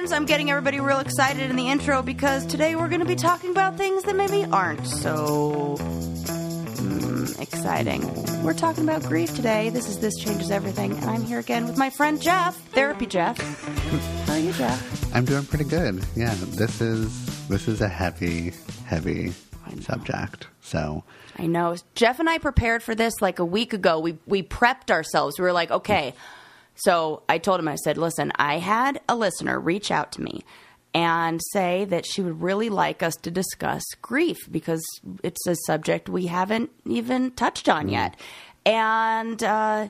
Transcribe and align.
friends. 0.00 0.12
I'm 0.12 0.24
getting 0.24 0.50
everybody 0.50 0.80
real 0.80 1.00
excited 1.00 1.50
in 1.50 1.56
the 1.56 1.68
intro 1.68 2.00
because 2.00 2.46
today 2.46 2.74
we're 2.74 2.88
going 2.88 3.00
to 3.00 3.06
be 3.06 3.16
talking 3.16 3.50
about 3.50 3.76
things 3.76 4.02
that 4.04 4.16
maybe 4.16 4.46
aren't 4.46 4.86
so 4.86 5.76
mm, 5.78 7.38
exciting. 7.40 8.02
We're 8.42 8.54
talking 8.54 8.84
about 8.84 9.02
grief 9.02 9.36
today. 9.36 9.68
This 9.68 9.88
is 9.88 9.98
This 9.98 10.16
Changes 10.16 10.50
Everything, 10.50 10.92
and 10.92 11.04
I'm 11.04 11.22
here 11.22 11.38
again 11.38 11.66
with 11.66 11.76
my 11.76 11.90
friend 11.90 12.18
Jeff, 12.20 12.56
Therapy 12.70 13.04
Jeff. 13.04 13.36
How 14.26 14.32
are 14.32 14.38
you, 14.38 14.54
Jeff? 14.54 15.14
I'm 15.14 15.26
doing 15.26 15.44
pretty 15.44 15.64
good. 15.64 16.02
Yeah, 16.16 16.34
this 16.38 16.80
is 16.80 17.48
this 17.48 17.68
is 17.68 17.82
a 17.82 17.88
heavy, 17.88 18.54
heavy 18.86 19.34
subject. 19.80 20.46
So 20.62 21.04
I 21.36 21.46
know. 21.46 21.76
Jeff 21.94 22.20
and 22.20 22.28
I 22.30 22.38
prepared 22.38 22.82
for 22.82 22.94
this 22.94 23.20
like 23.20 23.38
a 23.38 23.44
week 23.44 23.74
ago. 23.74 24.00
We 24.00 24.16
we 24.24 24.42
prepped 24.42 24.90
ourselves. 24.90 25.38
We 25.38 25.44
were 25.44 25.52
like, 25.52 25.70
okay. 25.70 26.14
So 26.84 27.22
I 27.28 27.38
told 27.38 27.60
him, 27.60 27.68
I 27.68 27.76
said, 27.76 27.98
listen, 27.98 28.32
I 28.36 28.58
had 28.58 29.00
a 29.08 29.16
listener 29.16 29.58
reach 29.58 29.90
out 29.90 30.12
to 30.12 30.22
me 30.22 30.42
and 30.92 31.40
say 31.52 31.84
that 31.86 32.04
she 32.04 32.20
would 32.22 32.42
really 32.42 32.68
like 32.68 33.02
us 33.02 33.14
to 33.16 33.30
discuss 33.30 33.82
grief 34.02 34.38
because 34.50 34.82
it's 35.22 35.46
a 35.46 35.54
subject 35.66 36.08
we 36.08 36.26
haven't 36.26 36.70
even 36.84 37.30
touched 37.32 37.68
on 37.68 37.88
yet. 37.88 38.18
And, 38.66 39.42
uh, 39.42 39.88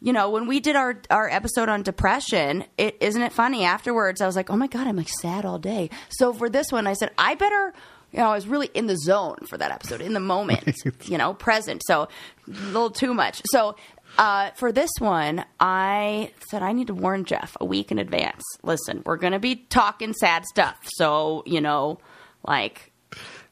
you 0.00 0.12
know, 0.12 0.30
when 0.30 0.46
we 0.46 0.60
did 0.60 0.76
our, 0.76 1.00
our 1.10 1.30
episode 1.30 1.68
on 1.68 1.82
depression, 1.82 2.64
it 2.76 2.96
isn't 3.00 3.22
it 3.22 3.32
funny? 3.32 3.64
Afterwards, 3.64 4.20
I 4.20 4.26
was 4.26 4.36
like, 4.36 4.50
oh 4.50 4.56
my 4.56 4.66
God, 4.66 4.86
I'm 4.86 4.96
like 4.96 5.08
sad 5.08 5.44
all 5.44 5.58
day. 5.58 5.90
So 6.10 6.32
for 6.32 6.50
this 6.50 6.70
one, 6.70 6.86
I 6.86 6.92
said, 6.94 7.12
I 7.16 7.34
better 7.34 7.72
you 8.12 8.18
know, 8.18 8.28
I 8.28 8.34
was 8.34 8.46
really 8.46 8.68
in 8.74 8.86
the 8.86 8.96
zone 8.96 9.38
for 9.48 9.56
that 9.56 9.70
episode, 9.70 10.02
in 10.02 10.12
the 10.12 10.20
moment, 10.20 10.76
you 11.04 11.16
know, 11.16 11.32
present. 11.32 11.82
So 11.86 12.08
a 12.46 12.50
little 12.50 12.90
too 12.90 13.14
much. 13.14 13.40
So 13.46 13.74
uh, 14.18 14.50
for 14.52 14.72
this 14.72 14.90
one, 14.98 15.44
I 15.60 16.32
said 16.50 16.62
I 16.62 16.72
need 16.72 16.88
to 16.88 16.94
warn 16.94 17.24
Jeff 17.24 17.56
a 17.60 17.64
week 17.64 17.90
in 17.90 17.98
advance. 17.98 18.42
Listen, 18.62 19.02
we're 19.04 19.16
going 19.16 19.32
to 19.32 19.38
be 19.38 19.56
talking 19.56 20.12
sad 20.12 20.44
stuff. 20.46 20.78
So, 20.96 21.42
you 21.46 21.60
know, 21.60 21.98
like, 22.46 22.92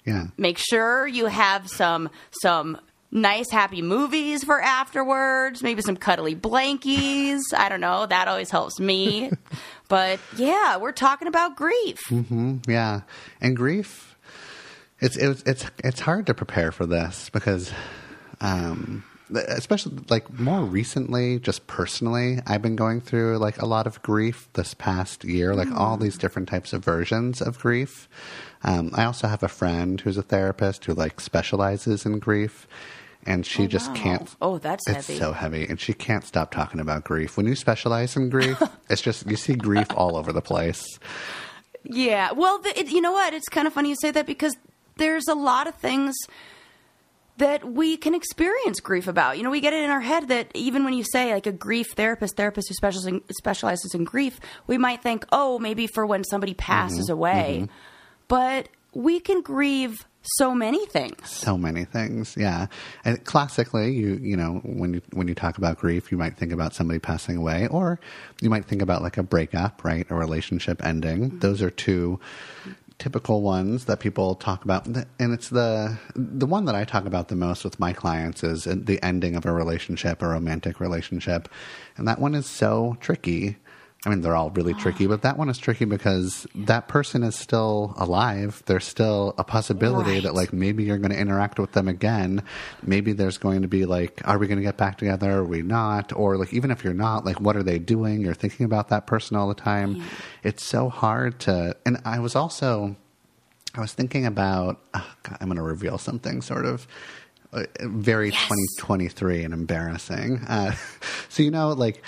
yeah, 0.05 0.27
make 0.37 0.59
sure 0.59 1.07
you 1.07 1.27
have 1.27 1.69
some 1.69 2.09
some 2.43 2.79
nice 3.12 3.51
happy 3.51 3.83
movies 3.83 4.45
for 4.45 4.61
afterwards 4.62 5.65
maybe 5.65 5.83
some 5.83 5.97
cuddly 5.97 6.37
blankies 6.37 7.41
i 7.56 7.69
don't 7.69 7.81
know 7.81 8.06
that 8.06 8.29
always 8.29 8.53
helps 8.53 8.79
me 8.79 9.29
but 9.89 10.21
yeah 10.37 10.77
we're 10.77 10.93
talking 10.93 11.27
about 11.27 11.56
grief 11.56 11.99
hmm 12.09 12.59
yeah, 12.69 13.01
and 13.41 13.56
grief. 13.56 14.17
It's 15.01 15.17
it's 15.17 15.43
it's 15.45 15.65
it's 15.83 16.01
hard 16.01 16.27
to 16.27 16.34
prepare 16.34 16.73
for 16.73 16.84
this 16.87 17.31
because, 17.31 17.73
um, 18.41 19.03
especially 19.34 19.98
like 20.09 20.39
more 20.39 20.62
recently, 20.62 21.39
just 21.39 21.67
personally, 21.67 22.39
I've 22.47 22.62
been 22.62 22.77
going 22.77 23.00
through 23.00 23.39
like 23.39 23.61
a 23.61 23.67
lot 23.67 23.87
of 23.87 24.03
grief 24.03 24.48
this 24.55 24.75
past 24.75 25.25
year, 25.25 25.55
like 25.55 25.70
all 25.72 25.97
these 25.97 26.19
different 26.19 26.48
types 26.48 26.72
of 26.72 26.84
versions 26.84 27.41
of 27.41 27.59
grief. 27.59 28.09
Um, 28.62 28.91
I 28.95 29.05
also 29.05 29.27
have 29.28 29.42
a 29.42 29.48
friend 29.48 30.00
who's 30.00 30.17
a 30.17 30.22
therapist 30.22 30.84
who 30.84 30.95
like 30.95 31.20
specializes 31.20 32.05
in 32.05 32.19
grief, 32.19 32.67
and 33.27 33.47
she 33.47 33.67
just 33.67 33.89
wow. 33.89 33.95
can't. 33.95 34.37
Oh, 34.41 34.59
that's 34.59 34.87
it's 34.89 35.06
heavy. 35.06 35.19
so 35.19 35.33
heavy, 35.33 35.67
and 35.67 35.81
she 35.81 35.92
can't 35.92 36.25
stop 36.25 36.50
talking 36.50 36.81
about 36.81 37.05
grief. 37.05 37.37
When 37.37 37.47
you 37.47 37.55
specialize 37.55 38.17
in 38.17 38.28
grief, 38.28 38.61
it's 38.91 39.03
just 39.03 39.27
you 39.28 39.37
see 39.37 39.55
grief 39.55 39.89
all 39.94 40.17
over 40.17 40.33
the 40.33 40.42
place. 40.42 40.98
Yeah. 41.84 42.33
Well, 42.33 42.59
the, 42.59 42.78
it, 42.78 42.91
you 42.91 43.00
know 43.00 43.12
what? 43.12 43.33
It's 43.33 43.48
kind 43.48 43.67
of 43.67 43.72
funny 43.72 43.91
you 43.91 43.97
say 44.00 44.11
that 44.11 44.27
because 44.27 44.55
there's 44.97 45.28
a 45.28 45.34
lot 45.34 45.67
of 45.67 45.75
things 45.77 46.15
that 47.41 47.65
we 47.65 47.97
can 47.97 48.15
experience 48.15 48.81
grief 48.81 49.09
about. 49.09 49.39
You 49.39 49.43
know, 49.43 49.51
we 49.51 49.61
get 49.61 49.73
it 49.73 49.83
in 49.83 49.91
our 49.91 50.01
head 50.01 50.29
that 50.29 50.51
even 50.55 50.85
when 50.85 50.93
you 50.93 51.05
say 51.05 51.33
like 51.33 51.47
a 51.47 51.53
grief 51.53 51.93
therapist, 51.97 52.37
therapist 52.37 52.69
who 52.69 52.75
specializes 52.75 53.07
in, 53.07 53.23
specializes 53.33 53.95
in 53.95 54.05
grief, 54.05 54.39
we 54.67 54.77
might 54.77 55.03
think, 55.03 55.25
oh, 55.33 55.59
maybe 55.59 55.87
for 55.87 56.05
when 56.05 56.23
somebody 56.23 56.53
passes 56.53 57.07
mm-hmm. 57.07 57.13
away. 57.13 57.59
Mm-hmm. 57.63 57.75
But 58.29 58.69
we 58.93 59.21
can 59.21 59.41
grieve 59.41 60.07
so 60.23 60.55
many 60.55 60.85
things. 60.87 61.31
so 61.31 61.56
many 61.56 61.84
things 61.84 62.34
yeah 62.37 62.67
and 63.06 63.25
classically 63.25 63.91
you 63.93 64.17
you 64.17 64.37
know 64.37 64.61
when 64.65 64.93
you 64.93 65.03
when 65.15 65.27
you 65.27 65.34
talk 65.34 65.56
about 65.56 65.79
grief 65.79 66.12
you 66.12 66.19
might 66.19 66.37
think 66.37 66.53
about 66.53 66.75
somebody 66.75 66.99
passing 66.99 67.39
away 67.39 67.67
or 67.69 67.99
you 68.43 68.50
might 68.50 68.67
think 68.67 68.83
about 68.83 69.00
like 69.00 69.17
a 69.17 69.23
breakup 69.23 69.83
right 69.83 70.06
a 70.11 70.15
relationship 70.15 70.84
ending 70.84 71.31
mm-hmm. 71.31 71.39
those 71.39 71.62
are 71.62 71.71
two 71.71 72.21
typical 73.00 73.43
ones 73.43 73.87
that 73.87 73.99
people 73.99 74.37
talk 74.37 74.65
about. 74.65 74.87
And 74.87 75.33
it's 75.33 75.49
the 75.49 75.99
the 76.15 76.47
one 76.47 76.66
that 76.66 76.77
I 76.77 76.84
talk 76.84 77.06
about 77.06 77.28
the 77.28 77.34
most 77.34 77.65
with 77.65 77.81
my 77.81 77.93
clients 77.93 78.44
is 78.44 78.66
uh, 78.66 78.77
the 78.77 79.03
ending 79.03 79.34
of 79.34 79.44
a 79.44 79.53
relationship 79.53 80.22
a 80.22 80.28
romantic 80.28 80.78
relationship. 80.78 81.49
And 81.97 82.06
that 82.06 82.21
one 82.21 82.37
is 82.37 82.47
so 82.47 82.97
tricky 83.00 83.56
I 84.06 84.09
mean, 84.09 84.22
they're 84.22 84.34
all 84.34 84.49
really 84.49 84.72
tricky, 84.72 85.06
but 85.06 85.21
that 85.22 85.37
one 85.37 85.50
is 85.50 85.59
tricky 85.59 85.84
because 85.84 86.47
that 86.55 86.88
person 86.88 87.22
is 87.22 87.37
still 87.37 87.93
alive. 87.99 88.62
There's 88.65 88.87
still 88.87 89.34
a 89.37 89.44
possibility 89.44 90.12
Right. 90.15 90.22
that, 90.22 90.34
like, 90.34 90.55
maybe 90.55 90.84
you're 90.84 90.97
going 90.97 91.11
to 91.12 91.19
interact 91.19 91.59
with 91.59 91.72
them 91.72 91.87
again. 91.87 92.43
Maybe 92.83 93.12
there's 93.12 93.37
going 93.37 93.61
to 93.61 93.69
be, 93.69 93.84
like, 93.84 94.22
are 94.25 94.38
we 94.38 94.47
going 94.47 94.56
to 94.56 94.65
get 94.65 94.78
back 94.78 94.97
together? 94.97 95.31
Are 95.41 95.44
we 95.44 95.61
not? 95.61 96.15
Or, 96.16 96.38
like, 96.38 96.55
even 96.55 96.71
if 96.71 96.83
you're 96.83 96.94
not, 96.94 97.27
like, 97.27 97.43
what 97.43 97.56
are 97.56 97.62
they 97.62 97.78
doing? 97.78 98.22
You're 98.22 98.33
thinking 98.33 98.65
about 98.65 98.88
that 98.88 99.06
person 99.06 99.37
all 99.37 99.49
the 99.49 99.55
time. 99.55 100.03
It's 100.43 100.65
so 100.65 100.88
hard 100.88 101.38
to. 101.41 101.77
And 101.84 101.99
I 102.06 102.21
was 102.21 102.34
also. 102.34 102.97
I 103.75 103.81
was 103.82 103.93
thinking 103.93 104.25
about. 104.25 104.81
Oh 104.94 105.12
God, 105.25 105.37
I'm 105.43 105.49
going 105.49 105.56
to 105.59 105.62
reveal 105.62 105.99
something 105.99 106.41
sort 106.41 106.65
of 106.65 106.88
uh, 107.53 107.65
very 107.82 108.31
2023 108.31 109.44
and 109.44 109.53
embarrassing. 109.53 110.38
Uh, 110.49 110.75
so, 111.28 111.43
you 111.43 111.50
know, 111.50 111.69
like. 111.75 112.03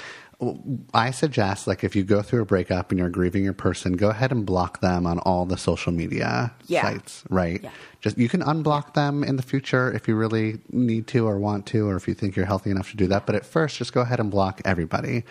I 0.93 1.11
suggest, 1.13 1.67
like, 1.67 1.85
if 1.85 1.95
you 1.95 2.03
go 2.03 2.23
through 2.23 2.43
a 2.43 2.45
breakup 2.45 2.91
and 2.91 2.99
you're 2.99 3.11
grieving 3.11 3.45
your 3.45 3.53
person, 3.53 3.93
go 3.93 4.11
ahead 4.11 4.33
and 4.33 4.45
block 4.45 4.81
them 4.81 5.07
on 5.07 5.19
all 5.21 5.47
the 5.47 5.57
social 5.57 5.93
media 5.93 6.53
Yeah. 6.67 6.83
sites, 6.83 7.23
right? 7.31 7.61
Yeah. 7.63 7.71
Just 8.01 8.19
you 8.19 8.29
can 8.29 8.41
unblock 8.43 8.95
them 8.95 9.23
in 9.23 9.37
the 9.37 9.43
future 9.43 9.93
if 9.93 10.09
you 10.09 10.17
really 10.17 10.59
need 10.71 11.07
to 11.09 11.27
or 11.27 11.39
want 11.39 11.67
to, 11.67 11.87
or 11.89 11.97
if 11.97 12.09
you 12.09 12.15
think 12.15 12.35
you're 12.35 12.47
healthy 12.47 12.71
enough 12.71 12.91
to 12.91 12.97
do 12.97 13.07
that. 13.09 13.27
But 13.27 13.35
at 13.37 13.47
first, 13.47 13.77
just 13.79 13.93
go 13.93 14.01
ahead 14.01 14.19
and 14.21 14.31
block 14.31 14.61
everybody. 14.65 15.25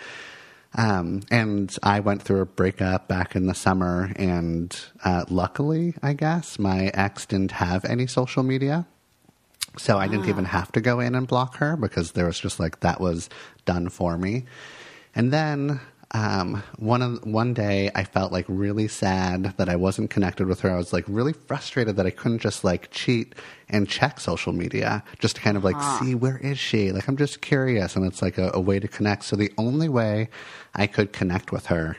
Um, 0.75 1.23
and 1.29 1.75
I 1.83 1.99
went 1.99 2.22
through 2.22 2.39
a 2.41 2.45
breakup 2.45 3.09
back 3.09 3.35
in 3.35 3.47
the 3.47 3.53
summer, 3.53 4.13
and 4.16 4.73
uh, 5.03 5.25
luckily, 5.29 5.95
I 6.01 6.13
guess 6.13 6.57
my 6.57 6.85
ex 6.93 7.25
didn't 7.25 7.51
have 7.51 7.83
any 7.83 8.07
social 8.07 8.43
media. 8.43 8.88
So 9.78 9.97
I 9.97 10.07
didn't 10.07 10.28
even 10.28 10.43
have 10.45 10.72
to 10.73 10.81
go 10.81 10.99
in 10.99 11.16
and 11.16 11.25
block 11.25 11.55
her 11.57 11.78
because 11.78 12.11
there 12.11 12.25
was 12.25 12.38
just 12.38 12.59
like 12.59 12.81
that 12.81 12.99
was 12.99 13.29
done 13.66 13.88
for 13.88 14.17
me. 14.17 14.43
And 15.16 15.31
then 15.31 15.79
um, 16.11 16.63
one 16.77 17.17
one 17.23 17.53
day 17.53 17.89
I 17.95 18.03
felt 18.03 18.31
like 18.31 18.45
really 18.47 18.88
sad 18.88 19.53
that 19.57 19.69
I 19.69 19.75
wasn't 19.75 20.09
connected 20.09 20.47
with 20.47 20.61
her. 20.61 20.72
I 20.72 20.77
was 20.77 20.91
like 20.94 21.05
really 21.07 21.33
frustrated 21.33 21.95
that 21.95 22.05
I 22.05 22.11
couldn't 22.11 22.39
just 22.39 22.63
like 22.63 22.91
cheat 22.91 23.33
and 23.69 23.88
check 23.88 24.19
social 24.19 24.51
media 24.53 25.03
just 25.19 25.38
to 25.38 25.41
kind 25.41 25.55
of 25.57 25.63
like 25.63 25.81
see 25.99 26.16
where 26.16 26.38
is 26.38 26.59
she. 26.59 26.91
Like 26.91 27.07
I'm 27.07 27.17
just 27.17 27.41
curious, 27.41 27.95
and 27.95 28.05
it's 28.05 28.22
like 28.22 28.38
a, 28.38 28.51
a 28.53 28.59
way 28.59 28.79
to 28.79 28.88
connect. 28.88 29.23
So 29.23 29.35
the 29.35 29.51
only 29.57 29.89
way 29.89 30.29
I 30.75 30.88
could 30.88 31.13
connect 31.13 31.51
with 31.51 31.67
her 31.67 31.97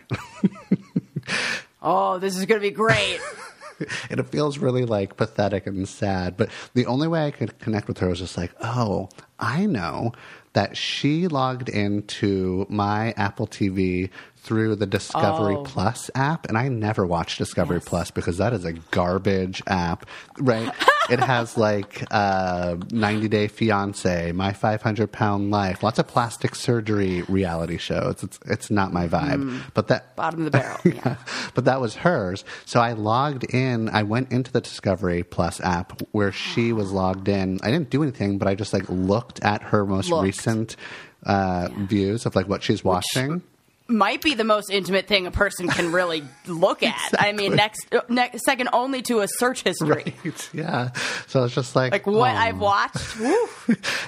Oh, 1.82 2.18
this 2.18 2.36
is 2.36 2.46
going 2.46 2.60
to 2.60 2.66
be 2.66 2.70
great. 2.70 3.20
and 4.10 4.20
it 4.20 4.28
feels 4.28 4.58
really 4.58 4.84
like 4.84 5.16
pathetic 5.16 5.66
and 5.66 5.88
sad. 5.88 6.36
But 6.36 6.50
the 6.74 6.86
only 6.86 7.08
way 7.08 7.26
I 7.26 7.30
could 7.32 7.58
connect 7.58 7.88
with 7.88 7.98
her 7.98 8.08
was 8.08 8.20
just 8.20 8.36
like, 8.36 8.52
oh, 8.60 9.08
I 9.38 9.66
know 9.66 10.12
that 10.52 10.76
she 10.76 11.28
logged 11.28 11.68
into 11.68 12.66
my 12.68 13.12
Apple 13.16 13.46
TV 13.46 14.10
through 14.42 14.74
the 14.76 14.86
Discovery 14.86 15.54
Oh. 15.56 15.62
Plus 15.62 16.10
app, 16.16 16.46
and 16.48 16.58
I 16.58 16.68
never 16.68 17.06
watched 17.06 17.38
Discovery 17.38 17.80
Plus 17.80 18.10
because 18.10 18.38
that 18.38 18.52
is 18.52 18.64
a 18.64 18.72
garbage 18.72 19.62
app, 19.68 20.04
right? 20.38 20.72
it 21.10 21.20
has 21.20 21.56
like 21.68 22.04
uh, 22.10 22.76
90 22.90 23.28
Day 23.28 23.46
Fiance, 23.48 24.32
My 24.32 24.52
500 24.52 25.12
Pound 25.12 25.50
Life, 25.52 25.82
lots 25.84 25.98
of 26.00 26.08
plastic 26.08 26.54
surgery 26.56 27.22
reality 27.28 27.76
shows. 27.78 28.22
It's 28.24 28.40
it's 28.46 28.70
not 28.70 28.92
my 28.92 29.06
vibe, 29.06 29.62
but 29.74 29.88
that 29.88 30.14
Bottom 30.16 30.40
of 30.46 30.52
the 30.52 30.58
barrel. 30.58 30.78
Yeah. 30.84 31.16
but 31.54 31.64
that 31.66 31.80
was 31.80 31.94
hers. 31.96 32.44
So 32.64 32.80
I 32.80 32.92
logged 32.94 33.44
in. 33.44 33.88
I 33.90 34.02
went 34.02 34.32
into 34.32 34.50
the 34.50 34.60
Discovery 34.60 35.22
Plus 35.22 35.60
app 35.60 36.00
where 36.10 36.32
she 36.32 36.72
was 36.72 36.90
logged 36.92 37.28
in. 37.28 37.60
I 37.62 37.70
didn't 37.70 37.90
do 37.90 38.02
anything, 38.02 38.38
but 38.38 38.48
I 38.48 38.54
just 38.56 38.72
like 38.72 38.88
looked 38.88 39.42
at 39.44 39.62
her 39.62 39.86
most 39.86 40.10
Looked. 40.10 40.24
recent 40.24 40.76
uh, 41.24 41.68
views 41.78 42.26
of 42.26 42.34
like 42.34 42.48
what 42.48 42.62
she's 42.64 42.82
watching. 42.82 43.42
Might 43.88 44.22
be 44.22 44.34
the 44.34 44.44
most 44.44 44.70
intimate 44.70 45.06
thing 45.06 45.26
a 45.26 45.30
person 45.30 45.68
can 45.68 45.92
really 45.92 46.22
look 46.46 46.82
at. 46.82 47.10
I 47.18 47.32
mean, 47.32 47.54
next, 47.56 47.86
next 48.08 48.44
second 48.44 48.70
only 48.72 49.02
to 49.02 49.20
a 49.20 49.28
search 49.28 49.62
history. 49.62 50.14
Right. 50.24 50.50
Yeah. 50.52 50.92
So 51.26 51.44
it's 51.44 51.54
just 51.54 51.76
like 51.76 51.92
Like 51.92 52.06
what 52.06 52.34
oh. 52.34 52.38
I've 52.38 52.58
watched. 52.58 53.18
Woo. 53.20 53.48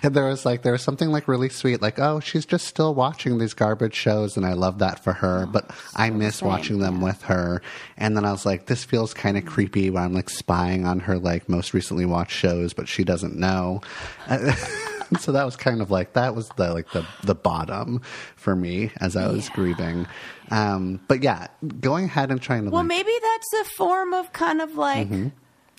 and 0.03 0.15
there 0.15 0.26
was 0.26 0.44
like 0.44 0.62
there 0.62 0.73
was 0.73 0.82
something 0.82 1.11
like 1.11 1.29
really 1.29 1.49
sweet, 1.49 1.82
like 1.82 1.99
oh 1.99 2.21
she's 2.21 2.47
just 2.47 2.67
still 2.67 2.94
watching 2.94 3.38
these 3.38 3.55
garbage 3.55 3.94
shows, 3.94 4.37
and 4.37 4.47
I 4.47 4.53
love 4.53 4.79
that 4.79 5.03
for 5.03 5.12
her. 5.12 5.44
Oh, 5.47 5.50
but 5.50 5.71
I 5.94 6.11
miss 6.11 6.37
same, 6.37 6.49
watching 6.49 6.79
them 6.79 7.00
with 7.00 7.23
her. 7.23 7.62
And 7.97 8.17
then 8.17 8.25
I 8.25 8.32
was 8.32 8.47
like, 8.47 8.67
this 8.67 8.85
feels 8.85 9.15
kind 9.15 9.37
of 9.37 9.44
mm. 9.44 9.49
creepy 9.49 9.91
when 9.91 10.03
I'm 10.03 10.15
like 10.15 10.31
spying 10.31 10.87
on 10.87 11.00
her 11.00 11.19
like 11.19 11.49
most 11.49 11.75
recently 11.75 12.06
watched 12.06 12.32
shows, 12.32 12.73
but 12.73 12.88
she 12.88 13.05
doesn't 13.05 13.37
know. 13.37 13.82
so 15.21 15.33
that 15.33 15.45
was 15.45 15.57
kind 15.57 15.81
of 15.81 15.91
like 15.91 16.13
that 16.15 16.35
was 16.35 16.49
the 16.51 16.73
like 16.73 16.91
the 16.93 17.05
the 17.23 17.35
bottom 17.35 18.01
for 18.37 18.55
me 18.57 18.91
as 19.01 19.17
I 19.17 19.27
was 19.29 19.45
Yeah. 19.47 19.55
grieving. 19.55 20.07
Um, 20.51 21.01
but 21.09 21.23
yeah, 21.23 21.49
going 21.81 22.05
ahead 22.07 22.31
and 22.31 22.41
trying 22.41 22.65
to 22.65 22.71
Well, 22.71 22.83
like, 22.83 22.89
maybe 22.89 23.13
that's 23.23 23.53
a 23.55 23.65
form 23.77 24.13
of 24.15 24.33
kind 24.33 24.61
of 24.61 24.75
like 24.77 25.09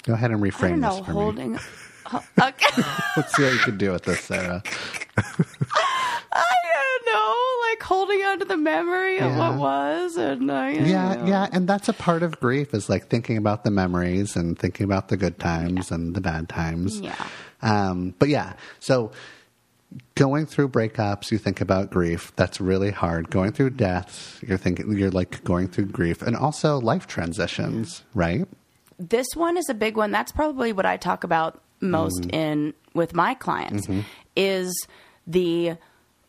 go 0.04 0.14
ahead 0.14 0.32
and 0.32 0.44
I 0.44 0.48
reframe 0.50 0.70
don't 0.70 0.80
know, 0.82 0.98
this 0.98 1.06
for 1.06 1.14
me. 1.14 1.22
holding. 1.22 1.60
Okay. 2.40 2.84
Let's 3.18 3.36
see 3.36 3.42
what 3.44 3.54
you 3.54 3.60
can 3.60 3.78
do 3.78 3.92
with 3.92 4.04
this, 4.04 4.20
Sarah. 4.20 4.62
I 7.81 7.88
don't 7.88 7.98
know, 7.98 8.00
like 8.07 8.10
holding 8.18 8.25
on 8.25 8.39
to 8.39 8.45
the 8.45 8.57
memory 8.57 9.18
of 9.19 9.31
Yeah. 9.31 9.38
what 9.50 9.60
was, 9.60 10.18
and 10.18 10.51
I, 10.51 10.72
Yeah, 10.72 11.25
yeah, 11.25 11.48
and 11.51 11.68
that's 11.68 11.89
a 11.89 11.94
part 11.94 12.24
of 12.24 12.39
grief 12.39 12.74
is 12.74 12.89
like 12.89 13.07
thinking 13.07 13.38
about 13.38 13.63
the 13.63 13.72
memories 13.72 14.36
and 14.36 14.57
thinking 14.57 14.83
about 14.86 15.07
the 15.10 15.18
good 15.18 15.39
times 15.39 15.92
and 15.92 16.16
the 16.16 16.22
bad 16.22 16.50
times. 16.50 17.00
Yeah. 17.00 17.16
Um, 17.62 18.13
but 18.19 18.30
yeah, 18.30 18.54
so 18.80 19.12
going 20.16 20.45
through 20.45 20.69
breakups, 20.69 21.31
you 21.31 21.38
think 21.38 21.62
about 21.62 21.89
grief. 21.92 22.31
That's 22.36 22.60
really 22.60 22.92
hard. 22.92 23.30
Going 23.30 23.51
through 23.51 23.72
deaths, 23.72 24.39
you're 24.45 24.57
thinking 24.57 24.98
you're 24.98 25.12
like 25.12 25.44
going 25.44 25.68
through 25.68 25.86
grief, 25.88 26.22
and 26.22 26.36
also 26.36 26.80
life 26.80 27.07
transitions, 27.07 28.04
right? 28.13 28.48
this 28.98 29.27
one 29.36 29.57
is 29.57 29.68
a 29.68 29.74
big 29.74 29.98
one. 29.98 30.10
That's 30.12 30.31
probably 30.31 30.72
what 30.72 30.86
I 30.86 30.95
talk 30.95 31.25
about 31.25 31.62
most 31.81 32.22
Mm-hmm. 32.22 32.30
in 32.30 32.74
with 32.94 33.13
my 33.13 33.33
clients 33.33 33.88
is 34.38 34.74
the 35.27 35.74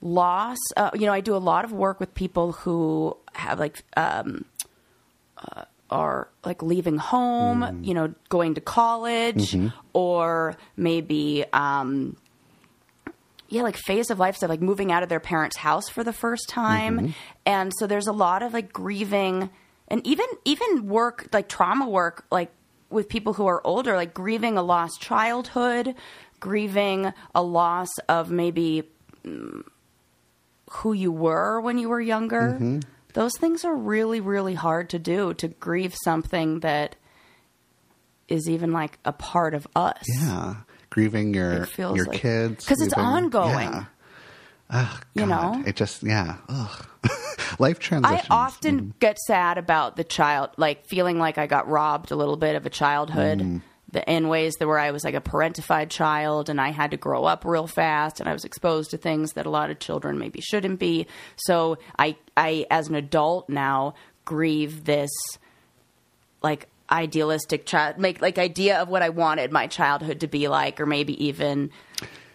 loss. 0.06 0.58
Uh, 0.76 0.90
you 0.94 1.06
know, 1.06 1.12
I 1.12 1.20
do 1.20 1.34
a 1.34 1.38
lot 1.38 1.64
of 1.64 1.72
work 1.72 2.00
with 2.00 2.14
people 2.14 2.52
who 2.52 3.16
have 3.34 3.58
like 3.58 3.82
um, 3.96 4.44
uh, 5.36 5.64
are 5.90 6.28
like 6.44 6.62
leaving 6.62 6.96
home. 6.98 7.60
Mm-hmm. 7.60 7.84
You 7.84 7.94
know, 7.94 8.14
going 8.28 8.54
to 8.54 8.60
college 8.60 9.56
or 9.92 10.56
maybe. 10.76 11.44
Um, 11.52 12.16
yeah, 13.48 13.62
like 13.62 13.76
phase 13.76 14.10
of 14.10 14.18
life 14.18 14.34
stuff, 14.36 14.50
like 14.50 14.60
moving 14.60 14.90
out 14.90 15.04
of 15.04 15.08
their 15.08 15.20
parents' 15.20 15.56
house 15.56 15.88
for 15.88 16.02
the 16.02 16.12
first 16.12 16.48
time, 16.48 16.98
Mm-hmm. 16.98 17.10
and 17.46 17.72
so 17.78 17.86
there's 17.86 18.08
a 18.08 18.12
lot 18.12 18.42
of 18.42 18.52
like 18.52 18.72
grieving, 18.72 19.50
and 19.86 20.04
even 20.04 20.26
even 20.44 20.88
work 20.88 21.28
like 21.32 21.48
trauma 21.48 21.88
work, 21.88 22.26
like 22.32 22.50
with 22.90 23.08
people 23.08 23.34
who 23.34 23.46
are 23.46 23.64
older, 23.64 23.94
like 23.94 24.12
grieving 24.12 24.58
a 24.58 24.62
lost 24.62 25.00
childhood, 25.00 25.94
grieving 26.40 27.12
a 27.36 27.42
loss 27.42 27.88
of 28.08 28.32
maybe 28.32 28.82
mm, 29.24 29.62
who 30.70 30.92
you 30.92 31.12
were 31.12 31.60
when 31.60 31.78
you 31.78 31.88
were 31.88 32.00
younger. 32.00 32.52
Mm-hmm. 32.54 32.80
Those 33.14 33.32
things 33.38 33.64
are 33.64 33.74
really 33.74 34.20
really 34.20 34.54
hard 34.54 34.90
to 34.90 34.98
do 34.98 35.32
to 35.34 35.48
grieve 35.48 35.94
something 36.04 36.60
that 36.60 36.96
is 38.28 38.48
even 38.48 38.72
like 38.72 38.98
a 39.04 39.12
part 39.12 39.54
of 39.54 39.66
us. 39.76 40.02
Yeah, 40.20 40.56
grieving 40.90 41.32
your 41.34 41.66
your 41.78 42.06
like- 42.06 42.20
kids 42.20 42.66
'Cause 42.66 42.80
it's 42.80 42.94
ongoing. 42.94 43.70
Yeah. 43.72 43.84
Ugh, 44.68 45.04
You 45.14 45.26
know? 45.26 45.62
it 45.64 45.76
just 45.76 46.02
yeah. 46.02 46.38
Ugh. 46.48 46.86
life 47.60 47.78
transitions. 47.78 48.26
I 48.28 48.34
often 48.34 48.94
get 48.98 49.16
sad 49.20 49.58
about 49.58 49.94
the 49.96 50.02
child, 50.02 50.50
like 50.56 50.86
feeling 50.86 51.20
like 51.20 51.38
I 51.38 51.46
got 51.46 51.68
robbed 51.68 52.10
a 52.10 52.16
little 52.16 52.36
bit 52.36 52.56
of 52.56 52.66
a 52.66 52.70
childhood. 52.70 53.60
The, 53.92 54.02
in 54.10 54.26
ways 54.26 54.54
that 54.58 54.66
where 54.66 54.80
I 54.80 54.90
was 54.90 55.04
like 55.04 55.14
a 55.14 55.20
parentified 55.20 55.90
child 55.90 56.48
and 56.48 56.60
I 56.60 56.70
had 56.70 56.90
to 56.90 56.96
grow 56.96 57.24
up 57.24 57.44
real 57.44 57.68
fast 57.68 58.18
and 58.18 58.28
I 58.28 58.32
was 58.32 58.44
exposed 58.44 58.90
to 58.90 58.96
things 58.96 59.34
that 59.34 59.46
a 59.46 59.50
lot 59.50 59.70
of 59.70 59.78
children 59.78 60.18
maybe 60.18 60.40
shouldn't 60.40 60.80
be. 60.80 61.06
So 61.36 61.78
I, 61.96 62.16
I 62.36 62.66
as 62.68 62.88
an 62.88 62.96
adult 62.96 63.48
now 63.48 63.94
grieve 64.24 64.84
this 64.84 65.10
like 66.42 66.68
idealistic 66.90 67.64
child, 67.66 67.98
make 67.98 68.20
like 68.20 68.38
idea 68.38 68.80
of 68.80 68.88
what 68.88 69.02
I 69.02 69.10
wanted 69.10 69.52
my 69.52 69.66
childhood 69.66 70.20
to 70.20 70.26
be 70.26 70.48
like, 70.48 70.80
or 70.80 70.86
maybe 70.86 71.26
even, 71.26 71.70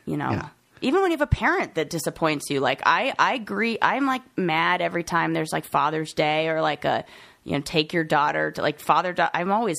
you 0.05 0.17
know. 0.17 0.31
Yeah. 0.31 0.49
Even 0.81 1.01
when 1.01 1.11
you 1.11 1.17
have 1.17 1.21
a 1.21 1.27
parent 1.27 1.75
that 1.75 1.89
disappoints 1.89 2.49
you, 2.49 2.59
like 2.59 2.81
I, 2.85 3.13
I 3.19 3.33
agree. 3.35 3.77
I'm 3.81 4.05
like 4.07 4.23
mad 4.37 4.81
every 4.81 5.03
time 5.03 5.33
there's 5.33 5.51
like 5.51 5.65
Father's 5.65 6.13
Day 6.13 6.47
or 6.47 6.61
like 6.61 6.85
a, 6.85 7.05
you 7.43 7.53
know, 7.53 7.61
take 7.61 7.93
your 7.93 8.03
daughter 8.03 8.51
to 8.51 8.61
like 8.61 8.79
father. 8.79 9.13
Da- 9.13 9.29
I'm 9.33 9.51
always 9.51 9.77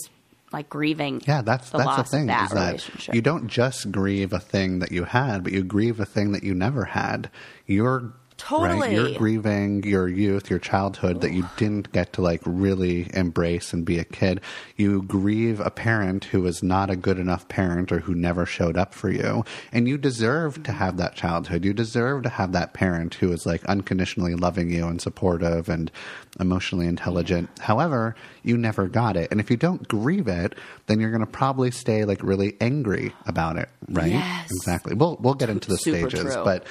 like 0.53 0.69
grieving. 0.69 1.23
Yeah, 1.27 1.43
that's 1.43 1.71
the 1.71 1.79
that's 1.79 1.97
the 1.97 2.05
thing 2.05 2.27
that 2.27 2.53
is 2.53 2.87
that 2.87 3.15
you 3.15 3.21
don't 3.21 3.49
just 3.49 3.91
grieve 3.91 4.33
a 4.33 4.41
thing 4.41 4.81
that 4.81 4.93
you 4.93 5.05
had, 5.05 5.45
but 5.45 5.53
you 5.53 5.63
grieve 5.63 6.01
a 6.01 6.07
thing 6.07 6.33
that 6.33 6.43
you 6.43 6.55
never 6.55 6.85
had. 6.85 7.31
You're 7.67 8.13
Totally. 8.43 8.81
right. 8.81 8.93
You're 8.93 9.19
grieving 9.19 9.85
your 9.85 10.09
youth, 10.09 10.51
your 10.51 10.59
childhood 10.59 11.21
that 11.21 11.33
you 11.33 11.49
didn't 11.57 11.93
get 11.93 12.13
to 12.15 12.23
like 12.23 12.41
really 12.45 13.09
embrace 13.15 13.73
and 13.73 13.85
be 13.85 14.01
a 14.01 14.05
kid. 14.05 14.41
You 14.77 15.03
grieve 15.03 15.61
a 15.61 15.71
parent 15.71 16.25
who 16.25 16.43
was 16.43 16.61
not 16.61 16.91
a 16.91 16.97
good 16.97 17.21
enough 17.21 17.47
parent 17.47 17.93
or 17.93 18.01
who 18.01 18.17
never 18.17 18.45
showed 18.45 18.77
up 18.77 18.95
for 18.95 19.11
you, 19.11 19.45
and 19.71 19.87
you 19.87 19.97
deserve 19.97 20.63
to 20.65 20.73
have 20.73 20.97
that 20.97 21.15
childhood. 21.15 21.65
You 21.65 21.73
deserve 21.73 22.25
to 22.25 22.31
have 22.31 22.51
that 22.51 22.75
parent 22.75 23.15
who 23.15 23.31
is 23.33 23.47
like 23.47 23.65
unconditionally 23.67 24.35
loving 24.35 24.71
you 24.71 24.89
and 24.89 25.01
supportive 25.01 25.69
and 25.69 25.93
emotionally 26.41 26.89
intelligent. 26.89 27.49
However, 27.61 28.17
you 28.45 28.57
never 28.57 28.89
got 28.89 29.17
it. 29.17 29.31
And 29.31 29.41
if 29.41 29.51
you 29.51 29.57
don't 29.57 29.87
grieve 29.89 30.29
it, 30.29 30.55
then 30.87 31.01
you're 31.01 31.11
going 31.11 31.25
to 31.25 31.31
probably 31.31 31.71
stay 31.71 32.05
like 32.05 32.23
really 32.23 32.57
angry 32.61 33.15
about 33.27 33.57
it, 33.57 33.69
right? 33.89 34.11
Yes. 34.13 34.51
Exactly. 34.51 34.95
We'll 34.95 35.17
we'll 35.21 35.35
get 35.35 35.49
into 35.51 35.69
the 35.69 35.77
Super 35.79 36.11
stages, 36.11 36.35
true. 36.35 36.45
but 36.45 36.67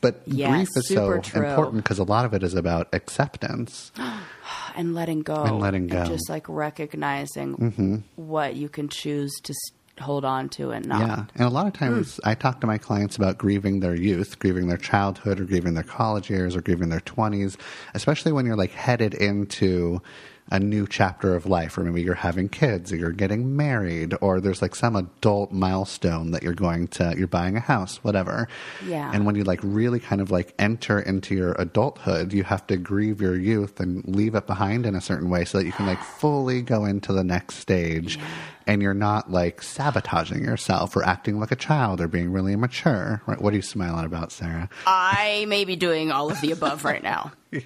but 0.00 0.20
Yes, 0.26 0.50
grief 0.50 0.68
is 0.76 0.88
so 0.88 1.18
true. 1.20 1.42
important 1.46 1.82
because 1.82 1.98
a 1.98 2.04
lot 2.04 2.24
of 2.24 2.34
it 2.34 2.42
is 2.42 2.54
about 2.54 2.88
acceptance. 2.92 3.90
and 4.76 4.94
letting 4.94 5.22
go 5.22 5.42
And 5.44 5.60
letting 5.60 5.86
go. 5.86 5.96
Mm-hmm. 5.98 6.12
just 6.12 6.28
like 6.28 6.48
recognizing 6.48 8.04
what 8.16 8.56
you 8.56 8.68
can 8.68 8.88
choose 8.88 9.32
to 9.44 9.54
hold 10.00 10.24
on 10.24 10.48
to 10.48 10.72
and 10.72 10.86
not. 10.86 11.00
Yeah. 11.00 11.24
And 11.36 11.44
a 11.46 11.48
lot 11.50 11.68
of 11.68 11.72
times 11.72 12.16
Hmm. 12.22 12.28
I 12.28 12.34
talk 12.34 12.60
to 12.62 12.66
my 12.66 12.78
clients 12.78 13.16
about 13.16 13.38
grieving 13.38 13.78
their 13.78 13.94
youth, 13.94 14.38
grieving 14.40 14.66
their 14.66 14.76
childhood, 14.76 15.38
or 15.38 15.44
grieving 15.44 15.74
their 15.74 15.84
college 15.84 16.28
years, 16.28 16.56
or 16.56 16.60
grieving 16.62 16.88
their 16.88 17.00
20s, 17.00 17.56
especially 17.94 18.32
when 18.32 18.44
you're 18.44 18.56
like 18.56 18.72
headed 18.72 19.14
into 19.14 20.02
a 20.50 20.60
new 20.60 20.86
chapter 20.86 21.34
of 21.34 21.46
life, 21.46 21.78
or 21.78 21.84
maybe 21.84 22.02
you're 22.02 22.14
having 22.14 22.48
kids, 22.48 22.92
or 22.92 22.96
you're 22.96 23.12
getting 23.12 23.56
married, 23.56 24.14
or 24.20 24.40
there's 24.40 24.60
like 24.60 24.74
some 24.74 24.94
adult 24.94 25.52
milestone 25.52 26.32
that 26.32 26.42
you're 26.42 26.52
going 26.52 26.86
to, 26.86 27.14
you're 27.16 27.26
buying 27.26 27.56
a 27.56 27.60
house, 27.60 27.96
whatever. 28.04 28.46
Yeah. 28.86 29.10
And 29.12 29.24
when 29.24 29.36
you 29.36 29.44
like 29.44 29.60
really 29.62 30.00
kind 30.00 30.20
of 30.20 30.30
like 30.30 30.54
enter 30.58 31.00
into 31.00 31.34
your 31.34 31.52
adulthood, 31.52 32.32
you 32.32 32.44
have 32.44 32.66
to 32.66 32.76
grieve 32.76 33.20
your 33.20 33.36
youth 33.36 33.80
and 33.80 34.04
leave 34.06 34.34
it 34.34 34.46
behind 34.46 34.84
in 34.84 34.94
a 34.94 35.00
certain 35.00 35.30
way 35.30 35.44
so 35.44 35.58
that 35.58 35.64
you 35.64 35.72
can 35.72 35.86
like 35.86 36.02
fully 36.02 36.60
go 36.60 36.84
into 36.84 37.12
the 37.12 37.24
next 37.24 37.56
stage 37.56 38.18
and 38.66 38.80
you're 38.82 38.94
not 38.94 39.30
like 39.30 39.62
sabotaging 39.62 40.42
yourself 40.44 40.96
or 40.96 41.04
acting 41.04 41.38
like 41.38 41.52
a 41.52 41.56
child 41.56 42.00
or 42.00 42.08
being 42.08 42.32
really 42.32 42.52
immature. 42.52 43.22
Right? 43.26 43.40
What 43.40 43.52
are 43.52 43.56
you 43.56 43.62
smiling 43.62 44.04
about, 44.04 44.32
Sarah? 44.32 44.68
I 44.86 45.44
may 45.48 45.64
be 45.64 45.76
doing 45.76 46.10
all 46.10 46.30
of 46.30 46.40
the 46.40 46.50
above 46.52 46.84
right 46.84 47.02
now. 47.02 47.32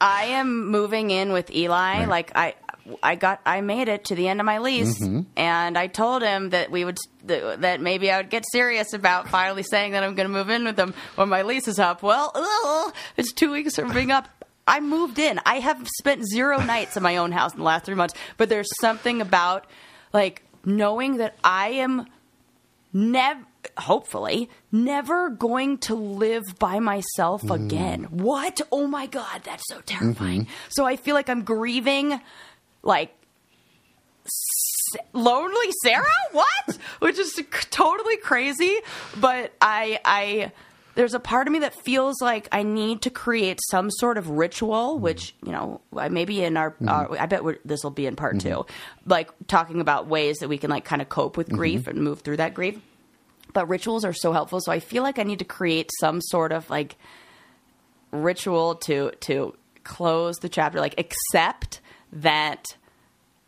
I 0.00 0.24
am 0.24 0.66
moving 0.68 1.10
in 1.10 1.32
with 1.32 1.50
Eli. 1.50 2.00
Right. 2.00 2.08
Like 2.08 2.32
I, 2.34 2.54
I 3.02 3.14
got, 3.16 3.40
I 3.46 3.60
made 3.62 3.88
it 3.88 4.04
to 4.06 4.14
the 4.14 4.28
end 4.28 4.40
of 4.40 4.46
my 4.46 4.58
lease, 4.58 5.00
Mm-hmm. 5.00 5.22
and 5.36 5.76
I 5.76 5.86
told 5.88 6.22
him 6.22 6.50
that 6.50 6.70
we 6.70 6.84
would, 6.84 6.98
that, 7.24 7.60
that 7.62 7.80
maybe 7.80 8.10
I 8.10 8.18
would 8.18 8.30
get 8.30 8.44
serious 8.50 8.92
about 8.92 9.28
finally 9.28 9.62
saying 9.64 9.92
that 9.92 10.04
I'm 10.04 10.14
going 10.14 10.28
to 10.28 10.32
move 10.32 10.50
in 10.50 10.64
with 10.64 10.78
him 10.78 10.94
when 11.16 11.28
my 11.28 11.42
lease 11.42 11.66
is 11.68 11.78
up. 11.78 12.02
Well, 12.02 12.30
ugh, 12.34 12.94
it's 13.16 13.32
two 13.32 13.50
weeks 13.52 13.74
from 13.76 13.92
being 13.92 14.10
up. 14.12 14.28
I 14.68 14.80
moved 14.80 15.18
in. 15.18 15.40
I 15.46 15.60
have 15.60 15.86
spent 15.98 16.26
zero 16.28 16.60
nights 16.60 16.96
in 16.96 17.02
my 17.02 17.16
own 17.18 17.30
house 17.32 17.52
in 17.52 17.58
the 17.58 17.64
last 17.64 17.84
three 17.84 17.94
months, 17.94 18.14
but 18.36 18.48
there's 18.48 18.68
something 18.80 19.20
about 19.20 19.64
like 20.16 20.42
knowing 20.64 21.18
that 21.18 21.36
I 21.44 21.68
am 21.84 22.06
never 22.90 23.44
hopefully 23.76 24.48
never 24.72 25.28
going 25.28 25.76
to 25.76 25.94
live 25.94 26.44
by 26.58 26.78
myself 26.78 27.42
mm. 27.42 27.54
again. 27.54 28.04
What? 28.04 28.62
Oh 28.72 28.86
my 28.86 29.06
god 29.06 29.42
that's 29.44 29.64
so 29.68 29.82
terrifying. 29.84 30.42
Mm-hmm. 30.42 30.70
So 30.70 30.86
i 30.86 30.96
feel 30.96 31.14
like 31.14 31.28
i'm 31.28 31.42
grieving 31.42 32.18
like 32.82 33.12
S- 34.24 34.96
lonely 35.12 35.70
sarah? 35.84 36.20
What? 36.32 36.78
Which 37.00 37.18
is 37.18 37.34
c- 37.34 37.44
totally 37.70 38.16
crazy 38.16 38.76
but 39.20 39.52
i 39.60 40.00
i 40.04 40.52
there's 40.96 41.14
a 41.14 41.20
part 41.20 41.46
of 41.46 41.52
me 41.52 41.60
that 41.60 41.74
feels 41.74 42.20
like 42.20 42.48
I 42.50 42.62
need 42.62 43.02
to 43.02 43.10
create 43.10 43.60
some 43.70 43.90
sort 43.90 44.18
of 44.18 44.30
ritual, 44.30 44.94
mm-hmm. 44.94 45.02
which 45.02 45.34
you 45.44 45.52
know 45.52 45.80
maybe 46.10 46.42
in 46.42 46.56
our, 46.56 46.72
mm-hmm. 46.72 46.88
our 46.88 47.16
I 47.18 47.26
bet 47.26 47.42
this 47.64 47.84
will 47.84 47.90
be 47.90 48.06
in 48.06 48.16
part 48.16 48.36
mm-hmm. 48.38 48.48
two, 48.48 48.66
like 49.04 49.30
talking 49.46 49.80
about 49.80 50.08
ways 50.08 50.38
that 50.38 50.48
we 50.48 50.58
can 50.58 50.70
like 50.70 50.84
kind 50.84 51.00
of 51.00 51.08
cope 51.08 51.36
with 51.36 51.48
grief 51.50 51.86
and 51.86 52.02
move 52.02 52.20
through 52.20 52.38
that 52.38 52.54
grief. 52.54 52.80
But 53.52 53.68
rituals 53.68 54.04
are 54.04 54.12
so 54.12 54.32
helpful 54.32 54.60
so 54.60 54.70
i 54.70 54.80
feel 54.80 55.02
like 55.02 55.18
i 55.18 55.22
need 55.22 55.38
to 55.38 55.44
create 55.44 55.90
some 55.98 56.20
sort 56.20 56.52
of 56.52 56.68
like 56.68 56.96
ritual 58.10 58.74
to 58.74 59.12
to 59.20 59.54
close 59.82 60.36
the 60.38 60.48
chapter 60.50 60.78
like 60.78 60.94
accept 60.98 61.80
that 62.12 62.76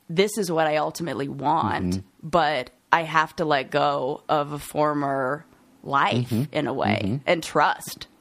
this 0.09 0.39
is 0.39 0.51
what 0.51 0.67
i 0.67 0.77
ultimately 0.77 1.29
want 1.29 2.03
but 2.23 2.71
i 2.91 3.03
have 3.03 3.37
to 3.37 3.45
let 3.45 3.71
go 3.71 4.23
of 4.31 4.53
a 4.53 4.59
former 4.59 5.45
life 5.83 6.31
mm-hmm. 6.31 6.53
in 6.53 6.67
a 6.67 6.73
way 6.73 7.01
mm-hmm. 7.05 7.17
and 7.27 7.43
trust 7.43 8.07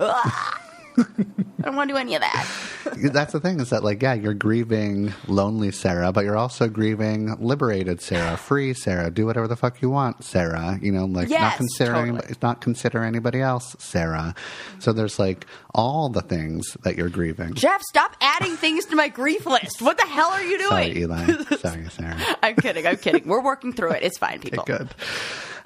I 0.98 1.64
don't 1.64 1.76
want 1.76 1.90
to 1.90 1.94
do 1.94 1.98
any 1.98 2.16
of 2.16 2.22
that. 2.22 2.48
That's 3.14 3.34
the 3.34 3.40
thing 3.40 3.60
is 3.60 3.70
that 3.70 3.84
like 3.84 4.02
yeah, 4.02 4.14
you're 4.14 4.34
grieving 4.34 5.14
lonely 5.28 5.72
Sarah, 5.72 6.12
but 6.12 6.26
you're 6.26 6.38
also 6.38 6.68
grieving 6.68 7.36
liberated 7.40 8.02
Sarah, 8.02 8.38
free 8.38 8.74
Sarah, 8.74 9.12
do 9.12 9.26
whatever 9.26 9.48
the 9.48 9.56
fuck 9.56 9.82
you 9.82 9.90
want, 9.90 10.24
Sarah. 10.24 10.80
You 10.82 10.92
know, 10.92 11.06
like 11.06 11.30
Yes, 11.30 11.42
not 11.42 11.58
considering 11.58 12.16
totally. 12.16 12.36
not 12.42 12.62
consider 12.62 13.04
anybody 13.04 13.42
else, 13.42 13.76
Sarah. 13.80 14.34
So 14.80 14.92
there's 14.92 15.20
like 15.20 15.46
all 15.74 16.10
the 16.10 16.22
things 16.22 16.76
that 16.84 16.96
you're 16.96 17.10
grieving. 17.10 17.54
Jeff, 17.54 17.82
stop 17.84 18.16
adding 18.22 18.56
things 18.56 18.86
to 18.86 18.96
my 18.96 19.08
grief 19.08 19.46
list. 19.46 19.82
What 19.82 19.98
the 19.98 20.08
hell 20.08 20.30
are 20.30 20.44
you 20.44 20.58
doing? 20.58 20.70
Sorry, 20.70 20.98
Eli. 20.98 21.44
Sorry, 21.58 21.90
Sarah. 21.90 22.18
I'm 22.44 22.56
kidding. 22.56 22.88
I'm 22.88 22.98
kidding. 22.98 23.28
We're 23.28 23.44
working 23.44 23.74
through 23.74 23.92
it. 23.92 24.04
It's 24.04 24.18
fine, 24.18 24.40
people. 24.40 24.64
Good. 24.64 24.90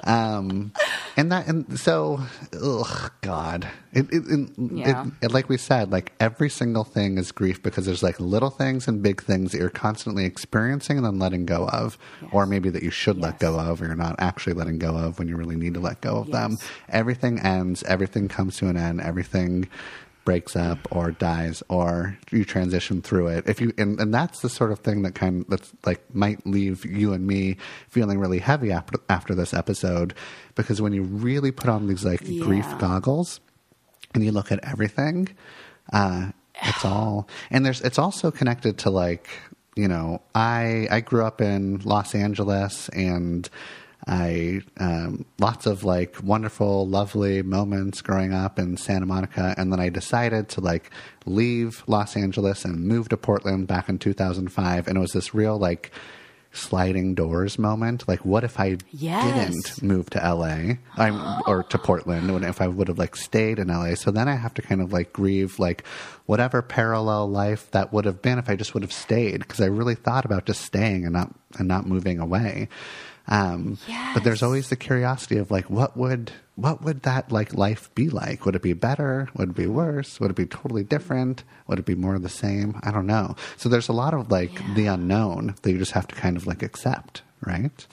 Um, 0.03 0.71
and 1.15 1.31
that, 1.31 1.47
and 1.47 1.79
so, 1.79 2.21
ugh, 2.61 3.11
God, 3.21 3.67
it, 3.93 4.05
it, 4.11 4.23
it, 4.27 4.49
Yeah. 4.57 5.05
it, 5.05 5.13
it- 5.25 5.31
like 5.31 5.47
we 5.49 5.57
said, 5.57 5.91
like 5.91 6.11
every 6.19 6.49
single 6.49 6.83
thing 6.83 7.17
is 7.17 7.31
grief 7.31 7.61
because 7.61 7.85
there's 7.85 8.01
like 8.03 8.19
little 8.19 8.49
things 8.49 8.87
and 8.87 9.01
big 9.03 9.21
things 9.21 9.51
that 9.51 9.59
you're 9.59 9.69
constantly 9.69 10.25
experiencing 10.25 10.97
and 10.97 11.05
then 11.05 11.19
letting 11.19 11.45
go 11.45 11.67
of, 11.67 11.97
or 12.31 12.45
maybe 12.45 12.69
that 12.69 12.83
you 12.83 12.89
should 12.91 13.17
let 13.17 13.39
go 13.39 13.59
of, 13.59 13.81
or 13.81 13.85
you're 13.85 13.95
not 13.95 14.15
actually 14.19 14.53
letting 14.53 14.79
go 14.79 14.95
of 14.95 15.19
when 15.19 15.27
you 15.27 15.35
really 15.35 15.55
need 15.55 15.73
to 15.75 15.79
let 15.79 16.01
go 16.01 16.17
of 16.17 16.31
them. 16.31 16.57
Everything 16.89 17.39
ends. 17.39 17.83
Everything 17.83 18.27
comes 18.27 18.57
to 18.57 18.67
an 18.67 18.77
end. 18.77 19.01
Everything 19.01 19.67
breaks 20.23 20.55
up 20.55 20.79
or 20.91 21.11
dies 21.11 21.63
or 21.69 22.17
you 22.31 22.45
transition 22.45 23.01
through 23.01 23.27
it. 23.27 23.47
If 23.47 23.59
you 23.59 23.73
and, 23.77 23.99
and 23.99 24.13
that's 24.13 24.41
the 24.41 24.49
sort 24.49 24.71
of 24.71 24.79
thing 24.79 25.01
that 25.03 25.15
kind 25.15 25.41
of 25.41 25.49
that's 25.49 25.73
like 25.85 26.03
might 26.13 26.45
leave 26.45 26.85
you 26.85 27.13
and 27.13 27.25
me 27.25 27.57
feeling 27.89 28.19
really 28.19 28.39
heavy 28.39 28.71
after 28.71 28.99
after 29.09 29.35
this 29.35 29.53
episode. 29.53 30.13
Because 30.55 30.81
when 30.81 30.93
you 30.93 31.03
really 31.03 31.51
put 31.51 31.69
on 31.69 31.87
these 31.87 32.05
like 32.05 32.25
grief 32.39 32.67
goggles 32.79 33.39
and 34.13 34.23
you 34.23 34.31
look 34.31 34.51
at 34.51 34.59
everything 34.63 35.29
uh 35.93 36.31
it's 36.63 36.85
all 36.85 37.27
and 37.49 37.65
there's 37.65 37.81
it's 37.81 37.97
also 37.97 38.31
connected 38.31 38.77
to 38.77 38.89
like 38.89 39.29
you 39.75 39.87
know 39.87 40.21
i 40.35 40.87
i 40.91 40.99
grew 40.99 41.25
up 41.25 41.41
in 41.41 41.79
los 41.79 42.13
angeles 42.13 42.89
and 42.89 43.49
I 44.07 44.61
um, 44.77 45.25
lots 45.39 45.65
of 45.65 45.83
like 45.83 46.17
wonderful, 46.23 46.87
lovely 46.87 47.41
moments 47.43 48.01
growing 48.01 48.33
up 48.33 48.57
in 48.57 48.77
Santa 48.77 49.05
Monica, 49.05 49.53
and 49.57 49.71
then 49.71 49.79
I 49.79 49.89
decided 49.89 50.49
to 50.49 50.61
like 50.61 50.89
leave 51.25 51.83
Los 51.87 52.15
Angeles 52.17 52.65
and 52.65 52.87
move 52.87 53.09
to 53.09 53.17
Portland 53.17 53.67
back 53.67 53.89
in 53.89 53.99
2005, 53.99 54.87
and 54.87 54.97
it 54.97 54.99
was 55.01 55.11
this 55.11 55.33
real 55.35 55.57
like 55.57 55.91
sliding 56.53 57.15
doors 57.15 57.57
moment. 57.57 58.07
Like, 58.07 58.25
what 58.25 58.43
if 58.43 58.59
I 58.59 58.77
Yes. 58.91 59.23
didn't 59.23 59.81
move 59.83 60.09
to 60.09 60.19
LA 60.19 60.73
I'm, 60.97 61.41
or 61.47 61.63
to 61.63 61.77
Portland, 61.77 62.29
and 62.29 62.43
if 62.43 62.59
I 62.59 62.67
would 62.67 62.87
have 62.89 62.97
like 62.97 63.15
stayed 63.15 63.57
in 63.59 63.69
LA? 63.69 63.95
So 63.95 64.11
then 64.11 64.27
I 64.27 64.35
have 64.35 64.53
to 64.55 64.61
kind 64.61 64.81
of 64.81 64.91
like 64.91 65.13
grieve 65.13 65.59
like 65.59 65.85
whatever 66.25 66.61
parallel 66.61 67.29
life 67.29 67.69
that 67.71 67.93
would 67.93 68.05
have 68.05 68.21
been 68.21 68.37
if 68.39 68.49
I 68.49 68.55
just 68.55 68.73
would 68.73 68.83
have 68.83 68.91
stayed, 68.91 69.39
because 69.39 69.61
I 69.61 69.67
really 69.67 69.95
thought 69.95 70.25
about 70.25 70.45
just 70.45 70.61
staying 70.61 71.05
and 71.05 71.13
not 71.13 71.33
and 71.57 71.67
not 71.67 71.85
moving 71.87 72.19
away. 72.19 72.67
Um, 73.31 73.77
But 74.13 74.23
there's 74.25 74.43
always 74.43 74.67
the 74.69 74.75
curiosity 74.75 75.37
of 75.37 75.49
like, 75.49 75.69
what 75.69 75.95
would 75.95 76.31
what 76.55 76.83
would 76.83 77.03
that 77.03 77.31
like 77.31 77.53
life 77.53 77.89
be 77.95 78.09
like? 78.09 78.45
Would 78.45 78.55
it 78.55 78.61
be 78.61 78.73
better? 78.73 79.29
Would 79.35 79.51
it 79.51 79.55
be 79.55 79.67
worse? 79.67 80.19
Would 80.19 80.31
it 80.31 80.35
be 80.35 80.45
totally 80.45 80.83
different? 80.83 81.43
Would 81.67 81.79
it 81.79 81.85
be 81.85 81.95
more 81.95 82.13
of 82.15 82.21
the 82.23 82.29
same? 82.29 82.79
I 82.83 82.91
don't 82.91 83.07
know. 83.07 83.35
So 83.57 83.69
there's 83.69 83.87
a 83.89 83.93
lot 83.93 84.13
of 84.13 84.29
like 84.29 84.51
the 84.75 84.85
unknown 84.87 85.55
that 85.61 85.71
you 85.71 85.77
just 85.79 85.93
have 85.93 86.07
to 86.09 86.15
kind 86.15 86.35
of 86.37 86.45
like 86.45 86.61
accept, 86.61 87.23
right? 87.43 87.87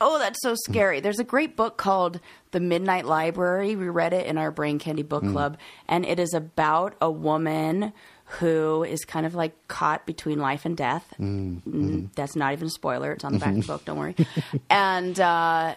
Oh, 0.00 0.18
that's 0.20 0.40
so 0.42 0.54
scary. 0.54 1.00
There's 1.00 1.18
a 1.18 1.24
great 1.24 1.56
book 1.56 1.76
called 1.76 2.20
The 2.52 2.60
Midnight 2.60 3.04
Library. 3.04 3.74
We 3.74 3.88
read 3.88 4.12
it 4.12 4.26
in 4.26 4.38
our 4.38 4.52
Brain 4.52 4.78
Candy 4.78 5.02
book 5.02 5.24
club, 5.24 5.58
and 5.88 6.06
it 6.06 6.20
is 6.20 6.34
about 6.34 6.94
a 7.00 7.10
woman 7.10 7.92
who 8.32 8.84
is 8.84 9.04
kind 9.04 9.24
of 9.26 9.34
like 9.34 9.54
caught 9.68 10.04
between 10.06 10.38
life 10.38 10.64
and 10.64 10.76
death. 10.76 11.14
Mm, 11.18 12.10
That's 12.14 12.36
not 12.36 12.52
even 12.52 12.66
a 12.66 12.70
spoiler. 12.70 13.12
It's 13.12 13.24
on 13.24 13.32
the 13.32 13.38
back 13.38 13.54
of 13.54 13.60
the 13.62 13.66
book. 13.66 13.84
Don't 13.86 13.98
worry. 13.98 14.14
and 14.70 15.18
uh, 15.18 15.74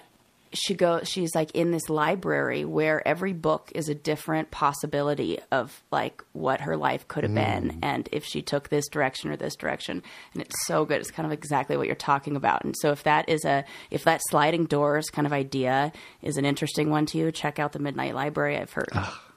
she 0.53 0.74
goes. 0.74 1.08
She's 1.08 1.34
like 1.34 1.51
in 1.55 1.72
this 1.72 1.89
library 1.89 2.65
where 2.65 3.08
every 3.08 3.31
book 3.31 3.72
is 3.74 3.88
a 3.88 3.96
different 3.96 4.51
possibility 4.51 5.39
of 5.50 5.81
like 5.91 6.22
what 6.34 6.60
her 6.60 6.75
life 6.75 7.08
could 7.08 7.24
have 7.24 7.34
been, 7.34 7.79
and 7.81 8.10
if 8.12 8.25
she 8.25 8.41
took 8.41 8.67
this 8.67 8.89
direction 8.89 9.31
or 9.31 9.38
this 9.38 9.55
direction. 9.55 10.03
And 10.34 10.41
it's 10.41 10.67
so 10.67 10.84
good. 10.84 11.00
It's 11.00 11.10
kind 11.10 11.25
of 11.25 11.31
exactly 11.31 11.77
what 11.77 11.88
you're 11.88 11.96
talking 11.96 12.36
about. 12.36 12.65
And 12.65 12.75
so 12.77 12.91
if 12.91 13.03
that 13.03 13.29
is 13.29 13.46
a 13.46 13.63
if 13.91 14.03
that 14.03 14.20
sliding 14.29 14.65
doors 14.65 15.10
kind 15.10 15.25
of 15.25 15.31
idea 15.31 15.93
is 16.22 16.36
an 16.36 16.43
interesting 16.43 16.89
one 16.89 17.05
to 17.08 17.17
you, 17.17 17.31
check 17.31 17.58
out 17.58 17.72
the 17.72 17.79
Midnight 17.79 18.13
Library. 18.13 18.58
I've 18.58 18.74
heard. 18.74 18.89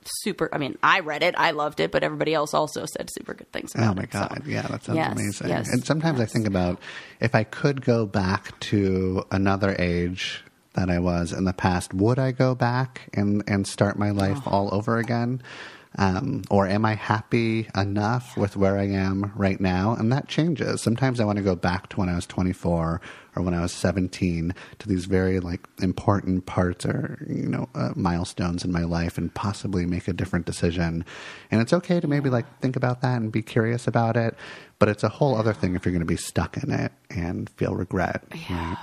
Super. 0.07 0.49
I 0.53 0.59
mean, 0.59 0.77
I 0.83 1.01
read 1.01 1.23
it. 1.23 1.35
I 1.39 1.53
loved 1.53 1.81
it, 1.81 1.91
but 1.91 2.03
everybody 2.03 2.35
else 2.35 2.53
also 2.55 2.85
said 2.87 3.09
super 3.11 3.35
good 3.35 3.51
things 3.53 3.73
oh 3.77 3.79
about 3.81 3.91
Oh 3.93 3.95
my 3.97 4.03
it. 4.05 4.13
so- 4.13 4.19
god, 4.21 4.43
yeah, 4.47 4.63
that 4.63 4.85
sounds 4.85 4.97
Yes, 4.97 5.13
amazing. 5.13 5.49
yes, 5.49 5.69
and 5.73 5.85
sometimes 5.85 6.21
I 6.21 6.27
think 6.27 6.47
about 6.47 6.79
if 7.21 7.35
I 7.35 7.45
could 7.45 7.85
go 7.85 8.07
back 8.07 8.59
to 8.61 9.25
another 9.31 9.75
age 9.79 10.43
that 10.75 10.91
I 10.91 10.99
was 10.99 11.33
in 11.33 11.45
the 11.45 11.53
past, 11.53 11.95
would 11.95 12.19
I 12.19 12.33
go 12.33 12.55
back 12.55 13.09
and 13.15 13.43
and 13.47 13.67
start 13.67 13.99
my 13.99 14.11
life 14.11 14.39
Oh. 14.47 14.51
all 14.51 14.75
over 14.75 14.99
again? 14.99 15.41
Um, 15.97 16.43
or 16.51 16.67
am 16.67 16.85
I 16.85 16.95
happy 16.95 17.69
enough 17.77 18.37
with 18.37 18.57
where 18.57 18.79
I 18.79 18.89
am 18.89 19.33
right 19.37 19.61
now? 19.61 19.95
And 19.95 20.13
that 20.13 20.27
changes. 20.27 20.83
Sometimes 20.83 21.21
I 21.21 21.25
want 21.25 21.37
to 21.37 21.45
go 21.45 21.55
back 21.55 21.89
to 21.91 22.01
when 22.01 22.09
I 22.09 22.17
was 22.17 22.27
24 22.27 23.01
or 23.37 23.43
when 23.43 23.55
I 23.55 23.61
was 23.61 23.73
17 23.73 24.55
to 24.81 24.89
these 24.89 25.05
very 25.05 25.39
like 25.39 25.61
important 25.81 26.47
parts 26.47 26.85
or 26.85 27.25
you 27.29 27.49
know 27.49 27.69
uh, 27.75 27.91
milestones 27.95 28.65
in 28.65 28.73
my 28.73 28.83
life 28.83 29.19
and 29.19 29.33
possibly 29.35 29.87
make 29.87 30.09
a 30.09 30.13
different 30.13 30.47
decision. 30.47 31.05
And 31.51 31.61
it's 31.61 31.73
okay 31.73 32.01
to 32.01 32.09
maybe 32.09 32.29
like 32.29 32.47
think 32.61 32.75
about 32.75 33.01
that 33.03 33.21
and 33.21 33.31
be 33.31 33.43
curious 33.43 33.87
about 33.87 34.17
it, 34.17 34.35
but 34.81 34.89
it's 34.89 35.05
a 35.05 35.09
whole 35.09 35.37
other 35.37 35.53
thing 35.53 35.77
if 35.77 35.85
you're 35.85 35.93
going 35.93 36.01
to 36.01 36.07
be 36.07 36.17
stuck 36.17 36.57
in 36.57 36.73
it 36.73 36.93
and 37.11 37.49
feel 37.51 37.75
regret. 37.75 38.25
right? 38.51 38.79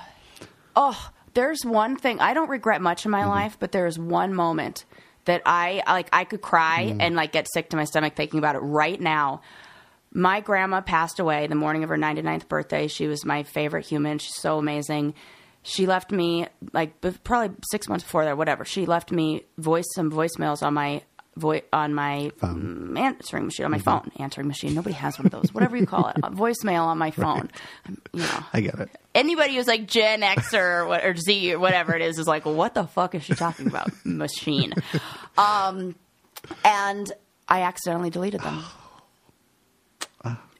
Oh, 0.75 1.11
there's 1.33 1.65
one 1.65 1.97
thing 1.97 2.19
I 2.19 2.33
don't 2.33 2.49
regret 2.49 2.81
much 2.81 3.05
in 3.05 3.11
my 3.11 3.25
life, 3.25 3.57
but 3.59 3.71
there's 3.71 3.99
one 3.99 4.33
moment 4.33 4.85
that 5.25 5.41
I 5.45 5.83
like 5.87 6.09
I 6.13 6.23
could 6.23 6.41
cry 6.41 6.95
and 6.99 7.15
like 7.15 7.31
get 7.31 7.47
sick 7.53 7.69
to 7.69 7.77
my 7.77 7.83
stomach 7.85 8.15
thinking 8.15 8.39
about 8.39 8.55
it 8.55 8.59
right 8.59 8.99
now. 8.99 9.41
My 10.13 10.41
grandma 10.41 10.81
passed 10.81 11.19
away 11.19 11.47
the 11.47 11.55
morning 11.55 11.83
of 11.83 11.89
her 11.89 11.97
99th 11.97 12.47
birthday. 12.49 12.87
She 12.87 13.07
was 13.07 13.23
my 13.25 13.43
favorite 13.43 13.85
human. 13.85 14.17
She's 14.19 14.35
so 14.35 14.57
amazing. 14.57 15.13
She 15.63 15.85
left 15.85 16.11
me 16.11 16.47
like 16.73 16.99
b- 17.01 17.13
probably 17.23 17.55
6 17.71 17.87
months 17.87 18.03
before 18.03 18.25
that, 18.25 18.37
whatever. 18.37 18.65
She 18.65 18.85
left 18.85 19.11
me 19.11 19.45
voice 19.57 19.85
some 19.95 20.11
voicemails 20.11 20.63
on 20.63 20.73
my 20.73 21.03
vo- 21.37 21.61
on 21.71 21.93
my 21.93 22.31
mm, 22.41 22.99
answering 22.99 23.45
machine 23.45 23.65
on 23.65 23.71
my 23.71 23.77
phone. 23.79 24.11
Answering 24.17 24.47
machine. 24.47 24.73
Nobody 24.73 24.95
has 24.95 25.17
one 25.19 25.27
of 25.27 25.31
those. 25.31 25.53
Whatever 25.53 25.77
you 25.77 25.85
call 25.85 26.07
it. 26.09 26.17
Voicemail 26.17 26.83
on 26.85 26.97
my 26.97 27.11
phone. 27.23 27.49
Um, 27.87 27.97
You 28.11 28.21
know 28.21 28.43
I 28.53 28.61
get 28.61 28.79
it. 28.79 28.89
Anybody 29.13 29.55
who's 29.55 29.67
like 29.67 29.87
Gen 29.87 30.23
X 30.23 30.53
or, 30.53 30.85
what, 30.85 31.03
or 31.03 31.15
Z 31.15 31.53
or 31.53 31.59
whatever 31.59 31.95
it 31.95 32.01
is 32.01 32.17
is 32.19 32.27
like, 32.27 32.45
what 32.45 32.73
the 32.73 32.85
fuck 32.85 33.15
is 33.15 33.23
she 33.23 33.33
talking 33.33 33.67
about? 33.67 33.89
Machine. 34.05 34.73
Um, 35.37 35.95
and 36.63 37.11
I 37.47 37.61
accidentally 37.61 38.09
deleted 38.09 38.41
them. 38.41 38.63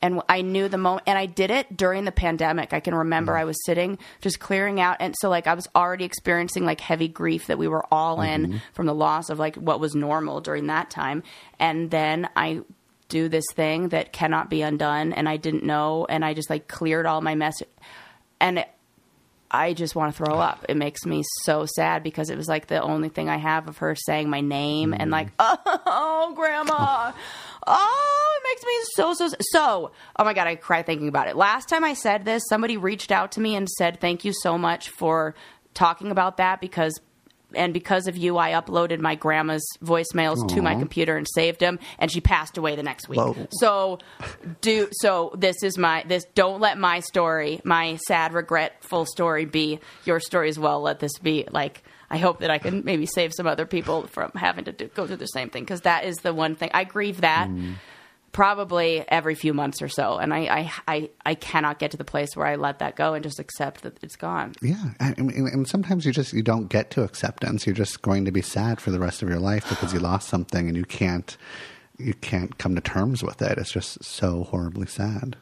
And 0.04 0.20
I 0.28 0.42
knew 0.42 0.68
the 0.68 0.80
moment, 0.80 1.04
and 1.06 1.16
I 1.16 1.28
did 1.28 1.52
it 1.52 1.78
during 1.78 2.06
the 2.06 2.12
pandemic. 2.12 2.74
I 2.74 2.80
can 2.80 2.96
remember 2.96 3.38
I 3.38 3.44
was 3.44 3.64
sitting 3.66 4.00
just 4.20 4.40
clearing 4.40 4.80
out, 4.80 4.98
and 5.00 5.14
so 5.20 5.30
like 5.30 5.46
I 5.46 5.54
was 5.54 5.68
already 5.76 6.06
experiencing 6.06 6.66
like 6.66 6.82
heavy 6.82 7.08
grief 7.08 7.46
that 7.48 7.60
we 7.60 7.68
were 7.68 7.86
all 7.94 8.22
in 8.22 8.62
from 8.74 8.88
the 8.88 8.96
loss 8.96 9.30
of 9.30 9.38
like 9.38 9.58
what 9.58 9.80
was 9.80 9.94
normal 9.94 10.42
during 10.42 10.68
that 10.68 10.90
time. 10.90 11.22
And 11.60 11.92
then 11.92 12.28
I 12.36 12.62
do 13.10 13.30
this 13.30 13.46
thing 13.54 13.90
that 13.90 14.12
cannot 14.12 14.50
be 14.50 14.64
undone, 14.64 15.14
and 15.14 15.30
I 15.30 15.38
didn't 15.38 15.64
know, 15.64 16.08
and 16.10 16.26
I 16.26 16.34
just 16.34 16.50
like 16.50 16.68
cleared 16.68 17.06
all 17.06 17.22
my 17.22 17.36
mess, 17.36 17.62
and 18.42 18.66
I 19.52 19.74
just 19.74 19.96
want 19.96 20.16
to 20.16 20.24
throw 20.24 20.40
up. 20.40 20.66
It 20.68 20.78
makes 20.78 21.06
me 21.06 21.24
so 21.44 21.66
sad 21.66 22.04
because 22.04 22.30
it 22.30 22.38
was 22.38 22.48
like 22.48 22.68
the 22.68 22.82
only 22.82 23.10
thing 23.10 23.30
I 23.30 23.38
have 23.38 23.68
of 23.68 23.78
her 23.80 23.96
saying 23.96 24.30
my 24.30 24.42
name 24.42 24.94
and 24.98 25.12
like, 25.12 25.28
oh, 25.40 26.34
grandma. 26.36 27.12
Oh, 27.68 28.40
it 28.42 28.50
makes 28.50 28.64
me 28.66 28.74
so, 28.96 29.14
so, 29.14 29.36
so. 29.52 29.92
Oh 30.18 30.24
my 30.24 30.34
God, 30.34 30.48
I 30.48 30.56
cry 30.56 30.84
thinking 30.84 31.10
about 31.10 31.28
it. 31.28 31.36
Last 31.36 31.70
time 31.70 31.84
I 31.84 31.94
said 31.94 32.26
this, 32.26 32.44
somebody 32.48 32.78
reached 32.78 33.12
out 33.12 33.34
to 33.34 33.42
me 33.42 33.56
and 33.56 33.70
said, 33.70 34.00
thank 34.00 34.26
you 34.26 34.34
so 34.34 34.58
much 34.58 34.90
for 34.90 35.36
talking 35.74 36.12
about 36.12 36.38
that 36.38 36.62
because 36.62 37.00
and 37.54 37.74
because 37.74 38.08
of 38.08 38.18
you, 38.18 38.38
I 38.38 38.52
uploaded 38.52 39.00
my 39.00 39.16
grandma's 39.16 39.66
voicemails 39.84 40.48
to 40.50 40.62
my 40.62 40.76
computer 40.76 41.18
and 41.18 41.28
saved 41.34 41.60
them, 41.60 41.80
and 42.00 42.12
she 42.12 42.22
passed 42.22 42.58
away 42.58 42.76
the 42.76 42.84
next 42.84 43.10
week. 43.10 43.20
Whoa. 43.20 43.36
So, 43.52 44.00
do 44.62 44.88
so. 44.92 45.34
This 45.38 45.64
is 45.64 45.78
my 45.78 46.04
this. 46.08 46.26
Don't 46.36 46.60
let 46.60 46.78
my 46.78 47.00
story, 47.00 47.62
my 47.64 47.98
sad, 48.08 48.34
regretful 48.34 49.06
story, 49.06 49.46
be 49.46 49.80
your 50.06 50.20
story 50.20 50.50
as 50.50 50.60
well. 50.60 50.82
Let 50.82 51.00
this 51.00 51.18
be 51.20 51.46
like. 51.52 51.84
I 52.14 52.18
hope 52.18 52.42
that 52.42 52.50
I 52.50 52.58
can 52.58 52.84
maybe 52.84 53.06
save 53.06 53.32
some 53.34 53.48
other 53.48 53.66
people 53.66 54.06
from 54.08 54.32
having 54.36 54.66
to 54.66 54.74
do, 54.74 54.88
go 54.90 55.08
through 55.08 55.16
the 55.16 55.28
same 55.28 55.50
thing 55.50 55.64
because 55.64 55.82
that 55.82 56.04
is 56.04 56.18
the 56.18 56.34
one 56.34 56.58
thing 56.58 56.70
I 56.74 56.84
grieve 56.84 57.22
that 57.22 57.48
mm. 57.48 57.76
Probably 58.32 59.04
every 59.10 59.36
few 59.36 59.54
months 59.54 59.82
or 59.82 59.88
so, 59.90 60.18
and 60.18 60.34
I, 60.34 60.40
I 60.40 60.72
I 60.88 61.10
I 61.26 61.36
cannot 61.36 61.80
get 61.80 61.92
to 61.92 61.98
the 61.98 62.04
place 62.06 62.36
where 62.36 62.48
I 62.48 62.56
let 62.56 62.80
that 62.80 62.96
go 62.96 63.14
and 63.14 63.24
just 63.24 63.40
accept 63.40 63.84
that 63.84 63.98
it's 64.04 64.16
gone. 64.16 64.54
Yeah, 64.62 64.92
I 65.00 65.14
I 65.18 65.22
mean, 65.22 65.48
and 65.48 65.68
sometimes 65.68 66.06
you 66.06 66.12
just 66.12 66.34
you 66.34 66.42
don't 66.44 66.68
get 66.68 66.92
to 66.92 67.04
acceptance. 67.04 67.66
You're 67.66 67.76
just 67.76 68.02
going 68.02 68.26
to 68.26 68.32
be 68.32 68.42
sad 68.42 68.80
for 68.80 68.92
the 68.92 69.00
rest 69.00 69.22
of 69.22 69.30
your 69.30 69.40
life 69.40 69.68
because 69.70 69.94
you 69.94 70.00
lost 70.12 70.28
something 70.30 70.68
and 70.68 70.78
you 70.78 70.86
can't 70.86 71.36
you 71.98 72.14
can't 72.16 72.58
come 72.58 72.74
to 72.76 72.82
terms 72.82 73.22
with 73.24 73.42
it. 73.42 73.58
It's 73.58 73.72
just 73.72 74.04
so 74.04 74.44
horribly 74.46 74.88
sad. 74.88 75.36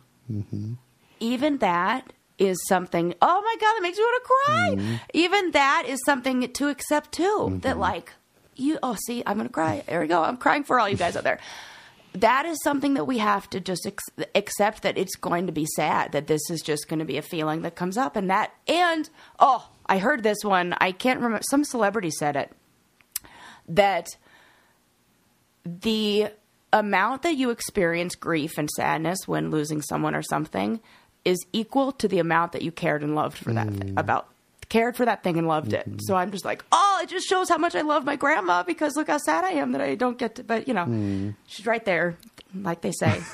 even 1.19 1.57
that 1.59 2.11
is 2.37 2.57
something 2.67 3.13
oh 3.21 3.41
my 3.41 3.55
god 3.59 3.73
that 3.75 3.81
makes 3.81 3.97
me 3.97 4.03
want 4.03 4.23
to 4.23 4.27
cry 4.27 4.69
Mm-hmm. 4.75 4.95
even 5.13 5.51
that 5.51 5.83
is 5.87 5.99
something 6.05 6.51
to 6.53 6.67
accept 6.69 7.11
too 7.11 7.59
that 7.63 7.77
like 7.77 8.13
you 8.55 8.77
oh 8.81 8.95
see 9.07 9.21
i'm 9.25 9.35
gonna 9.37 9.49
cry 9.49 9.83
there 9.87 9.99
we 9.99 10.07
go 10.07 10.23
i'm 10.23 10.37
crying 10.37 10.63
for 10.63 10.79
all 10.79 10.87
you 10.87 10.95
guys 10.95 11.17
out 11.17 11.23
there 11.25 11.39
that 12.13 12.45
is 12.45 12.57
something 12.63 12.95
that 12.95 13.05
we 13.05 13.19
have 13.19 13.49
to 13.51 13.59
just 13.59 13.85
ex- 13.85 14.27
accept 14.35 14.81
that 14.83 14.97
it's 14.97 15.15
going 15.15 15.45
to 15.45 15.51
be 15.51 15.65
sad 15.75 16.11
that 16.11 16.27
this 16.27 16.41
is 16.49 16.61
just 16.61 16.87
going 16.87 16.99
to 16.99 17.05
be 17.05 17.17
a 17.17 17.21
feeling 17.21 17.61
that 17.61 17.75
comes 17.75 17.97
up 17.97 18.15
and 18.15 18.29
that 18.29 18.53
and 18.67 19.09
oh 19.39 19.69
i 19.85 19.97
heard 19.97 20.23
this 20.23 20.39
one 20.43 20.73
i 20.79 20.91
can't 20.91 21.19
remember 21.19 21.41
some 21.49 21.63
celebrity 21.63 22.09
said 22.11 22.35
it 22.35 22.51
that 23.67 24.07
the 25.63 26.27
amount 26.73 27.23
that 27.23 27.35
you 27.35 27.49
experience 27.49 28.15
grief 28.15 28.57
and 28.57 28.69
sadness 28.69 29.27
when 29.27 29.51
losing 29.51 29.81
someone 29.81 30.15
or 30.15 30.21
something 30.21 30.79
is 31.25 31.45
equal 31.51 31.91
to 31.91 32.07
the 32.07 32.19
amount 32.19 32.53
that 32.53 32.61
you 32.61 32.71
cared 32.71 33.03
and 33.03 33.15
loved 33.15 33.37
for 33.37 33.53
that 33.53 33.69
thing, 33.69 33.93
about 33.97 34.29
cared 34.69 34.95
for 34.95 35.05
that 35.05 35.23
thing 35.23 35.37
and 35.37 35.47
loved 35.47 35.73
it. 35.73 35.87
So 36.01 36.15
I'm 36.15 36.31
just 36.31 36.45
like, 36.45 36.63
oh, 36.71 36.99
it 37.03 37.09
just 37.09 37.27
shows 37.27 37.49
how 37.49 37.57
much 37.57 37.75
I 37.75 37.81
love 37.81 38.05
my 38.05 38.15
grandma 38.15 38.63
because 38.63 38.95
look 38.95 39.07
how 39.07 39.17
sad 39.17 39.43
I 39.43 39.49
am 39.51 39.71
that 39.73 39.81
I 39.81 39.95
don't 39.95 40.17
get 40.17 40.35
to. 40.35 40.43
But 40.43 40.67
you 40.67 40.73
know, 40.73 41.33
she's 41.47 41.65
right 41.65 41.83
there, 41.83 42.15
like 42.55 42.81
they 42.81 42.91
say. 42.91 43.19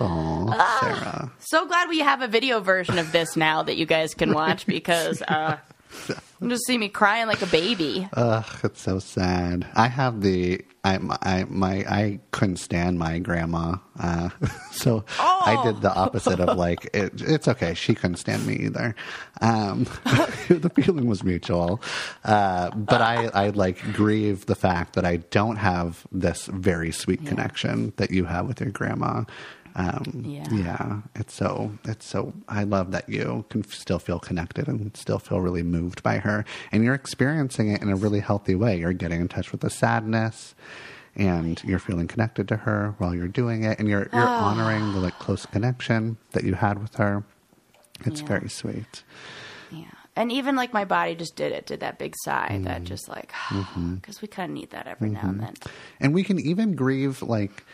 Oh, 0.00 0.48
Ah. 0.50 0.78
Sarah. 0.80 1.30
so 1.38 1.66
glad 1.66 1.88
we 1.88 2.00
have 2.00 2.20
a 2.20 2.26
video 2.28 2.60
version 2.60 2.98
of 2.98 3.12
this 3.12 3.36
now 3.36 3.62
that 3.62 3.76
you 3.76 3.86
guys 3.86 4.12
can 4.14 4.32
watch 4.34 4.66
because 4.66 5.22
uh, 5.22 5.56
you 6.40 6.48
just 6.48 6.66
see 6.66 6.78
me 6.78 6.88
crying 6.88 7.26
like 7.26 7.42
a 7.42 7.46
baby. 7.46 8.08
Ugh, 8.12 8.44
it's 8.64 8.82
so 8.82 8.98
sad. 8.98 9.66
I 9.74 9.88
have 9.88 10.20
the 10.20 10.64
I 10.84 10.98
I 11.22 11.44
my 11.48 11.84
I 11.88 12.20
couldn't 12.30 12.58
stand 12.58 12.98
my 12.98 13.18
grandma, 13.18 13.76
uh, 13.98 14.28
so 14.70 15.04
I 15.18 15.60
did 15.64 15.80
the 15.80 15.92
opposite 15.92 16.38
of 16.38 16.56
like 16.56 16.84
it, 16.94 17.20
it's 17.20 17.48
okay. 17.48 17.74
She 17.74 17.94
couldn't 17.94 18.16
stand 18.16 18.46
me 18.46 18.54
either. 18.54 18.94
Um, 19.40 19.84
the 20.48 20.70
feeling 20.74 21.06
was 21.06 21.24
mutual, 21.24 21.82
uh, 22.24 22.70
but 22.70 23.02
I 23.02 23.26
I 23.34 23.48
like 23.48 23.80
grieve 23.94 24.46
the 24.46 24.54
fact 24.54 24.94
that 24.94 25.04
I 25.04 25.16
don't 25.16 25.56
have 25.56 26.06
this 26.12 26.46
very 26.46 26.92
sweet 26.92 27.26
connection 27.26 27.92
that 27.96 28.12
you 28.12 28.26
have 28.26 28.46
with 28.46 28.60
your 28.60 28.70
grandma. 28.70 29.24
Um, 29.78 30.22
Yeah. 30.24 30.44
yeah, 30.50 31.00
it's 31.14 31.34
so 31.34 31.70
it's 31.84 32.06
so. 32.06 32.32
I 32.48 32.64
love 32.64 32.92
that 32.92 33.08
you 33.10 33.44
can 33.50 33.62
still 33.64 33.98
feel 33.98 34.18
connected 34.18 34.68
and 34.68 34.96
still 34.96 35.18
feel 35.18 35.40
really 35.42 35.62
moved 35.62 36.02
by 36.02 36.16
her, 36.18 36.46
and 36.72 36.82
you're 36.82 36.94
experiencing 36.94 37.68
it 37.70 37.82
in 37.82 37.90
a 37.90 37.96
really 37.96 38.20
healthy 38.20 38.54
way. 38.54 38.78
You're 38.78 38.94
getting 38.94 39.20
in 39.20 39.28
touch 39.28 39.52
with 39.52 39.60
the 39.60 39.68
sadness, 39.68 40.54
and 41.14 41.62
you're 41.62 41.78
feeling 41.78 42.08
connected 42.08 42.48
to 42.48 42.56
her 42.56 42.94
while 42.96 43.14
you're 43.14 43.28
doing 43.28 43.64
it, 43.64 43.78
and 43.78 43.86
you're 43.86 44.08
you're 44.14 44.26
Ah. 44.28 44.44
honoring 44.50 44.92
the 44.94 44.98
like 45.00 45.18
close 45.18 45.44
connection 45.44 46.16
that 46.32 46.44
you 46.44 46.54
had 46.54 46.80
with 46.80 46.94
her. 46.96 47.24
It's 48.06 48.22
Yeah. 48.22 48.26
very 48.28 48.48
sweet. 48.48 49.02
Yeah. 49.70 49.84
And 50.18 50.32
even 50.32 50.56
like 50.56 50.72
my 50.72 50.86
body 50.86 51.14
just 51.14 51.36
did 51.36 51.52
it, 51.52 51.66
did 51.66 51.80
that 51.80 51.98
big 51.98 52.14
sigh 52.24 52.48
Mm. 52.60 52.64
that 52.64 52.84
just 52.84 53.08
like, 53.10 53.32
Mm-hmm. 53.48 53.96
because 53.96 54.22
we 54.22 54.28
kind 54.28 54.50
of 54.50 54.54
need 54.54 54.70
that 54.70 54.86
every 54.86 55.10
now 55.10 55.20
and 55.28 55.40
then. 55.40 55.54
And 56.00 56.14
we 56.14 56.22
can 56.22 56.38
even 56.40 56.74
grieve 56.74 57.20
like 57.20 57.64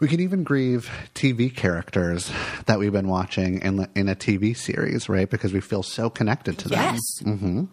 we 0.00 0.08
can 0.08 0.20
even 0.20 0.42
grieve 0.44 0.90
TV 1.14 1.54
characters 1.54 2.32
that 2.66 2.78
we've 2.78 2.92
been 2.92 3.08
watching 3.08 3.60
in 3.62 3.86
in 3.94 4.08
a 4.08 4.14
TV 4.14 4.56
series, 4.56 5.08
right? 5.08 5.28
Because 5.28 5.52
we 5.52 5.60
feel 5.60 5.82
so 5.82 6.10
connected 6.10 6.58
to 6.58 6.68
them. 6.68 6.78
Yes. 6.80 7.00
Mm-hmm. 7.22 7.64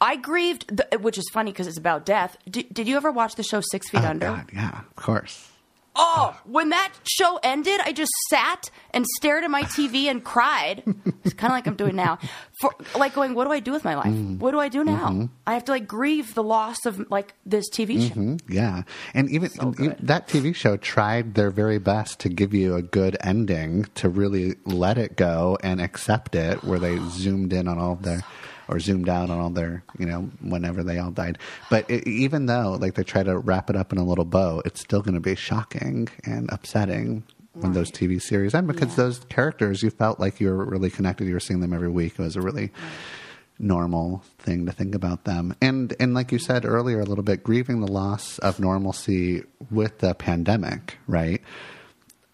I 0.00 0.16
grieved, 0.16 0.76
the, 0.76 0.98
which 0.98 1.16
is 1.16 1.28
funny 1.32 1.52
because 1.52 1.68
it's 1.68 1.78
about 1.78 2.04
death. 2.04 2.36
Did, 2.50 2.74
did 2.74 2.88
you 2.88 2.96
ever 2.96 3.12
watch 3.12 3.36
the 3.36 3.44
show 3.44 3.60
Six 3.60 3.88
Feet 3.88 4.02
Oh, 4.02 4.08
Under? 4.08 4.26
God, 4.26 4.50
yeah, 4.52 4.80
of 4.80 4.96
course. 4.96 5.48
Oh, 5.94 6.34
when 6.46 6.70
that 6.70 6.92
show 7.04 7.38
ended, 7.42 7.78
I 7.84 7.92
just 7.92 8.10
sat 8.30 8.70
and 8.94 9.04
stared 9.18 9.44
at 9.44 9.50
my 9.50 9.62
TV 9.64 10.06
and 10.06 10.24
cried. 10.24 10.82
It's 11.24 11.34
kind 11.34 11.52
of 11.52 11.56
like 11.56 11.68
I'm 11.68 11.76
doing 11.76 11.94
now. 11.94 12.18
For 12.60 12.74
like 12.96 13.14
going, 13.14 13.34
what 13.34 13.44
do 13.44 13.52
I 13.52 13.60
do 13.60 13.70
with 13.70 13.84
my 13.84 13.94
life? 13.94 14.12
Mm. 14.12 14.38
What 14.40 14.50
do 14.50 14.58
I 14.58 14.68
do 14.68 14.82
now? 14.82 15.08
Mm-hmm. 15.10 15.26
I 15.46 15.54
have 15.54 15.64
to 15.66 15.72
like 15.72 15.86
grieve 15.86 16.34
the 16.34 16.42
loss 16.42 16.84
of 16.84 17.08
like 17.12 17.34
this 17.46 17.70
TV 17.70 18.08
show. 18.08 18.14
Mm, 18.16 18.40
Yeah, 18.48 18.82
and 19.14 19.30
even 19.30 19.50
and 19.60 19.78
e- 19.80 19.94
that 20.00 20.26
TV 20.26 20.52
show 20.52 20.76
tried 20.76 21.34
their 21.34 21.50
very 21.52 21.78
best 21.78 22.18
to 22.20 22.28
give 22.28 22.52
you 22.52 22.74
a 22.74 22.82
good 22.82 23.16
ending 23.20 23.86
to 23.94 24.08
really 24.08 24.56
let 24.64 24.98
it 24.98 25.14
go 25.14 25.56
and 25.62 25.80
accept 25.80 26.34
it, 26.34 26.64
where 26.64 26.80
they 26.80 26.98
zoomed 27.10 27.52
in 27.52 27.68
on 27.68 27.78
all 27.78 27.94
their 27.94 28.22
or 28.72 28.80
zoomed 28.80 29.08
out 29.08 29.30
on 29.30 29.38
all 29.38 29.50
their, 29.50 29.84
you 29.98 30.06
know, 30.06 30.22
whenever 30.40 30.82
they 30.82 30.98
all 30.98 31.10
died. 31.10 31.38
But 31.70 31.88
it, 31.90 32.06
even 32.08 32.46
though 32.46 32.78
like 32.80 32.94
they 32.94 33.04
try 33.04 33.22
to 33.22 33.38
wrap 33.38 33.68
it 33.70 33.76
up 33.76 33.92
in 33.92 33.98
a 33.98 34.04
little 34.04 34.24
bow, 34.24 34.62
it's 34.64 34.80
still 34.80 35.02
going 35.02 35.14
to 35.14 35.20
be 35.20 35.34
shocking 35.36 36.08
and 36.24 36.50
upsetting 36.52 37.24
when 37.54 37.74
those 37.74 37.90
TV 37.90 38.20
series 38.20 38.54
end 38.54 38.66
because 38.66 38.90
Yeah. 38.96 39.04
those 39.04 39.18
characters 39.28 39.82
you 39.82 39.90
felt 39.90 40.18
like 40.18 40.40
you 40.40 40.48
were 40.48 40.64
really 40.64 40.88
connected. 40.90 41.28
You 41.28 41.34
were 41.34 41.40
seeing 41.40 41.60
them 41.60 41.74
every 41.74 41.90
week. 41.90 42.14
It 42.18 42.22
was 42.22 42.34
a 42.36 42.40
really 42.40 42.70
normal 43.58 44.24
thing 44.38 44.66
to 44.66 44.72
think 44.72 44.94
about 44.94 45.24
them. 45.24 45.54
And 45.60 45.94
and 46.00 46.14
like 46.14 46.32
you 46.32 46.38
said 46.38 46.64
earlier 46.64 47.00
a 47.00 47.04
little 47.04 47.24
bit, 47.24 47.42
grieving 47.44 47.80
the 47.80 47.90
loss 47.92 48.38
of 48.38 48.58
normalcy 48.58 49.44
with 49.70 49.98
the 49.98 50.14
pandemic, 50.14 50.98
right? 51.06 51.42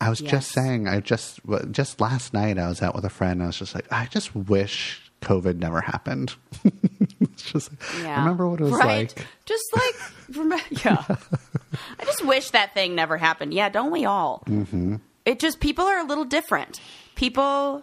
I 0.00 0.08
was 0.10 0.20
Yes. 0.20 0.30
just 0.30 0.52
saying, 0.52 0.86
I 0.86 1.00
just 1.00 1.40
just 1.72 2.00
last 2.00 2.32
night 2.32 2.56
I 2.58 2.68
was 2.68 2.80
out 2.82 2.94
with 2.94 3.04
a 3.04 3.10
friend. 3.10 3.34
And 3.40 3.42
I 3.42 3.46
was 3.48 3.58
just 3.58 3.74
like, 3.74 3.90
I 3.92 4.06
just 4.06 4.34
wish 4.34 5.07
COVID 5.20 5.56
never 5.58 5.80
happened. 5.80 6.34
it's 7.20 7.42
just 7.42 7.70
Yeah. 8.02 8.20
remember 8.20 8.48
what 8.48 8.60
it 8.60 8.64
was 8.64 8.72
right? 8.72 9.14
like. 9.16 9.26
Just 9.46 9.64
like, 9.74 10.36
rem- 10.36 10.60
yeah. 10.70 11.04
I 11.98 12.04
just 12.04 12.24
wish 12.24 12.50
that 12.50 12.74
thing 12.74 12.94
never 12.94 13.16
happened. 13.16 13.52
Yeah, 13.54 13.68
don't 13.68 13.90
we 13.90 14.04
all? 14.04 14.42
Mm-hmm. 14.46 14.96
It 15.24 15.38
just, 15.40 15.60
people 15.60 15.84
are 15.84 15.98
a 15.98 16.04
little 16.04 16.24
different. 16.24 16.80
People 17.14 17.82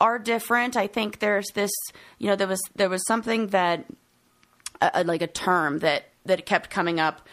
are 0.00 0.18
different. 0.18 0.76
I 0.76 0.86
think 0.86 1.20
there's 1.20 1.46
this, 1.54 1.70
you 2.18 2.26
know, 2.28 2.36
there 2.36 2.48
was, 2.48 2.60
there 2.74 2.88
was 2.90 3.06
something 3.06 3.48
that, 3.48 3.86
uh, 4.82 5.04
like 5.06 5.22
a 5.22 5.26
term 5.26 5.78
that, 5.78 6.04
that 6.26 6.44
kept 6.44 6.68
coming 6.70 6.98
up 7.00 7.26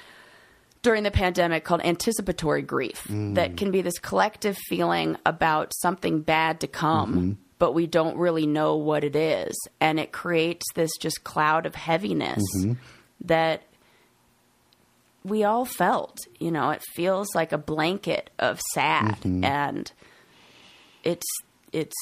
during 0.83 1.03
the 1.03 1.11
pandemic 1.11 1.63
called 1.63 1.81
anticipatory 1.83 2.61
grief 2.63 3.05
that 3.09 3.55
can 3.55 3.69
be 3.69 3.81
this 3.83 3.99
collective 3.99 4.57
feeling 4.67 5.15
about 5.27 5.71
something 5.81 6.21
bad 6.21 6.59
to 6.61 6.67
come 6.67 7.37
but 7.61 7.75
we 7.75 7.85
don't 7.85 8.17
really 8.17 8.47
know 8.47 8.75
what 8.75 9.03
it 9.03 9.15
is. 9.15 9.55
And 9.79 9.99
it 9.99 10.11
creates 10.11 10.65
this 10.73 10.89
just 10.99 11.23
cloud 11.23 11.67
of 11.67 11.75
heaviness 11.75 12.41
mm-hmm. 12.57 12.73
that 13.25 13.61
we 15.23 15.43
all 15.43 15.65
felt 15.65 16.17
you 16.39 16.49
know 16.49 16.71
it 16.71 16.81
feels 16.95 17.27
like 17.35 17.51
a 17.51 17.57
blanket 17.59 18.31
of 18.39 18.59
sad 18.73 19.17
mm-hmm. 19.17 19.43
and 19.43 19.91
it's 21.03 21.27
it's 21.71 21.95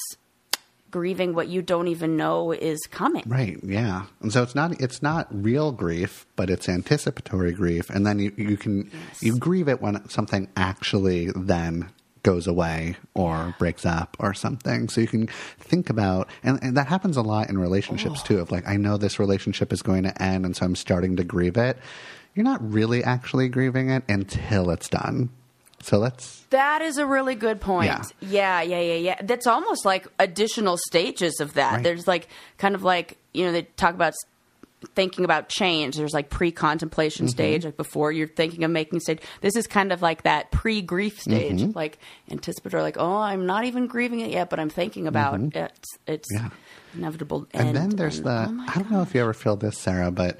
grieving 0.89 1.36
what 1.36 1.50
you 1.50 1.62
don't 1.62 1.89
even 1.89 2.15
know 2.15 2.54
is 2.54 2.80
coming. 2.89 3.24
Right, 3.28 3.60
yeah. 3.62 4.06
And 4.22 4.32
so 4.32 4.41
it's 4.41 4.56
not 4.56 4.80
it's 4.80 5.02
not 5.02 5.28
real 5.30 5.74
grief, 5.74 6.26
but 6.38 6.50
it's 6.50 6.69
anticipatory 6.69 7.52
grief. 7.52 7.89
And 7.89 8.08
then 8.08 8.19
you, 8.19 8.32
you 8.38 8.56
can 8.56 8.89
you 9.19 9.38
grieve 9.38 9.67
it 9.67 9.82
when 9.82 10.08
something 10.08 10.48
actually 10.56 11.32
then 11.36 11.89
goes 12.23 12.47
away 12.47 12.95
or 13.13 13.55
breaks 13.60 13.86
up 13.86 14.17
or 14.19 14.34
something. 14.34 14.89
So 14.89 15.01
you 15.01 15.08
can 15.08 15.27
think 15.60 15.89
about 15.89 16.29
and, 16.43 16.60
and 16.62 16.77
that 16.77 16.88
happens 16.88 17.17
a 17.17 17.21
lot 17.21 17.49
in 17.49 17.58
relationships 17.58 18.21
too 18.21 18.39
of 18.39 18.51
like 18.51 18.67
I 18.67 18.77
know 18.77 18.97
this 18.97 19.19
relationship 19.19 19.71
is 19.71 19.82
going 19.82 20.03
to 20.03 20.21
end 20.21 20.45
and 20.45 20.55
so 20.55 20.65
I'm 20.65 20.75
starting 20.75 21.15
to 21.17 21.23
grieve 21.23 21.58
it. 21.58 21.77
You're 22.36 22.45
not 22.45 22.62
really 22.71 23.03
actually 23.03 23.49
grieving 23.49 23.89
it 23.89 24.03
until 24.08 24.69
it's 24.69 24.89
done. 24.89 25.29
So 25.82 25.97
let's 25.97 26.41
That 26.49 26.82
is 26.82 26.97
a 26.97 27.05
really 27.05 27.36
good 27.36 27.62
point. 27.62 27.88
Yeah. 27.88 28.03
Yeah, 28.19 28.62
yeah, 28.62 28.79
yeah, 28.79 28.93
yeah. 28.95 29.21
That's 29.23 29.47
almost 29.47 29.86
like 29.86 30.08
additional 30.19 30.77
stages 30.77 31.39
of 31.39 31.53
that. 31.53 31.75
Right. 31.75 31.84
There's 31.84 32.08
like 32.08 32.27
kind 32.58 32.75
of 32.75 32.84
like, 32.84 33.17
you 33.34 33.45
know, 33.45 33.51
they 33.51 33.63
talk 33.63 33.93
about 33.93 34.13
thinking 34.96 35.26
about 35.26 35.50
change. 35.50 35.96
There's 35.98 36.13
like 36.13 36.30
pre-contemplation 36.30 37.26
Mm-hmm. 37.26 37.32
stage, 37.32 37.65
like 37.65 37.78
before 37.78 38.12
you're 38.12 38.28
thinking 38.28 38.63
of 38.63 38.72
making 38.72 39.00
stage. 39.02 39.20
This 39.42 39.56
is 39.56 39.68
kind 39.68 39.92
of 39.92 40.02
like 40.02 40.24
that 40.24 40.52
pre-grief 40.52 41.20
stage, 41.20 41.60
Mm-hmm. 41.62 41.72
like 41.78 42.00
anticipatory, 42.32 42.82
like, 42.84 42.98
oh, 42.98 43.18
I'm 43.18 43.46
not 43.46 43.65
even 43.65 43.88
grieving 43.88 44.22
it 44.22 44.32
yet, 44.32 44.50
but 44.50 44.60
I'm 44.60 44.70
thinking 44.70 45.08
about 45.08 45.39
it. 45.39 45.56
It's, 45.56 45.89
it's 46.08 46.34
Mm-hmm. 46.36 46.46
Yeah. 46.46 46.50
inevitable. 46.96 47.48
And 47.54 47.76
then 47.76 47.89
there's 47.89 48.18
And, 48.20 48.26
the 48.28 48.48
oh 48.50 48.65
I 48.70 48.74
don't 48.76 48.92
know 48.92 49.02
if 49.02 49.13
you 49.13 49.22
ever 49.22 49.34
feel 49.34 49.56
this, 49.56 49.78
Sarah, 49.78 50.12
but 50.12 50.39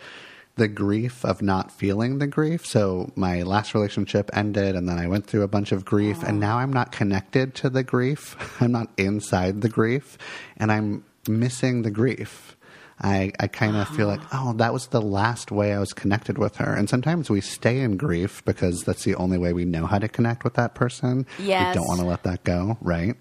the 0.56 0.68
grief 0.68 1.24
of 1.24 1.42
not 1.42 1.72
feeling 1.72 2.18
the 2.20 2.28
grief. 2.28 2.66
So 2.66 3.12
my 3.16 3.44
last 3.44 3.74
relationship 3.74 4.30
ended 4.34 4.76
and 4.76 4.90
then 4.90 4.98
I 5.00 5.08
went 5.08 5.26
through 5.26 5.44
a 5.44 5.48
bunch 5.48 5.72
of 5.72 5.86
grief 5.86 6.22
and 6.24 6.40
now 6.40 6.58
I'm 6.60 6.74
not 6.74 6.92
connected 6.92 7.56
to 7.56 7.70
the 7.70 7.82
grief. 7.84 8.36
I'm 8.62 8.72
not 8.74 8.90
inside 8.98 9.62
the 9.62 9.70
grief 9.70 10.18
and 10.58 10.70
I'm 10.72 11.06
missing 11.30 11.84
the 11.84 11.92
grief. 11.92 12.58
I, 13.02 13.32
I 13.40 13.48
kind 13.48 13.78
of 13.78 13.88
feel 13.90 14.08
like, 14.08 14.22
oh, 14.34 14.54
that 14.54 14.74
was 14.74 14.88
the 14.88 15.02
last 15.02 15.52
way 15.52 15.74
I 15.74 15.80
was 15.80 15.94
connected 15.94 16.38
with 16.38 16.58
her. 16.58 16.74
And 16.74 16.90
sometimes 16.90 17.30
we 17.30 17.40
stay 17.42 17.80
in 17.80 17.96
grief 17.96 18.44
because 18.44 18.84
that's 18.84 19.04
the 19.04 19.16
only 19.16 19.38
way 19.38 19.54
we 19.54 19.66
know 19.66 19.86
how 19.86 20.00
to 20.00 20.08
connect 20.08 20.44
with 20.44 20.56
that 20.56 20.76
person. 20.76 21.26
Yes. 21.40 21.76
We 21.76 21.80
don't 21.80 21.88
want 21.88 22.02
to 22.02 22.06
let 22.06 22.24
that 22.24 22.44
go, 22.44 22.78
right? 22.82 23.16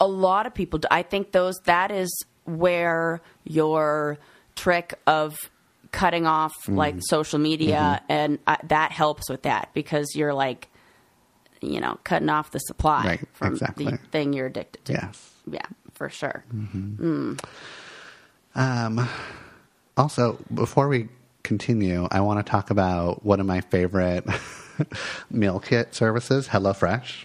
a 0.00 0.06
lot 0.06 0.46
of 0.46 0.54
people. 0.54 0.80
I 0.90 1.02
think 1.02 1.32
those 1.32 1.56
that 1.64 1.90
is 1.90 2.10
where 2.44 3.20
your 3.44 4.18
trick 4.54 4.94
of 5.06 5.36
cutting 5.92 6.26
off 6.26 6.54
mm-hmm. 6.62 6.76
like 6.76 6.96
social 7.00 7.38
media, 7.38 8.00
mm-hmm. 8.02 8.12
and 8.12 8.38
I, 8.46 8.58
that 8.64 8.92
helps 8.92 9.28
with 9.28 9.42
that 9.42 9.70
because 9.74 10.14
you're 10.14 10.34
like, 10.34 10.68
you 11.60 11.80
know, 11.80 11.98
cutting 12.04 12.28
off 12.28 12.50
the 12.50 12.60
supply 12.60 13.06
Right, 13.06 13.28
from 13.32 13.52
exactly. 13.52 13.86
the 13.86 13.96
thing 14.10 14.32
you're 14.32 14.46
addicted 14.46 14.84
to. 14.86 14.92
Yes. 14.92 15.30
Yeah, 15.50 15.66
for 15.94 16.08
sure. 16.08 16.44
Mm-hmm. 16.54 17.32
Mm. 17.32 17.44
Um, 18.58 19.08
also, 19.96 20.36
before 20.52 20.88
we 20.88 21.08
continue, 21.44 22.06
I 22.10 22.20
want 22.20 22.44
to 22.44 22.50
talk 22.50 22.70
about 22.70 23.24
one 23.24 23.40
of 23.40 23.46
my 23.46 23.60
favorite 23.62 24.24
meal 25.30 25.60
kit 25.60 25.94
services, 25.94 26.48
HelloFresh. 26.48 27.24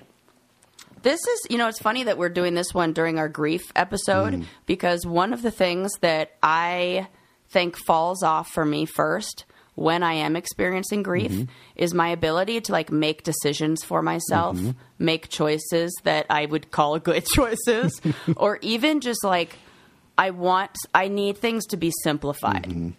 This 1.02 1.20
is, 1.20 1.48
you 1.50 1.58
know, 1.58 1.68
it's 1.68 1.80
funny 1.82 2.04
that 2.04 2.18
we're 2.18 2.30
doing 2.30 2.54
this 2.54 2.74
one 2.74 2.94
during 2.94 3.20
our 3.20 3.28
grief 3.28 3.64
episode 3.76 4.34
Mm. 4.36 4.46
because 4.66 5.06
one 5.06 5.34
of 5.34 5.42
the 5.42 5.52
things 5.52 5.92
that 6.00 6.32
I 6.42 7.08
think 7.50 7.76
falls 7.78 8.24
off 8.24 8.50
for 8.50 8.64
me 8.64 8.86
first 8.86 9.44
when 9.76 10.04
I 10.04 10.14
am 10.14 10.36
experiencing 10.36 11.02
grief 11.04 11.32
Mm-hmm. 11.32 11.52
is 11.76 11.94
my 11.96 12.10
ability 12.10 12.62
to 12.62 12.72
like 12.72 12.92
make 12.92 13.24
decisions 13.24 13.84
for 13.84 14.02
myself, 14.02 14.56
Mm-hmm. 14.56 14.72
make 15.00 15.30
choices 15.30 15.92
that 16.04 16.28
I 16.30 16.46
would 16.46 16.70
call 16.72 16.98
good 17.00 17.26
choices, 17.34 18.00
or 18.38 18.60
even 18.62 19.02
just 19.02 19.24
like 19.26 19.58
I 20.18 20.30
want, 20.32 20.72
I 20.94 21.08
need 21.08 21.38
things 21.38 21.66
to 21.68 21.78
be 21.78 21.92
simplified 22.04 22.64
Mm-hmm. 22.64 22.90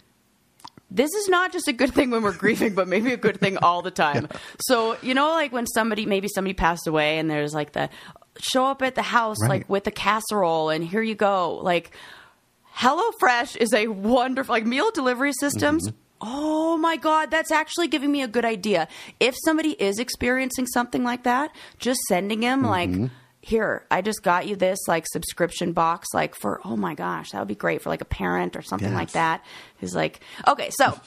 this 0.91 1.13
is 1.15 1.29
not 1.29 1.53
just 1.53 1.67
a 1.69 1.73
good 1.73 1.93
thing 1.95 2.11
when 2.11 2.23
we're 2.23 2.37
grieving, 2.37 2.75
but 2.75 2.87
maybe 2.89 3.13
a 3.13 3.17
good 3.17 3.41
thing 3.41 3.57
all 3.59 3.83
the 3.83 3.91
time. 4.07 4.29
So, 4.61 4.97
you 5.03 5.15
know, 5.15 5.31
like 5.31 5.53
when 5.53 5.67
somebody, 5.67 6.07
maybe 6.07 6.29
somebody 6.29 6.55
passed 6.55 6.87
away 6.87 7.19
and 7.19 7.29
there's 7.31 7.53
like 7.55 7.73
the 7.73 7.89
show 8.39 8.67
up 8.67 8.83
at 8.83 8.95
the 8.95 9.03
house, 9.03 9.37
Right. 9.43 9.49
like 9.49 9.69
with 9.69 9.87
a 9.87 9.91
casserole 9.91 10.71
and 10.71 10.85
here 10.85 11.03
you 11.03 11.15
go. 11.15 11.55
Like, 11.63 11.91
HelloFresh 12.77 13.57
is 13.57 13.73
a 13.73 13.87
wonderful, 13.89 14.53
like 14.53 14.67
meal 14.67 14.91
delivery 14.91 15.33
systems. 15.39 15.89
Oh 16.21 16.77
my 16.77 16.97
God, 16.97 17.31
that's 17.31 17.51
actually 17.53 17.89
giving 17.89 18.11
me 18.11 18.23
a 18.23 18.29
good 18.29 18.45
idea. 18.45 18.89
If 19.21 19.37
somebody 19.45 19.71
is 19.73 19.99
experiencing 19.99 20.67
something 20.67 21.05
like 21.05 21.23
that, 21.25 21.55
just 21.79 22.01
sending 22.09 22.43
him 22.43 22.63
like, 22.63 22.91
here, 23.47 23.85
I 23.91 24.01
just 24.03 24.23
got 24.23 24.47
you 24.47 24.57
this 24.57 24.79
like 24.89 25.07
subscription 25.07 25.73
box, 25.73 26.09
like 26.15 26.35
for, 26.35 26.61
oh 26.65 26.77
my 26.77 26.95
gosh, 26.95 27.31
that 27.31 27.39
would 27.39 27.49
be 27.49 27.55
great 27.55 27.83
for 27.83 27.91
like 27.91 28.01
a 28.01 28.07
parent 28.07 28.57
or 28.57 28.63
something 28.63 28.93
like 28.95 29.09
Yes. 29.09 29.13
that. 29.15 29.45
Who's 29.81 29.95
like, 29.95 30.21
okay, 30.47 30.71
so 30.71 30.99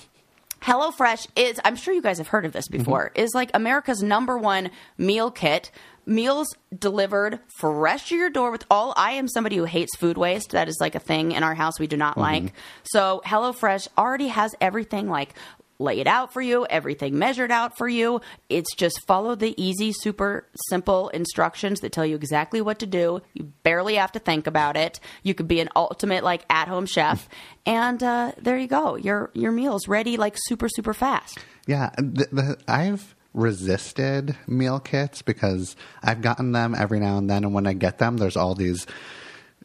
HelloFresh 0.62 1.28
is, 1.36 1.60
I'm 1.65 1.76
sure 1.76 1.93
you 1.93 2.02
guys 2.02 2.17
have 2.17 2.28
heard 2.28 2.45
of 2.45 2.54
this 2.54 2.67
mm-hmm. 2.67 2.80
before, 2.80 3.12
is 3.15 3.34
like 3.34 3.52
America's 3.54 4.02
number 4.02 4.38
one 4.38 4.71
meal 4.97 5.32
kit. 5.32 5.71
Meals 6.06 6.56
delivered 6.78 7.39
fresh 7.60 8.10
to 8.10 8.15
your 8.15 8.30
door 8.30 8.50
with 8.50 8.65
all. 8.71 8.93
I 8.95 9.12
am 9.12 9.28
somebody 9.28 9.58
who 9.58 9.65
hates 9.65 9.95
food 9.97 10.17
waste. 10.17 10.52
That 10.52 10.69
is 10.69 10.78
like 10.80 10.95
a 10.95 11.00
thing 11.00 11.34
in 11.34 11.43
our 11.43 11.54
house 11.54 11.80
we 11.80 11.88
do 11.88 11.97
not 11.97 12.13
mm-hmm. 12.13 12.45
like. 12.45 12.54
So 12.84 13.21
HelloFresh 13.26 13.89
already 13.97 14.30
has 14.30 14.56
everything 14.62 15.10
like 15.10 15.34
lay 15.79 15.99
it 15.99 16.07
out 16.07 16.33
for 16.33 16.41
you, 16.41 16.65
everything 16.69 17.17
measured 17.17 17.51
out 17.51 17.77
for 17.77 17.87
you. 17.87 18.21
It's 18.49 18.73
just 18.75 19.05
follow 19.05 19.35
the 19.35 19.53
easy, 19.61 19.91
super 19.91 20.47
simple 20.69 21.09
instructions 21.09 21.81
that 21.81 21.91
tell 21.91 22.05
you 22.05 22.15
exactly 22.15 22.61
what 22.61 22.79
to 22.79 22.85
do. 22.85 23.21
You 23.33 23.51
barely 23.63 23.95
have 23.95 24.11
to 24.13 24.19
think 24.19 24.47
about 24.47 24.75
it. 24.75 24.99
You 25.23 25.33
could 25.33 25.47
be 25.47 25.59
an 25.59 25.69
ultimate 25.75 26.23
like 26.23 26.43
at 26.49 26.67
home 26.67 26.85
chef, 26.85 27.29
and 27.65 28.01
uh, 28.01 28.31
there 28.37 28.57
you 28.57 28.67
go. 28.67 28.95
Your 28.95 29.31
your 29.33 29.51
meal's 29.51 29.87
ready 29.87 30.17
like 30.17 30.35
super 30.37 30.69
super 30.69 30.93
fast. 30.93 31.39
Yeah, 31.67 31.91
the, 31.97 32.27
the, 32.31 32.57
I've 32.67 33.15
resisted 33.33 34.35
meal 34.47 34.79
kits 34.79 35.21
because 35.21 35.75
I've 36.01 36.21
gotten 36.21 36.53
them 36.53 36.73
every 36.73 36.99
now 36.99 37.17
and 37.17 37.29
then, 37.29 37.43
and 37.43 37.53
when 37.53 37.67
I 37.67 37.73
get 37.73 37.99
them, 37.99 38.17
there's 38.17 38.37
all 38.37 38.55
these, 38.55 38.87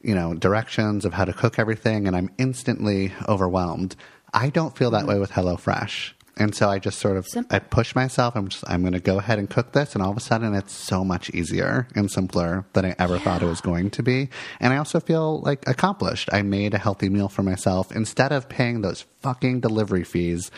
you 0.02 0.14
know, 0.14 0.34
directions 0.34 1.04
of 1.04 1.14
how 1.14 1.24
to 1.24 1.32
cook 1.32 1.58
everything, 1.58 2.06
and 2.06 2.14
I'm 2.14 2.30
instantly 2.38 3.12
overwhelmed. 3.28 3.96
I 4.34 4.48
don't 4.50 4.76
feel 4.76 4.90
that 4.92 5.06
way 5.06 5.18
with 5.18 5.30
HelloFresh. 5.32 6.12
And 6.38 6.54
so 6.54 6.70
I 6.70 6.78
just 6.78 6.98
sort 6.98 7.18
of 7.18 7.26
Simple. 7.28 7.54
I 7.54 7.58
push 7.58 7.94
myself. 7.94 8.34
I'm 8.36 8.48
just 8.48 8.64
I'm 8.66 8.80
going 8.80 8.94
to 8.94 9.00
go 9.00 9.18
ahead 9.18 9.38
and 9.38 9.50
cook 9.50 9.72
this, 9.72 9.94
and 9.94 10.02
all 10.02 10.10
of 10.10 10.16
a 10.16 10.20
sudden 10.20 10.54
it's 10.54 10.72
so 10.72 11.04
much 11.04 11.28
easier 11.30 11.86
and 11.94 12.10
simpler 12.10 12.64
than 12.72 12.86
I 12.86 12.94
ever 12.98 13.18
thought 13.18 13.42
it 13.42 13.46
was 13.46 13.60
going 13.60 13.90
to 13.90 14.02
be. 14.02 14.30
And 14.58 14.72
I 14.72 14.78
also 14.78 14.98
feel 14.98 15.40
like 15.40 15.68
accomplished. 15.68 16.30
I 16.32 16.40
made 16.40 16.72
a 16.72 16.78
healthy 16.78 17.10
meal 17.10 17.28
for 17.28 17.42
myself 17.42 17.92
instead 17.94 18.32
of 18.32 18.48
paying 18.48 18.80
those 18.80 19.04
fucking 19.20 19.60
delivery 19.60 20.04
fees. 20.04 20.50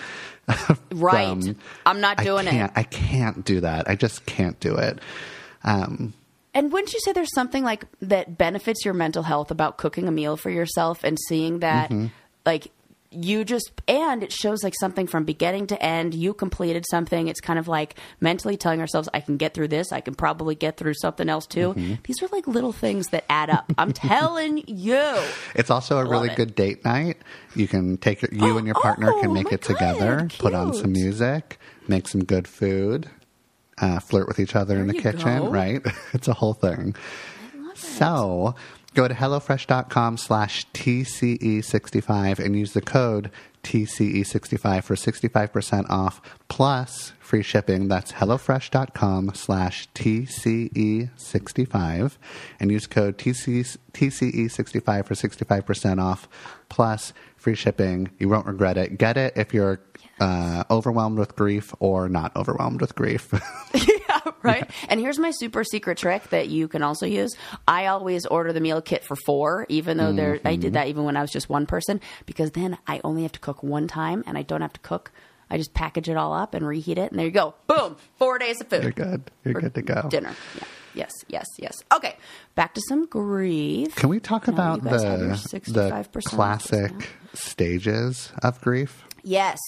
Right. 0.93 1.27
from- 1.43 1.57
I'm 1.87 2.01
not 2.01 2.19
doing 2.19 2.47
I 2.47 2.67
it. 2.67 2.71
I 2.77 2.83
can't 2.85 3.45
do 3.45 3.61
that. 3.63 3.89
I 3.91 3.97
just 3.97 4.27
can't 4.27 4.59
do 4.61 4.77
it. 4.77 5.01
Um, 5.65 6.15
And 6.55 6.71
wouldn't 6.71 6.93
you 6.93 7.01
say 7.01 7.13
there's 7.13 7.35
something 7.35 7.65
like 7.65 7.85
that 8.01 8.39
benefits 8.39 8.85
your 8.85 8.95
mental 8.95 9.23
health 9.25 9.51
about 9.51 9.79
cooking 9.79 10.07
a 10.07 10.13
meal 10.13 10.37
for 10.37 10.51
yourself 10.51 11.03
and 11.03 11.19
seeing 11.29 11.61
that 11.61 11.91
like 12.47 12.71
you 13.15 13.45
just 13.45 13.71
and 13.89 14.23
it 14.23 14.33
shows 14.33 14.63
like 14.65 14.75
something 14.79 15.07
from 15.07 15.25
beginning 15.25 15.67
to 15.67 15.83
end 15.83 16.15
you 16.15 16.35
completed 16.35 16.85
something 16.91 17.29
it's 17.29 17.41
kind 17.41 17.59
of 17.59 17.69
like 17.69 17.95
mentally 18.21 18.57
telling 18.57 18.81
ourselves 18.81 19.09
i 19.15 19.21
can 19.21 19.37
get 19.37 19.55
through 19.55 19.69
this 19.69 19.93
i 19.93 20.01
can 20.01 20.15
probably 20.15 20.55
get 20.55 20.77
through 20.77 20.95
something 20.95 21.29
else 21.29 21.47
too 21.47 21.75
these 22.05 22.23
are 22.23 22.29
like 22.33 22.47
little 22.49 22.73
things 22.73 23.09
that 23.09 23.25
add 23.31 23.51
up 23.51 23.71
i'm 23.79 23.93
telling 24.11 24.63
you 24.67 25.15
it's 25.55 25.71
also 25.71 25.99
a 25.99 26.05
really 26.05 26.29
it. 26.29 26.37
good 26.37 26.55
date 26.55 26.85
night. 26.85 27.19
You 27.55 27.69
can 27.69 27.97
take 27.99 28.23
you 28.33 28.59
and 28.59 28.67
your 28.67 28.75
partner 28.75 29.13
Oh, 29.13 29.21
can 29.21 29.33
make 29.33 29.53
it 29.53 29.63
together, 29.63 30.17
God, 30.17 30.35
put 30.39 30.55
on 30.55 30.75
some 30.75 30.93
music, 30.93 31.59
make 31.87 32.09
some 32.09 32.25
good 32.25 32.49
food, 32.49 33.09
uh, 33.79 34.01
flirt 34.01 34.27
with 34.27 34.41
each 34.41 34.57
other 34.57 34.77
in 34.79 34.89
the 34.89 34.95
kitchen, 34.95 35.39
go. 35.39 35.51
right? 35.51 35.81
it's 36.13 36.27
a 36.27 36.33
whole 36.33 36.55
thing. 36.55 36.97
So 37.75 38.55
go 38.95 39.09
to 39.09 39.15
HelloFresh.com 39.15 40.17
slash 40.17 40.67
TCE65 40.73 42.39
and 42.39 42.57
use 42.57 42.73
the 42.73 42.81
code 42.81 43.31
TCE65 43.65 44.85
for 44.85 44.95
65% 44.95 45.91
off 45.91 46.23
plus 46.49 47.13
free 47.19 47.43
shipping. 47.43 47.89
That's 47.89 48.13
HelloFresh.com 48.13 49.33
slash 49.35 49.89
TCE65 49.95 52.17
and 52.61 52.71
use 52.71 52.87
code 52.87 53.19
TCE, 53.19 53.77
TCE65 53.93 55.07
for 55.07 55.15
65% 55.15 56.03
off 56.03 56.29
plus 56.69 57.15
free 57.37 57.55
shipping. 57.55 58.11
You 58.19 58.29
won't 58.29 58.47
regret 58.47 58.77
it. 58.77 58.99
Get 58.99 59.17
it 59.17 59.33
if 59.37 59.55
you're 59.55 59.81
uh, 60.21 60.63
overwhelmed 60.71 61.19
with 61.19 61.35
grief 61.35 61.75
or 61.81 62.09
not 62.09 62.37
overwhelmed 62.37 62.81
with 62.81 62.95
grief. 62.95 63.35
yeah, 64.27 64.33
right. 64.43 64.71
And 64.89 65.01
here's 65.01 65.19
my 65.19 65.31
super 65.31 65.65
secret 65.65 65.99
trick 65.99 66.31
that 66.31 66.49
you 66.49 66.69
can 66.69 66.83
also 66.83 67.07
use. 67.07 67.35
I 67.67 67.87
always 67.87 68.27
order 68.27 68.53
the 68.53 68.61
meal 68.61 68.83
kit 68.83 69.05
for 69.05 69.17
four, 69.17 69.67
even 69.69 69.97
though 69.97 70.13
there 70.13 70.41
I 70.45 70.57
did 70.57 70.69
mm-hmm. 70.69 70.75
that 70.75 70.89
even 70.89 71.05
when 71.05 71.17
I 71.17 71.21
was 71.21 71.31
just 71.31 71.49
one 71.49 71.67
person, 71.67 72.01
because 72.27 72.53
then 72.53 72.79
I 72.87 73.01
only 73.05 73.23
have 73.23 73.33
to 73.33 73.41
cook 73.41 73.63
one 73.63 73.89
time 73.89 74.25
and 74.27 74.37
I 74.39 74.43
don't 74.43 74.61
have 74.61 74.73
to 74.75 74.81
cook. 74.81 75.13
I 75.51 75.59
just 75.59 75.75
package 75.75 76.09
it 76.09 76.17
all 76.17 76.33
up 76.33 76.55
and 76.55 76.67
reheat 76.67 76.99
it, 76.99 77.11
and 77.11 77.19
there 77.19 77.27
you 77.27 77.33
go. 77.33 77.55
Boom, 77.67 77.97
four 78.17 78.39
days 78.39 78.61
of 78.61 78.69
food. 78.69 78.83
You're 78.83 78.93
good. 78.93 79.31
You're 79.45 79.61
good 79.61 79.75
to 79.75 79.83
go. 79.83 80.09
Dinner. 80.09 80.35
Yeah. 80.57 80.65
Yes. 80.95 81.13
Yes. 81.29 81.47
Yes. 81.59 81.75
Okay. 81.93 82.17
Back 82.55 82.75
to 82.75 82.81
some 82.89 83.07
grief. 83.07 83.95
Can 83.97 84.09
we 84.09 84.21
talk 84.21 84.49
about 84.49 84.83
you 84.83 84.91
guys 84.91 85.03
have 85.03 85.21
your 85.21 85.31
the, 85.31 86.09
the 86.13 86.23
classic 86.23 87.11
stages 87.35 88.33
of 88.43 88.61
grief? 88.61 89.05
Yes. 89.23 89.59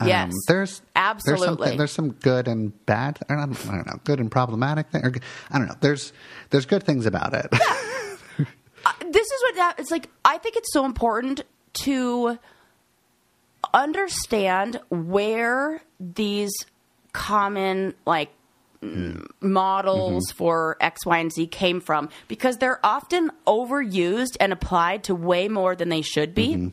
Um, 0.00 0.08
Yes. 0.08 0.32
there's 0.48 0.82
absolutely. 0.96 1.68
There's, 1.68 1.78
there's 1.78 1.92
some 1.92 2.12
good 2.12 2.48
and 2.48 2.72
bad. 2.86 3.18
I 3.28 3.34
don't, 3.34 3.68
I 3.68 3.76
don't 3.76 3.86
know. 3.86 4.00
Good 4.04 4.18
and 4.18 4.30
problematic. 4.30 4.88
Thing, 4.90 5.04
or, 5.04 5.12
I 5.50 5.58
don't 5.58 5.68
know. 5.68 5.76
There's 5.80 6.12
there's 6.50 6.66
good 6.66 6.82
things 6.82 7.06
about 7.06 7.34
it. 7.34 7.46
this 9.10 9.26
is 9.26 9.42
what 9.42 9.54
that 9.56 9.74
it's 9.78 9.90
like 9.90 10.08
i 10.24 10.38
think 10.38 10.56
it's 10.56 10.72
so 10.72 10.86
important 10.86 11.42
to 11.74 12.38
understand 13.74 14.80
where 14.88 15.82
these 16.00 16.50
common 17.12 17.94
like 18.06 18.30
mm, 18.82 19.22
models 19.40 20.30
for 20.32 20.76
x 20.80 21.04
y 21.04 21.18
and 21.18 21.32
z 21.32 21.46
came 21.46 21.80
from 21.80 22.08
because 22.26 22.56
they're 22.56 22.80
often 22.84 23.30
overused 23.46 24.36
and 24.40 24.52
applied 24.52 25.04
to 25.04 25.14
way 25.14 25.46
more 25.48 25.76
than 25.76 25.88
they 25.90 26.02
should 26.02 26.34
be 26.34 26.72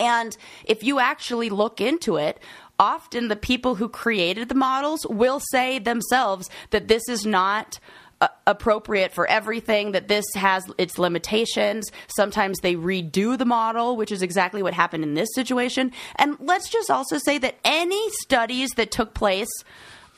and 0.00 0.36
if 0.64 0.82
you 0.82 0.98
actually 1.00 1.50
look 1.50 1.80
into 1.80 2.16
it, 2.16 2.40
often 2.78 3.28
the 3.28 3.36
people 3.36 3.74
who 3.74 3.88
created 3.88 4.48
the 4.48 4.54
models 4.54 5.06
will 5.08 5.40
say 5.50 5.78
themselves 5.78 6.48
that 6.70 6.88
this 6.88 7.08
is 7.08 7.26
not 7.26 7.78
uh, 8.20 8.28
appropriate 8.46 9.12
for 9.12 9.28
everything, 9.28 9.92
that 9.92 10.08
this 10.08 10.24
has 10.34 10.64
its 10.76 10.98
limitations. 10.98 11.90
Sometimes 12.16 12.58
they 12.58 12.74
redo 12.74 13.38
the 13.38 13.44
model, 13.44 13.96
which 13.96 14.10
is 14.10 14.22
exactly 14.22 14.62
what 14.62 14.74
happened 14.74 15.04
in 15.04 15.14
this 15.14 15.28
situation. 15.34 15.92
And 16.16 16.36
let's 16.40 16.68
just 16.68 16.90
also 16.90 17.18
say 17.18 17.38
that 17.38 17.56
any 17.64 18.10
studies 18.22 18.70
that 18.76 18.90
took 18.90 19.14
place, 19.14 19.48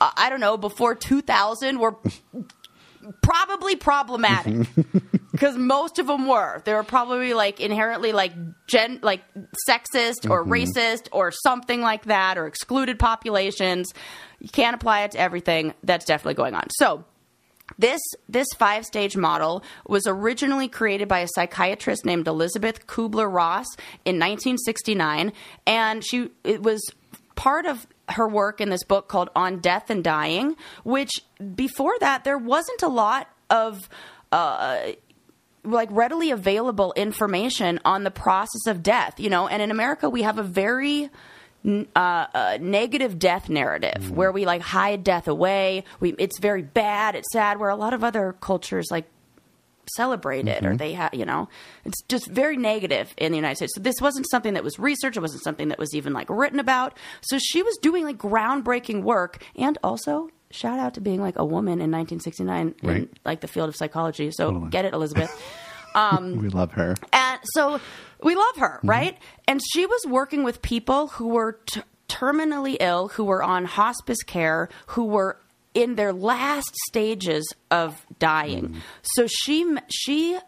uh, 0.00 0.10
I 0.16 0.30
don't 0.30 0.40
know, 0.40 0.56
before 0.56 0.94
2000 0.94 1.78
were 1.78 1.96
probably 3.22 3.76
problematic 3.76 4.68
because 5.32 5.56
most 5.56 5.98
of 5.98 6.06
them 6.06 6.26
were. 6.26 6.62
They 6.64 6.74
were 6.74 6.84
probably 6.84 7.34
like 7.34 7.60
inherently 7.60 8.12
like 8.12 8.32
gen 8.66 9.00
like 9.02 9.22
sexist 9.68 10.28
or 10.28 10.42
mm-hmm. 10.44 10.52
racist 10.52 11.08
or 11.12 11.30
something 11.30 11.80
like 11.80 12.04
that 12.04 12.38
or 12.38 12.46
excluded 12.46 12.98
populations. 12.98 13.92
You 14.40 14.48
can't 14.48 14.74
apply 14.74 15.02
it 15.02 15.12
to 15.12 15.18
everything. 15.20 15.74
That's 15.82 16.04
definitely 16.04 16.34
going 16.34 16.54
on. 16.54 16.68
So 16.78 17.04
This 17.78 18.00
this 18.28 18.48
five 18.58 18.84
stage 18.84 19.16
model 19.16 19.62
was 19.86 20.06
originally 20.06 20.68
created 20.68 21.08
by 21.08 21.20
a 21.20 21.28
psychiatrist 21.28 22.04
named 22.04 22.26
Elisabeth 22.26 22.86
Kübler-Ross 22.86 23.66
in 24.04 24.18
1969, 24.18 25.32
and 25.66 26.04
she 26.04 26.30
it 26.44 26.62
was 26.62 26.82
part 27.40 27.64
of 27.64 27.86
her 28.10 28.28
work 28.28 28.60
in 28.60 28.68
this 28.68 28.84
book 28.84 29.08
called 29.08 29.30
On 29.34 29.60
Death 29.60 29.88
and 29.88 30.04
Dying, 30.04 30.56
which 30.84 31.10
before 31.54 31.94
that 32.00 32.22
there 32.22 32.36
wasn't 32.36 32.82
a 32.82 32.88
lot 32.88 33.28
of 33.48 33.88
uh, 34.30 34.78
like 35.64 35.88
readily 35.90 36.30
available 36.32 36.92
information 36.96 37.80
on 37.82 38.04
the 38.04 38.10
process 38.10 38.66
of 38.66 38.82
death, 38.82 39.18
you 39.18 39.30
know. 39.30 39.48
And 39.48 39.62
in 39.62 39.70
America, 39.70 40.10
we 40.10 40.20
have 40.20 40.38
a 40.38 40.42
very 40.42 41.08
uh, 41.66 41.88
uh, 41.96 42.58
negative 42.60 43.18
death 43.18 43.48
narrative 43.48 44.10
where 44.10 44.32
we 44.32 44.44
like 44.44 44.60
hide 44.60 45.02
death 45.02 45.26
away. 45.26 45.84
We 45.98 46.12
it's 46.18 46.38
very 46.40 46.62
bad, 46.62 47.14
it's 47.14 47.32
sad. 47.32 47.58
Where 47.58 47.70
a 47.70 47.76
lot 47.76 47.94
of 47.94 48.04
other 48.04 48.36
cultures 48.42 48.88
like 48.90 49.06
celebrate 49.96 50.48
it 50.48 50.64
or 50.64 50.70
mm-hmm. 50.70 50.76
they 50.76 50.92
have 50.92 51.14
you 51.14 51.24
know 51.24 51.48
it's 51.84 52.02
just 52.02 52.26
very 52.28 52.56
negative 52.56 53.14
in 53.16 53.32
the 53.32 53.36
united 53.36 53.56
states. 53.56 53.74
So 53.74 53.80
this 53.80 54.00
wasn't 54.00 54.28
something 54.30 54.54
that 54.54 54.64
was 54.64 54.78
researched. 54.78 55.16
It 55.16 55.20
wasn't 55.20 55.42
something 55.42 55.68
that 55.68 55.78
was 55.78 55.94
even 55.94 56.12
like 56.12 56.28
written 56.28 56.60
about. 56.60 56.96
So 57.22 57.38
she 57.38 57.62
was 57.62 57.76
doing 57.78 58.04
like 58.04 58.18
groundbreaking 58.18 59.02
work 59.02 59.42
and 59.56 59.78
also 59.82 60.30
shout 60.50 60.78
out 60.78 60.94
to 60.94 61.00
being 61.00 61.20
like 61.20 61.38
a 61.38 61.44
woman 61.44 61.74
in 61.74 61.90
1969 61.90 62.74
in 62.82 63.08
like 63.24 63.40
the 63.40 63.48
field 63.48 63.68
of 63.68 63.76
psychology. 63.76 64.30
So 64.30 64.50
Totally. 64.50 64.70
get 64.70 64.84
it 64.84 64.94
elizabeth. 64.94 65.30
Um, 65.92 66.36
we 66.36 66.48
love 66.48 66.70
her. 66.74 66.94
and 67.12 67.40
so 67.54 67.80
we 68.22 68.36
love 68.36 68.56
her, 68.58 68.78
mm-hmm. 68.78 68.88
right? 68.88 69.18
And 69.48 69.60
she 69.72 69.86
was 69.86 70.06
working 70.06 70.44
with 70.44 70.62
people 70.62 71.08
who 71.08 71.28
were 71.28 71.58
t- 71.66 71.82
terminally 72.08 72.76
ill, 72.80 73.08
who 73.08 73.24
were 73.24 73.42
on 73.42 73.64
hospice 73.64 74.22
care, 74.22 74.68
who 74.88 75.04
were 75.04 75.39
in 75.74 75.94
their 75.94 76.12
last 76.12 76.74
stages 76.88 77.52
of 77.70 78.04
dying. 78.18 78.68
Mm. 78.68 78.76
So 79.02 79.26
she 79.26 79.76
she 79.88 80.38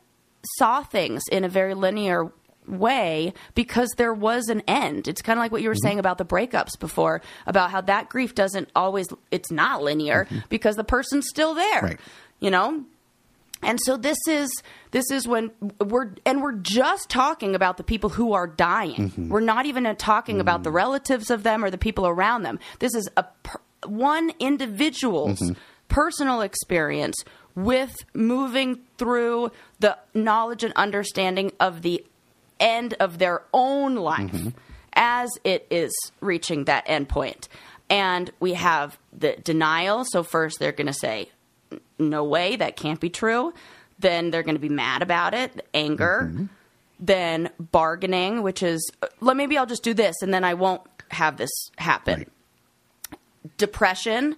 saw 0.59 0.83
things 0.83 1.23
in 1.31 1.45
a 1.45 1.49
very 1.49 1.75
linear 1.75 2.33
way 2.67 3.33
because 3.55 3.91
there 3.97 4.15
was 4.15 4.49
an 4.49 4.63
end. 4.67 5.09
It's 5.09 5.23
kind 5.23 5.39
of 5.39 5.43
like 5.43 5.53
what 5.53 5.63
you 5.63 5.69
were 5.69 5.75
mm-hmm. 5.75 5.87
saying 5.87 5.99
about 5.99 6.19
the 6.19 6.25
breakups 6.25 6.79
before 6.79 7.23
about 7.47 7.71
how 7.71 7.81
that 7.83 8.09
grief 8.09 8.35
doesn't 8.35 8.69
always 8.75 9.09
it's 9.31 9.51
not 9.51 9.83
linear 9.83 10.25
mm-hmm. 10.25 10.39
because 10.49 10.77
the 10.77 10.85
person's 10.85 11.27
still 11.29 11.55
there. 11.55 11.83
Right. 11.83 12.01
You 12.41 12.51
know? 12.51 12.85
And 13.65 13.81
so 13.81 13.97
this 13.97 14.19
is 14.29 14.51
this 14.91 15.11
is 15.11 15.29
when 15.29 15.53
we're 15.79 16.15
and 16.27 16.43
we're 16.43 16.53
just 16.53 17.09
talking 17.09 17.55
about 17.55 17.77
the 17.77 17.85
people 17.85 18.11
who 18.11 18.33
are 18.33 18.49
dying. 18.49 19.11
Mm-hmm. 19.11 19.29
We're 19.29 19.41
not 19.41 19.67
even 19.67 19.87
uh, 19.87 19.95
talking 19.97 20.41
about 20.41 20.65
the 20.65 20.71
mm. 20.71 20.75
relatives 20.75 21.31
of 21.31 21.45
them 21.45 21.65
or 21.65 21.71
the 21.71 21.79
people 21.79 22.07
around 22.07 22.43
them. 22.43 22.59
This 22.81 22.95
is 22.95 23.09
a 23.17 23.25
per, 23.45 23.61
one 23.87 24.33
individual's 24.39 25.41
mm-hmm. 25.41 25.59
personal 25.89 26.41
experience 26.41 27.25
with 27.55 27.95
moving 28.15 28.81
through 28.99 29.51
the 29.81 29.99
knowledge 30.15 30.65
and 30.65 30.73
understanding 30.75 31.53
of 31.61 31.83
the 31.83 32.05
end 32.59 32.95
of 32.95 33.19
their 33.19 33.43
own 33.53 33.97
life 33.97 34.33
mm-hmm. 34.33 34.49
as 34.95 35.31
it 35.45 35.67
is 35.71 35.93
reaching 36.21 36.65
that 36.65 36.85
end 36.87 37.09
point. 37.09 37.49
And 37.91 38.31
we 38.41 38.55
have 38.55 38.99
the 39.13 39.37
denial. 39.37 40.05
So 40.05 40.23
first 40.23 40.59
they're 40.59 40.73
going 40.73 40.87
to 40.87 40.95
say 40.95 41.31
no 41.99 42.25
way, 42.25 42.57
that 42.57 42.77
can't 42.77 43.01
be 43.01 43.11
true. 43.11 43.53
Then 43.99 44.31
they're 44.31 44.43
going 44.43 44.55
to 44.55 44.61
be 44.61 44.69
mad 44.69 45.03
about 45.03 45.35
it, 45.35 45.67
anger. 45.75 46.31
Mm-hmm. 46.31 46.47
Then 46.99 47.51
bargaining, 47.59 48.43
which 48.43 48.63
is, 48.63 48.91
let 49.21 49.37
maybe 49.37 49.59
I'll 49.59 49.67
just 49.67 49.83
do 49.83 49.93
this 49.93 50.23
and 50.23 50.33
then 50.33 50.45
I 50.45 50.55
won't 50.55 50.83
have 51.11 51.37
this 51.37 51.51
happen. 51.77 52.19
Right. 52.19 52.29
Depression. 53.59 54.37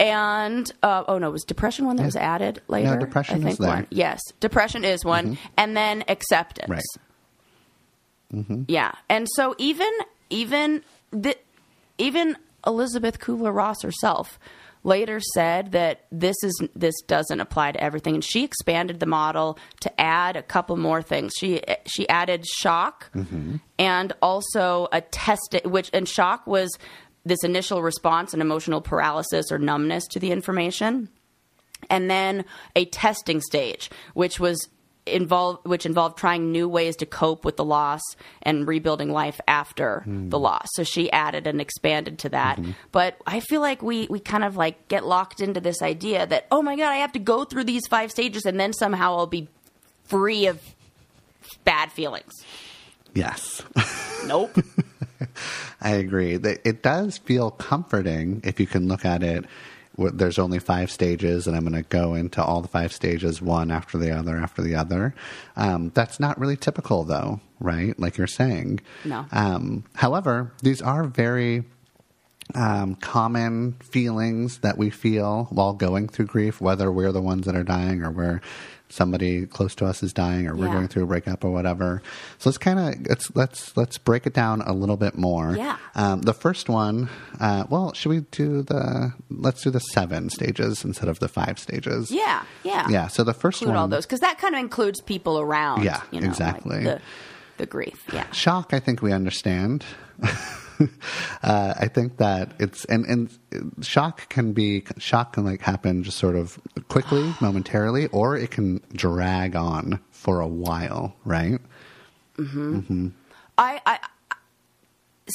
And 0.00 0.70
uh, 0.82 1.04
oh 1.06 1.18
no, 1.18 1.30
was 1.30 1.44
depression 1.44 1.86
one 1.86 1.96
that 1.96 2.04
was 2.04 2.16
added 2.16 2.60
later? 2.66 2.94
No, 2.94 2.98
depression 2.98 3.46
I 3.46 3.50
is 3.50 3.58
there. 3.58 3.68
one. 3.68 3.86
Yes, 3.90 4.20
depression 4.40 4.84
is 4.84 5.04
one, 5.04 5.38
and 5.56 5.76
then 5.76 6.02
acceptance. 6.08 6.68
Right. 6.68 6.82
Mm-hmm. 8.32 8.62
Yeah, 8.66 8.92
and 9.08 9.28
so 9.36 9.54
even 9.56 9.92
even 10.30 10.82
the, 11.12 11.36
even 11.98 12.36
Elisabeth 12.66 13.20
Kübler-Ross 13.20 13.82
herself 13.82 14.40
later 14.82 15.20
said 15.20 15.70
that 15.72 16.06
this 16.10 16.36
is 16.42 16.60
this 16.74 17.00
doesn't 17.06 17.40
apply 17.40 17.70
to 17.72 17.80
everything, 17.82 18.14
and 18.14 18.24
she 18.24 18.42
expanded 18.42 18.98
the 18.98 19.06
model 19.06 19.56
to 19.80 20.00
add 20.00 20.36
a 20.36 20.42
couple 20.42 20.76
more 20.76 21.02
things. 21.02 21.34
She 21.38 21.62
she 21.86 22.08
added 22.08 22.44
shock 22.46 23.12
and 23.78 24.12
also 24.20 24.88
a 24.90 25.02
test, 25.02 25.56
which 25.64 25.88
and 25.92 26.08
shock 26.08 26.48
was 26.48 26.76
this 27.24 27.42
initial 27.44 27.82
response 27.82 28.32
and 28.32 28.42
emotional 28.42 28.80
paralysis 28.80 29.50
or 29.50 29.58
numbness 29.58 30.06
to 30.08 30.18
the 30.18 30.30
information 30.30 31.08
and 31.90 32.10
then 32.10 32.44
a 32.76 32.84
testing 32.86 33.40
stage, 33.40 33.90
which 34.14 34.40
was 34.40 34.68
involved, 35.06 35.66
which 35.66 35.84
involved 35.84 36.16
trying 36.16 36.50
new 36.50 36.68
ways 36.68 36.96
to 36.96 37.06
cope 37.06 37.44
with 37.44 37.56
the 37.56 37.64
loss 37.64 38.00
and 38.42 38.66
rebuilding 38.66 39.10
life 39.10 39.40
after 39.46 40.00
hmm. 40.00 40.30
the 40.30 40.38
loss. 40.38 40.66
So 40.74 40.82
she 40.82 41.10
added 41.12 41.46
and 41.46 41.60
expanded 41.60 42.18
to 42.20 42.28
that. 42.30 42.58
Mm-hmm. 42.58 42.72
But 42.92 43.16
I 43.26 43.40
feel 43.40 43.60
like 43.60 43.82
we 43.82 44.06
we 44.08 44.18
kind 44.20 44.44
of 44.44 44.56
like 44.56 44.88
get 44.88 45.04
locked 45.04 45.40
into 45.40 45.60
this 45.60 45.82
idea 45.82 46.26
that 46.26 46.46
oh 46.50 46.62
my 46.62 46.76
god, 46.76 46.90
I 46.90 46.96
have 46.96 47.12
to 47.12 47.18
go 47.18 47.44
through 47.44 47.64
these 47.64 47.86
five 47.86 48.10
stages 48.10 48.44
and 48.44 48.58
then 48.58 48.72
somehow 48.72 49.16
I'll 49.16 49.26
be 49.26 49.48
free 50.04 50.46
of 50.46 50.60
bad 51.64 51.92
feelings. 51.92 52.32
Yes. 53.14 53.62
Nope. 54.26 54.56
I 55.80 55.90
agree. 55.90 56.36
That 56.36 56.60
It 56.66 56.82
does 56.82 57.18
feel 57.18 57.50
comforting 57.50 58.40
if 58.44 58.60
you 58.60 58.66
can 58.66 58.88
look 58.88 59.04
at 59.04 59.22
it. 59.22 59.44
There's 59.96 60.40
only 60.40 60.58
five 60.58 60.90
stages, 60.90 61.46
and 61.46 61.56
I'm 61.56 61.62
going 61.64 61.80
to 61.80 61.88
go 61.88 62.14
into 62.14 62.42
all 62.42 62.60
the 62.60 62.68
five 62.68 62.92
stages 62.92 63.40
one 63.40 63.70
after 63.70 63.96
the 63.96 64.10
other 64.10 64.36
after 64.36 64.60
the 64.60 64.74
other. 64.74 65.14
Um, 65.56 65.92
that's 65.94 66.18
not 66.18 66.38
really 66.38 66.56
typical, 66.56 67.04
though, 67.04 67.40
right? 67.60 67.96
Like 67.98 68.16
you're 68.16 68.26
saying. 68.26 68.80
No. 69.04 69.24
Um, 69.30 69.84
however, 69.94 70.52
these 70.62 70.82
are 70.82 71.04
very 71.04 71.62
um, 72.54 72.94
common 72.96 73.72
feelings 73.80 74.58
that 74.58 74.76
we 74.78 74.90
feel 74.90 75.46
while 75.50 75.72
going 75.72 76.08
through 76.08 76.26
grief, 76.26 76.60
whether 76.60 76.90
we're 76.92 77.12
the 77.12 77.22
ones 77.22 77.46
that 77.46 77.56
are 77.56 77.64
dying 77.64 78.02
or 78.02 78.10
we're 78.10 78.40
somebody 78.90 79.44
close 79.46 79.74
to 79.74 79.84
us 79.86 80.02
is 80.04 80.12
dying 80.12 80.46
or 80.46 80.54
we're 80.54 80.66
Yeah. 80.66 80.74
going 80.74 80.88
through 80.88 81.02
a 81.04 81.06
breakup 81.06 81.42
or 81.42 81.50
whatever. 81.50 82.00
So 82.38 82.50
let's 82.50 82.58
kind 82.58 82.78
of 82.78 83.06
let's 83.08 83.34
let's 83.34 83.76
let's 83.76 83.98
break 83.98 84.26
it 84.26 84.34
down 84.34 84.60
a 84.60 84.72
little 84.72 84.96
bit 84.98 85.16
more. 85.16 85.56
Yeah. 85.56 85.78
Um, 85.96 86.20
the 86.20 86.34
first 86.34 86.68
one, 86.68 87.08
uh, 87.40 87.64
well, 87.70 87.92
should 87.94 88.10
we 88.10 88.20
do 88.30 88.62
the 88.62 89.14
let's 89.30 89.62
do 89.62 89.70
the 89.70 89.80
seven 89.80 90.28
stages 90.30 90.84
instead 90.84 91.08
of 91.08 91.18
the 91.18 91.28
five 91.28 91.58
stages? 91.58 92.10
yeah, 92.12 92.44
yeah. 92.62 92.86
Yeah. 92.88 93.08
So 93.08 93.24
the 93.24 93.34
first 93.34 93.62
Include 93.62 93.74
one, 93.74 93.82
all 93.82 93.88
those 93.88 94.06
because 94.06 94.20
that 94.20 94.38
kind 94.38 94.54
of 94.54 94.60
includes 94.60 95.00
people 95.00 95.40
around. 95.40 95.82
Yeah, 95.82 96.02
you 96.12 96.20
know, 96.20 96.26
like 96.26 96.32
exactly. 96.32 96.84
the, 96.84 97.00
the 97.56 97.66
grief. 97.66 98.04
Yeah. 98.12 98.30
shock. 98.32 98.72
I 98.72 98.78
think 98.80 99.02
we 99.02 99.12
understand. 99.12 99.84
uh, 101.42 101.74
I 101.76 101.88
think 101.88 102.16
that 102.18 102.52
it's 102.58 102.84
and 102.86 103.06
and 103.06 103.38
shock 103.82 104.28
can 104.28 104.52
be 104.52 104.84
shock 104.98 105.34
can 105.34 105.44
like 105.44 105.60
happen 105.60 106.02
just 106.02 106.18
sort 106.18 106.36
of 106.36 106.58
quickly, 106.88 107.34
momentarily, 107.40 108.06
or 108.08 108.36
it 108.36 108.50
can 108.50 108.80
drag 108.92 109.56
on 109.56 110.00
for 110.10 110.40
a 110.40 110.48
while, 110.48 111.14
right? 111.24 111.60
I, 113.56 113.80
I 113.86 113.98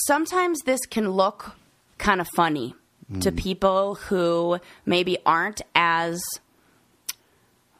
sometimes 0.05 0.59
this 0.65 0.81
can 0.89 1.11
look 1.11 1.53
kind 1.97 2.21
of 2.21 2.27
funny 2.35 2.75
to 3.21 3.31
people 3.31 3.95
who 3.95 4.59
maybe 4.85 5.17
aren't 5.25 5.61
as 5.73 6.21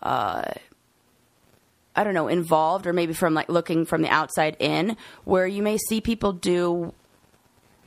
uh, 0.02 0.54
I 2.00 2.06
don't 2.06 2.14
know 2.14 2.30
involved 2.30 2.88
or 2.88 2.94
maybe 2.94 3.12
from 3.12 3.34
like 3.34 3.50
looking 3.50 3.84
from 3.84 4.02
the 4.02 4.08
outside 4.08 4.56
in 4.58 4.96
where 5.26 5.46
you 5.46 5.62
may 5.62 5.78
see 5.78 6.00
people 6.00 6.32
do 6.32 6.94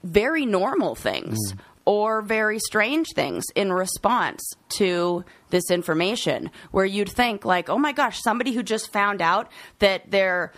very 0.05 0.45
normal 0.45 0.95
things 0.95 1.39
mm. 1.51 1.59
or 1.87 2.21
very 2.21 2.59
strange 2.59 3.09
things 3.15 3.43
in 3.55 3.73
response 3.73 4.43
to 4.77 5.25
this 5.49 5.71
information 5.71 6.51
where 6.73 6.85
you'd 6.85 7.09
think 7.09 7.47
like 7.47 7.71
oh 7.71 7.79
my 7.79 7.93
gosh 7.93 8.21
somebody 8.21 8.53
who 8.53 8.63
just 8.63 8.93
found 8.93 9.23
out 9.23 9.51
that 9.79 10.11
their 10.11 10.53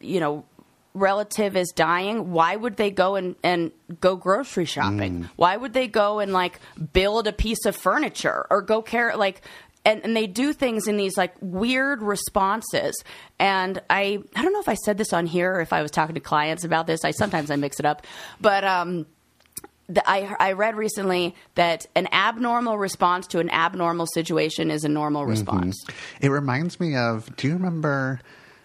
you 0.00 0.18
know 0.18 0.46
relative 0.94 1.58
is 1.58 1.72
dying 1.76 2.32
why 2.32 2.56
would 2.56 2.78
they 2.78 2.90
go 2.90 3.16
and, 3.16 3.36
and 3.42 3.70
go 4.00 4.16
grocery 4.16 4.64
shopping? 4.64 5.24
Mm. 5.24 5.30
Why 5.36 5.58
would 5.58 5.74
they 5.74 5.88
go 5.88 6.20
and 6.20 6.32
like 6.32 6.58
build 6.94 7.26
a 7.26 7.32
piece 7.34 7.66
of 7.66 7.76
furniture 7.76 8.46
or 8.48 8.62
go 8.62 8.80
care 8.80 9.14
like 9.14 9.42
and, 9.84 10.02
and 10.04 10.16
they 10.16 10.26
do 10.26 10.52
things 10.52 10.88
in 10.88 10.96
these 10.96 11.16
like 11.16 11.34
weird 11.40 12.02
responses 12.02 12.94
and 13.38 13.80
i 13.90 14.18
i 14.34 14.42
don't 14.42 14.52
know 14.52 14.60
if 14.60 14.68
i 14.68 14.74
said 14.74 14.98
this 14.98 15.12
on 15.12 15.26
here 15.26 15.54
or 15.54 15.60
if 15.60 15.72
i 15.72 15.82
was 15.82 15.90
talking 15.90 16.14
to 16.14 16.20
clients 16.20 16.64
about 16.64 16.86
this 16.86 17.04
i 17.04 17.10
sometimes 17.10 17.50
i 17.50 17.56
mix 17.56 17.78
it 17.78 17.86
up 17.86 18.06
but 18.40 18.64
um 18.64 19.06
the, 19.88 20.08
I, 20.08 20.34
I 20.40 20.52
read 20.52 20.76
recently 20.76 21.34
that 21.56 21.86
an 21.94 22.08
abnormal 22.10 22.78
response 22.78 23.26
to 23.28 23.38
an 23.38 23.50
abnormal 23.50 24.06
situation 24.06 24.70
is 24.70 24.84
a 24.84 24.88
normal 24.88 25.26
response. 25.26 25.84
It 26.20 26.30
reminds 26.30 26.80
me 26.80 26.96
of. 26.96 27.34
Do 27.36 27.48
you 27.48 27.54
remember 27.54 28.20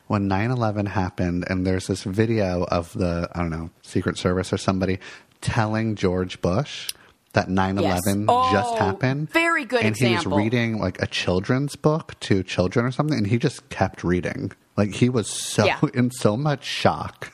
when 0.08 0.30
9/11 0.30 0.88
happened? 0.88 1.44
And 1.50 1.68
there's 1.68 1.88
this 1.88 2.04
video 2.04 2.64
of 2.64 2.94
the 2.94 3.30
I 3.36 3.40
don't 3.40 3.50
know 3.50 3.70
Secret 3.82 4.18
Service 4.18 4.54
or 4.54 4.58
somebody 4.58 5.00
telling 5.42 5.96
George 5.96 6.42
Bush 6.42 6.90
that 7.34 7.48
9-11 7.48 7.82
Yes. 7.82 8.52
just 8.52 8.74
Oh, 8.74 8.76
happened. 8.78 9.30
very 9.32 9.66
good 9.66 9.84
and 9.84 9.96
he 9.96 10.16
was 10.16 10.26
reading 10.26 10.80
like 10.80 11.02
a 11.02 11.08
children's 11.08 11.76
book 11.76 12.20
to 12.22 12.42
children 12.44 12.86
or 12.86 12.92
something 12.92 13.18
and 13.18 13.28
he 13.28 13.38
just 13.38 13.70
kept 13.70 14.04
reading. 14.04 14.52
Like 14.78 14.94
he 14.96 15.10
was 15.10 15.28
so 15.28 15.66
Yeah. 15.66 15.80
in 15.94 16.10
so 16.12 16.36
much 16.38 16.64
shock. 16.66 17.32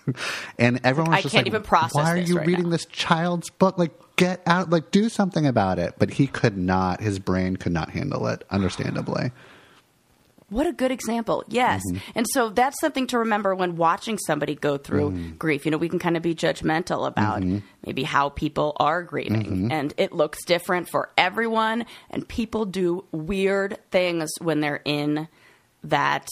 And 0.57 0.79
everyone 0.83 1.11
was 1.11 1.19
I 1.19 1.21
just 1.21 1.33
can't 1.35 1.45
like 1.45 1.51
even 1.51 1.61
process 1.61 1.93
why 1.95 2.11
are 2.11 2.17
you 2.17 2.37
right 2.37 2.47
reading 2.47 2.65
now." 2.65 2.71
this 2.71 2.85
child's 2.85 3.49
book? 3.51 3.77
Like 3.77 3.91
get 4.17 4.41
out 4.47 4.69
like 4.69 4.91
do 4.91 5.09
something 5.09 5.45
about 5.45 5.77
it. 5.79 5.93
But 5.99 6.11
he 6.11 6.27
could 6.27 6.57
not 6.57 7.01
his 7.01 7.19
brain 7.19 7.55
could 7.57 7.71
not 7.73 7.91
handle 7.91 8.27
it 8.27 8.43
understandably 8.49 9.31
What 10.49 10.67
a 10.67 10.71
good 10.71 10.91
example. 10.91 11.43
Yes. 11.47 11.81
Mm-hmm. 11.89 12.11
And 12.13 12.27
so 12.31 12.49
that's 12.49 12.79
something 12.79 13.07
to 13.07 13.19
remember 13.19 13.55
when 13.55 13.75
watching 13.77 14.17
somebody 14.17 14.53
go 14.55 14.77
through 14.77 15.11
Mm-hmm. 15.11 15.35
grief. 15.37 15.65
You 15.65 15.71
know, 15.71 15.77
we 15.77 15.89
can 15.89 15.99
kind 15.99 16.15
of 16.15 16.23
be 16.23 16.35
judgmental 16.35 17.07
about 17.07 17.43
maybe 17.85 18.03
how 18.03 18.29
people 18.29 18.73
are 18.77 19.01
grieving. 19.01 19.43
Mm-hmm. 19.45 19.71
And 19.71 19.93
it 19.97 20.11
looks 20.13 20.45
different 20.45 20.89
for 20.89 21.09
everyone. 21.17 21.85
And 22.11 22.27
people 22.27 22.65
do 22.65 23.05
weird 23.11 23.79
things 23.91 24.29
when 24.39 24.59
they're 24.61 24.81
in 24.85 25.27
that 25.83 26.27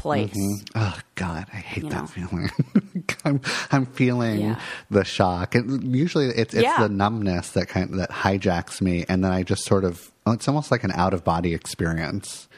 place. 0.00 0.34
Oh 0.74 0.98
God, 1.14 1.46
I 1.52 1.56
hate 1.56 1.84
You 1.84 1.90
that 1.90 2.00
know. 2.02 2.06
feeling. 2.06 2.50
I'm, 3.24 3.40
I'm 3.70 3.86
feeling 3.86 4.40
Yeah. 4.40 4.60
the 4.90 5.04
shock. 5.04 5.54
And 5.54 5.94
usually, 5.94 6.26
it's 6.26 6.54
it's 6.54 6.62
Yeah. 6.64 6.80
the 6.80 6.88
numbness 6.88 7.50
that 7.52 7.68
kind 7.68 7.90
of, 7.90 7.96
that 7.98 8.10
hijacks 8.10 8.80
me, 8.80 9.04
and 9.08 9.22
then 9.24 9.32
I 9.32 9.42
just 9.42 9.64
sort 9.64 9.84
of 9.84 10.10
oh, 10.26 10.32
it's 10.32 10.48
almost 10.48 10.70
like 10.70 10.84
an 10.84 10.92
out 10.92 11.12
of 11.14 11.24
body 11.24 11.54
experience, 11.54 12.48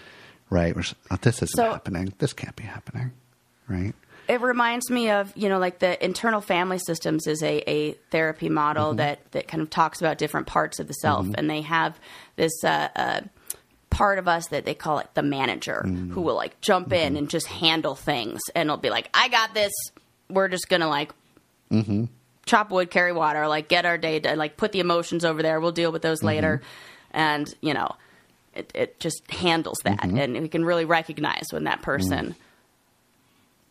right? 0.50 0.76
It's, 0.76 0.94
oh, 1.11 1.16
this 1.20 1.37
isn't 1.37 1.48
So- 1.57 1.72
happening. 1.72 2.12
This 2.18 2.33
can't 2.33 2.57
be 2.57 2.64
happening, 2.64 3.12
right? 3.68 3.94
it 4.28 4.40
reminds 4.40 4.88
me 4.88 5.11
of 5.11 5.33
you 5.37 5.48
know 5.48 5.59
like 5.59 5.81
the 5.81 6.02
internal 6.02 6.40
family 6.40 6.78
systems 6.78 7.26
is 7.26 7.42
a, 7.42 7.68
a 7.68 7.92
therapy 8.12 8.48
model 8.48 8.90
Mm-hmm. 8.90 8.98
that 8.98 9.33
that 9.33 9.48
kind 9.48 9.61
of 9.61 9.68
talks 9.68 10.00
about 10.00 10.16
different 10.16 10.46
parts 10.46 10.78
of 10.78 10.87
the 10.87 10.94
self 10.94 11.26
and 11.35 11.50
they 11.50 11.61
have 11.62 11.98
this 12.37 12.52
uh, 12.64 12.88
uh, 12.94 13.20
part 13.92 14.18
of 14.18 14.26
us 14.26 14.48
that 14.48 14.64
they 14.64 14.74
call 14.74 14.98
it 14.98 15.07
the 15.14 15.22
manager 15.22 15.83
Mm. 15.87 16.11
who 16.12 16.22
will 16.22 16.35
like 16.35 16.61
jump 16.62 16.88
Mm-hmm. 16.88 17.07
in 17.07 17.16
and 17.16 17.28
just 17.31 17.46
handle 17.46 17.94
things 17.94 18.40
and 18.55 18.66
it'll 18.68 18.76
be 18.78 18.90
like 18.90 19.09
i 19.14 19.28
got 19.28 19.52
this 19.55 19.72
we're 20.31 20.48
just 20.48 20.68
gonna 20.68 20.88
like 20.88 21.12
Mm-hmm. 21.70 22.05
chop 22.46 22.70
wood 22.70 22.90
carry 22.90 23.12
water 23.12 23.46
like 23.48 23.68
get 23.68 23.85
our 23.85 23.98
day 23.98 24.18
done 24.18 24.38
like 24.38 24.57
put 24.57 24.72
the 24.72 24.81
emotions 24.81 25.24
over 25.24 25.42
there 25.42 25.61
we'll 25.61 25.72
deal 25.72 25.92
with 25.92 26.02
those 26.02 26.22
later 26.22 26.62
Mm-hmm. 26.62 27.18
and 27.18 27.55
you 27.61 27.74
know 27.74 27.94
it, 28.55 28.70
it 28.74 28.98
just 29.00 29.31
handles 29.31 29.78
that 29.85 29.98
Mm-hmm. 29.98 30.16
and 30.18 30.40
we 30.40 30.48
can 30.48 30.64
really 30.64 30.85
recognize 30.87 31.44
when 31.50 31.64
that 31.64 31.83
person 31.83 32.35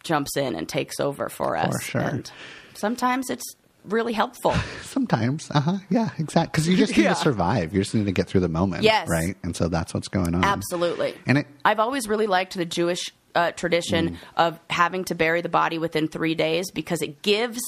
jumps 0.04 0.36
in 0.38 0.56
and 0.56 0.68
takes 0.68 1.00
over 1.00 1.30
for 1.30 1.56
us. 1.56 1.84
sure. 1.84 2.02
And 2.02 2.32
sometimes 2.74 3.30
it's 3.30 3.56
really 3.86 4.14
helpful. 4.14 4.54
Sometimes, 4.84 5.50
uh 5.52 5.60
huh, 5.62 5.78
yeah, 5.90 6.10
exactly. 6.20 6.52
Because 6.52 6.68
you 6.68 6.78
just 6.78 6.96
need 6.96 7.04
Yeah. 7.06 7.14
to 7.14 7.20
survive. 7.20 7.74
You 7.74 7.82
just 7.82 7.96
need 7.96 8.06
to 8.06 8.12
get 8.12 8.28
through 8.28 8.42
the 8.42 8.50
moment, 8.50 8.84
Yes. 8.84 9.08
right? 9.10 9.36
And 9.44 9.56
so 9.56 9.68
that's 9.68 9.94
what's 9.94 10.08
going 10.08 10.36
on. 10.36 10.44
Absolutely. 10.44 11.16
And 11.26 11.40
it, 11.40 11.48
I've 11.66 11.80
always 11.80 12.08
really 12.08 12.28
liked 12.28 12.56
the 12.56 12.66
Jewish 12.66 13.12
uh, 13.34 13.52
tradition 13.52 14.18
of 14.36 14.60
having 14.70 15.06
to 15.06 15.16
bury 15.16 15.42
the 15.42 15.50
body 15.50 15.78
within 15.78 16.08
three 16.08 16.36
days 16.36 16.70
because 16.72 17.02
it 17.02 17.22
gives 17.22 17.62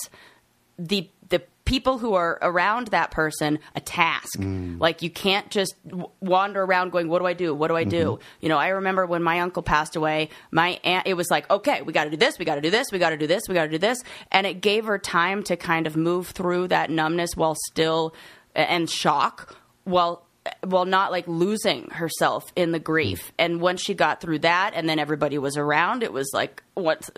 the 0.77 1.09
the 1.29 1.41
people 1.73 1.97
who 1.97 2.13
are 2.13 2.37
around 2.43 2.89
that 2.89 3.09
person 3.09 3.57
a 3.73 3.81
task. 3.81 4.37
Mm. 4.37 4.79
Like 4.79 5.01
you 5.01 5.09
can't 5.09 5.49
just 5.49 5.73
w- 5.87 6.07
wander 6.19 6.61
around 6.61 6.91
going, 6.91 7.07
"What 7.07 7.17
do 7.17 7.25
I 7.25 7.33
do? 7.33 7.55
What 7.55 7.69
do 7.69 7.75
I 7.75 7.83
do?" 7.83 8.05
Mm-hmm. 8.05 8.23
You 8.41 8.49
know, 8.49 8.59
I 8.59 8.67
remember 8.67 9.07
when 9.07 9.23
my 9.23 9.39
uncle 9.39 9.63
passed 9.63 9.95
away, 9.95 10.29
my 10.51 10.79
aunt. 10.83 11.07
It 11.07 11.15
was 11.15 11.31
like, 11.31 11.49
"Okay, 11.49 11.81
we 11.81 11.91
got 11.91 12.03
to 12.03 12.11
do 12.11 12.17
this. 12.17 12.37
We 12.37 12.45
got 12.45 12.55
to 12.55 12.61
do 12.61 12.69
this. 12.69 12.91
We 12.91 12.99
got 12.99 13.09
to 13.09 13.17
do 13.17 13.25
this. 13.25 13.41
We 13.49 13.55
got 13.55 13.63
to 13.63 13.71
do 13.71 13.79
this," 13.79 14.03
and 14.31 14.45
it 14.45 14.61
gave 14.61 14.85
her 14.85 14.99
time 14.99 15.41
to 15.45 15.57
kind 15.57 15.87
of 15.87 15.95
move 15.97 16.27
through 16.27 16.67
that 16.67 16.91
numbness 16.91 17.31
while 17.35 17.55
still 17.71 18.13
and 18.53 18.87
shock 18.87 19.57
while 19.83 20.27
while 20.61 20.85
not 20.85 21.11
like 21.11 21.27
losing 21.27 21.89
herself 21.89 22.43
in 22.55 22.71
the 22.71 22.79
grief. 22.79 23.29
Mm. 23.29 23.33
And 23.39 23.61
once 23.61 23.81
she 23.81 23.95
got 23.95 24.21
through 24.21 24.39
that, 24.39 24.73
and 24.75 24.87
then 24.87 24.99
everybody 24.99 25.39
was 25.39 25.57
around, 25.57 26.03
it 26.03 26.13
was 26.13 26.29
like 26.35 26.61
what 26.75 27.09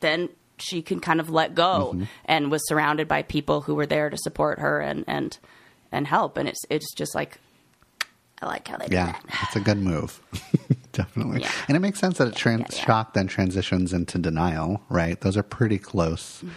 then 0.00 0.28
she 0.58 0.82
can 0.82 1.00
kind 1.00 1.20
of 1.20 1.30
let 1.30 1.54
go 1.54 2.00
and 2.24 2.50
was 2.50 2.66
surrounded 2.68 3.08
by 3.08 3.22
people 3.22 3.62
who 3.62 3.74
were 3.74 3.86
there 3.86 4.10
to 4.10 4.16
support 4.18 4.58
her 4.60 4.80
and 4.80 5.04
and 5.08 5.38
and 5.92 6.06
help. 6.06 6.36
And 6.36 6.48
it's 6.48 6.60
it's 6.70 6.92
just 6.94 7.14
like 7.14 7.38
I 8.42 8.46
like 8.46 8.66
how 8.68 8.76
they 8.76 8.86
do 8.88 8.94
Yeah, 8.94 9.12
that. 9.12 9.24
it's 9.44 9.56
a 9.56 9.60
good 9.60 9.78
move. 9.78 10.20
Definitely. 10.92 11.40
Yeah. 11.40 11.50
And 11.68 11.76
it 11.76 11.80
makes 11.80 11.98
sense 11.98 12.18
that 12.18 12.28
it 12.28 12.36
trans- 12.36 12.60
Yeah, 12.60 12.78
yeah. 12.78 12.84
shock 12.84 13.14
then 13.14 13.26
transitions 13.26 13.92
into 13.92 14.18
denial, 14.18 14.82
right? 14.88 15.20
Those 15.20 15.36
are 15.36 15.42
pretty 15.42 15.78
close 15.78 16.42
Mm-hmm. 16.42 16.50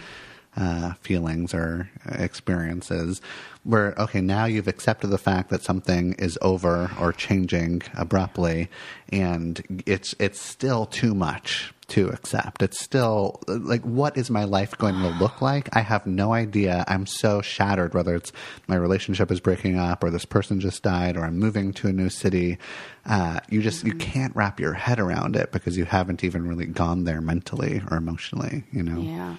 uh, 0.63 0.93
feelings 1.01 1.53
or 1.53 1.89
experiences 2.07 3.21
where, 3.63 3.93
okay, 3.99 4.21
now 4.21 4.45
you've 4.45 4.67
accepted 4.67 5.07
the 5.07 5.17
fact 5.19 5.49
that 5.49 5.61
something 5.61 6.13
is 6.13 6.37
over 6.41 6.89
or 6.99 7.13
changing 7.13 7.81
abruptly 7.95 8.69
and 9.11 9.83
it's, 9.85 10.15
it's 10.19 10.39
still 10.41 10.85
too 10.87 11.13
much 11.13 11.73
to 11.89 12.09
accept. 12.09 12.61
It's 12.61 12.83
still 12.83 13.41
like, 13.47 13.81
what 13.83 14.17
is 14.17 14.29
my 14.29 14.43
life 14.43 14.77
going 14.77 14.95
to 14.95 15.07
look 15.19 15.41
like? 15.41 15.73
I 15.75 15.79
have 15.79 16.05
no 16.05 16.33
idea. 16.33 16.83
I'm 16.87 17.05
so 17.05 17.41
shattered, 17.41 17.93
whether 17.93 18.13
it's 18.15 18.33
my 18.67 18.75
relationship 18.75 19.31
is 19.31 19.39
breaking 19.39 19.77
up 19.77 20.03
or 20.03 20.09
this 20.09 20.25
person 20.25 20.59
just 20.59 20.83
died 20.83 21.15
or 21.15 21.23
I'm 21.23 21.39
moving 21.39 21.71
to 21.73 21.87
a 21.87 21.93
new 21.93 22.09
city. 22.09 22.57
Uh, 23.05 23.39
you 23.49 23.61
just, 23.61 23.85
you 23.85 23.93
can't 23.93 24.35
wrap 24.35 24.59
your 24.59 24.73
head 24.73 24.99
around 24.99 25.35
it 25.37 25.51
because 25.53 25.77
you 25.77 25.85
haven't 25.85 26.23
even 26.25 26.45
really 26.47 26.65
gone 26.65 27.05
there 27.05 27.21
mentally 27.21 27.81
or 27.89 27.95
emotionally, 27.97 28.65
you 28.71 28.83
know? 28.83 28.99
Yeah, 28.99 29.35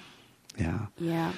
Yeah. 0.57 0.87
yeah, 0.99 1.33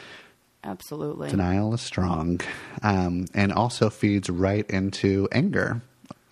absolutely. 0.62 1.30
Denial 1.30 1.74
is 1.74 1.80
strong 1.80 2.40
um, 2.84 3.26
and 3.34 3.52
also 3.52 3.90
feeds 3.90 4.30
right 4.30 4.68
into 4.70 5.28
anger 5.32 5.82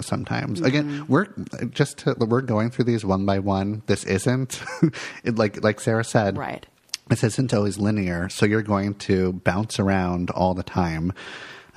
sometimes. 0.01 0.61
Again, 0.61 0.89
mm-hmm. 0.89 1.13
we're 1.13 1.27
just 1.71 1.99
to, 1.99 2.15
we're 2.19 2.41
going 2.41 2.71
through 2.71 2.87
these 2.87 3.05
one 3.05 3.27
by 3.27 3.39
one. 3.39 3.83
This 3.87 4.05
isn't 4.05 4.63
it, 5.25 5.37
like 5.37 5.63
like 5.63 5.81
Sarah 5.81 6.05
said. 6.05 6.37
Right. 6.37 6.67
This 7.09 7.25
isn't 7.25 7.55
always 7.55 7.79
linear, 7.79 8.29
so 8.29 8.45
you're 8.45 8.63
going 8.63 8.95
to 8.97 9.33
bounce 9.33 9.79
around 9.81 10.31
all 10.31 10.55
the 10.55 10.63
time. 10.63 11.13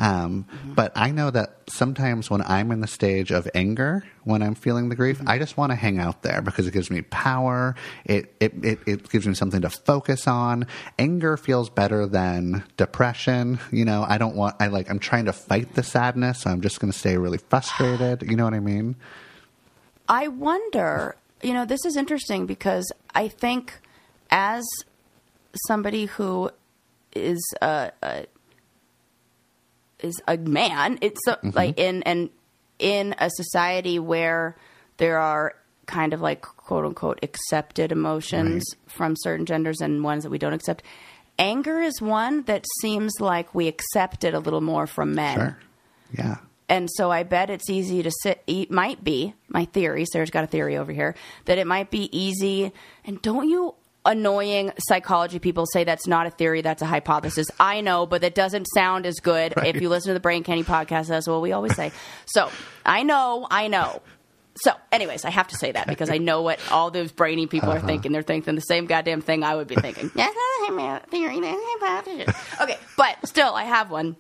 Um, 0.02 0.48
But 0.66 0.92
I 0.96 1.12
know 1.12 1.30
that 1.30 1.58
sometimes 1.70 2.30
when 2.30 2.42
I'm 2.42 2.72
in 2.72 2.82
the 2.82 2.88
stage 2.88 3.32
of 3.32 3.48
anger, 3.54 4.04
when 4.24 4.42
I'm 4.42 4.56
feeling 4.56 4.90
the 4.90 4.96
grief, 4.96 5.22
I 5.28 5.38
just 5.38 5.58
want 5.58 5.72
to 5.72 5.76
hang 5.76 6.00
out 6.00 6.24
there 6.24 6.42
because 6.42 6.66
it 6.68 6.74
gives 6.74 6.90
me 6.90 7.04
power. 7.04 7.76
It, 8.04 8.34
it, 8.40 8.54
it, 8.64 8.80
it 8.88 9.10
gives 9.10 9.28
me 9.28 9.36
something 9.36 9.62
to 9.62 9.70
focus 9.70 10.28
on. 10.28 10.66
Anger 10.98 11.38
feels 11.38 11.70
better 11.70 12.08
than 12.08 12.64
depression. 12.78 13.60
You 13.72 13.86
know, 13.86 14.04
I 14.08 14.18
don't 14.18 14.36
want, 14.36 14.56
I 14.60 14.68
like, 14.68 14.90
I'm 14.90 15.00
trying 15.00 15.26
to 15.26 15.34
fight 15.34 15.76
the 15.76 15.84
sadness, 15.84 16.42
so 16.42 16.50
I'm 16.50 16.62
just 16.62 16.80
going 16.80 16.92
to 16.92 16.98
stay 16.98 17.18
really 17.18 17.38
frustrated. 17.38 18.24
You 18.24 18.36
know 18.36 18.46
what 18.46 18.56
I 18.56 18.60
mean? 18.60 18.96
I 20.10 20.30
wonder, 20.30 21.16
you 21.44 21.54
know, 21.54 21.66
this 21.66 21.86
is 21.86 21.96
interesting 21.96 22.48
because 22.48 22.92
I 23.14 23.28
think 23.28 23.80
as 24.32 24.64
somebody 25.68 26.06
who 26.06 26.50
is 27.14 27.42
a, 27.62 27.92
a 28.02 28.26
is 30.04 30.22
a 30.28 30.38
man, 30.38 30.98
it's 31.02 31.20
so, 31.26 31.34
mm-hmm. 31.34 31.52
like 31.54 31.78
in 31.80 32.04
and 32.04 32.30
in 32.80 33.16
a 33.20 33.30
society 33.30 34.00
where 34.00 34.56
there 34.98 35.20
are 35.20 35.56
kind 35.86 36.14
of 36.14 36.22
like 36.22 36.42
quote 36.42 36.86
unquote 36.86 37.20
accepted 37.24 37.92
emotions 37.92 38.64
from 38.88 39.16
certain 39.18 39.46
genders 39.46 39.82
and 39.82 40.04
ones 40.04 40.24
that 40.24 40.30
we 40.30 40.38
don't 40.38 40.54
accept. 40.54 40.84
Anger 41.40 41.82
is 41.82 42.02
one 42.02 42.44
that 42.44 42.66
seems 42.82 43.14
like 43.20 43.54
we 43.56 43.68
accept 43.68 44.24
it 44.24 44.34
a 44.34 44.40
little 44.40 44.62
more 44.62 44.86
from 44.88 45.16
men 45.16 45.36
Sure. 45.38 45.58
Yeah. 46.14 46.36
and 46.70 46.90
so 46.92 47.10
I 47.12 47.24
bet 47.24 47.50
it's 47.50 47.70
easy 47.70 48.04
to 48.04 48.12
sit. 48.22 48.44
It 48.48 48.70
might 48.70 49.04
be 49.04 49.34
my 49.48 49.66
theory. 49.66 50.06
Sarah's 50.06 50.30
got 50.30 50.44
a 50.44 50.48
theory 50.48 50.78
over 50.78 50.92
here 50.92 51.16
that 51.46 51.58
it 51.58 51.66
might 51.68 51.90
be 51.90 52.16
easy. 52.18 52.72
And 53.06 53.22
don't 53.22 53.50
you 53.50 53.76
annoying 54.06 54.72
psychology 54.78 55.40
people 55.40 55.66
say 55.66 55.84
that's 55.84 56.08
not 56.08 56.28
a 56.28 56.30
theory, 56.30 56.62
that's 56.62 56.82
a 56.82 56.86
hypothesis? 56.86 57.48
I 57.60 57.82
know, 57.82 58.06
but 58.06 58.22
that 58.22 58.36
doesn't 58.36 58.66
sound 58.74 59.06
as 59.06 59.20
good 59.20 59.54
if 59.58 59.82
you 59.82 59.90
listen 59.90 60.10
to 60.10 60.14
the 60.14 60.20
Brain 60.20 60.44
Candy 60.44 60.64
podcast. 60.64 61.08
That's 61.08 61.28
what 61.28 61.42
we 61.42 61.52
always 61.52 61.76
say. 61.76 61.92
So 62.26 62.50
I 62.86 63.04
know, 63.04 63.48
I 63.50 63.68
know. 63.68 64.02
So, 64.56 64.74
anyways, 64.92 65.24
I 65.24 65.30
have 65.30 65.48
to 65.50 65.56
say 65.56 65.72
that 65.72 65.88
because 65.88 66.10
I 66.10 66.18
know 66.18 66.42
what 66.42 66.60
all 66.72 66.92
those 66.92 67.12
brainy 67.12 67.48
people 67.48 67.70
are 67.70 67.78
uh-huh. 67.78 67.88
thinking. 67.88 68.12
They're 68.12 68.22
thinking 68.22 68.56
the 68.56 68.62
same 68.62 68.86
goddamn 68.86 69.22
thing 69.22 69.44
I 69.44 69.56
would 69.56 69.68
be 69.68 69.76
thinking. 69.76 70.12
That's 70.16 70.36
not 70.70 71.04
a 71.04 71.08
theory, 71.08 71.40
that's 71.40 71.58
a 71.58 71.66
hypothesis. 71.80 72.36
Okay, 72.62 72.78
but 72.98 73.28
still, 73.28 73.54
I 73.54 73.64
have 73.64 73.92
one 73.92 74.16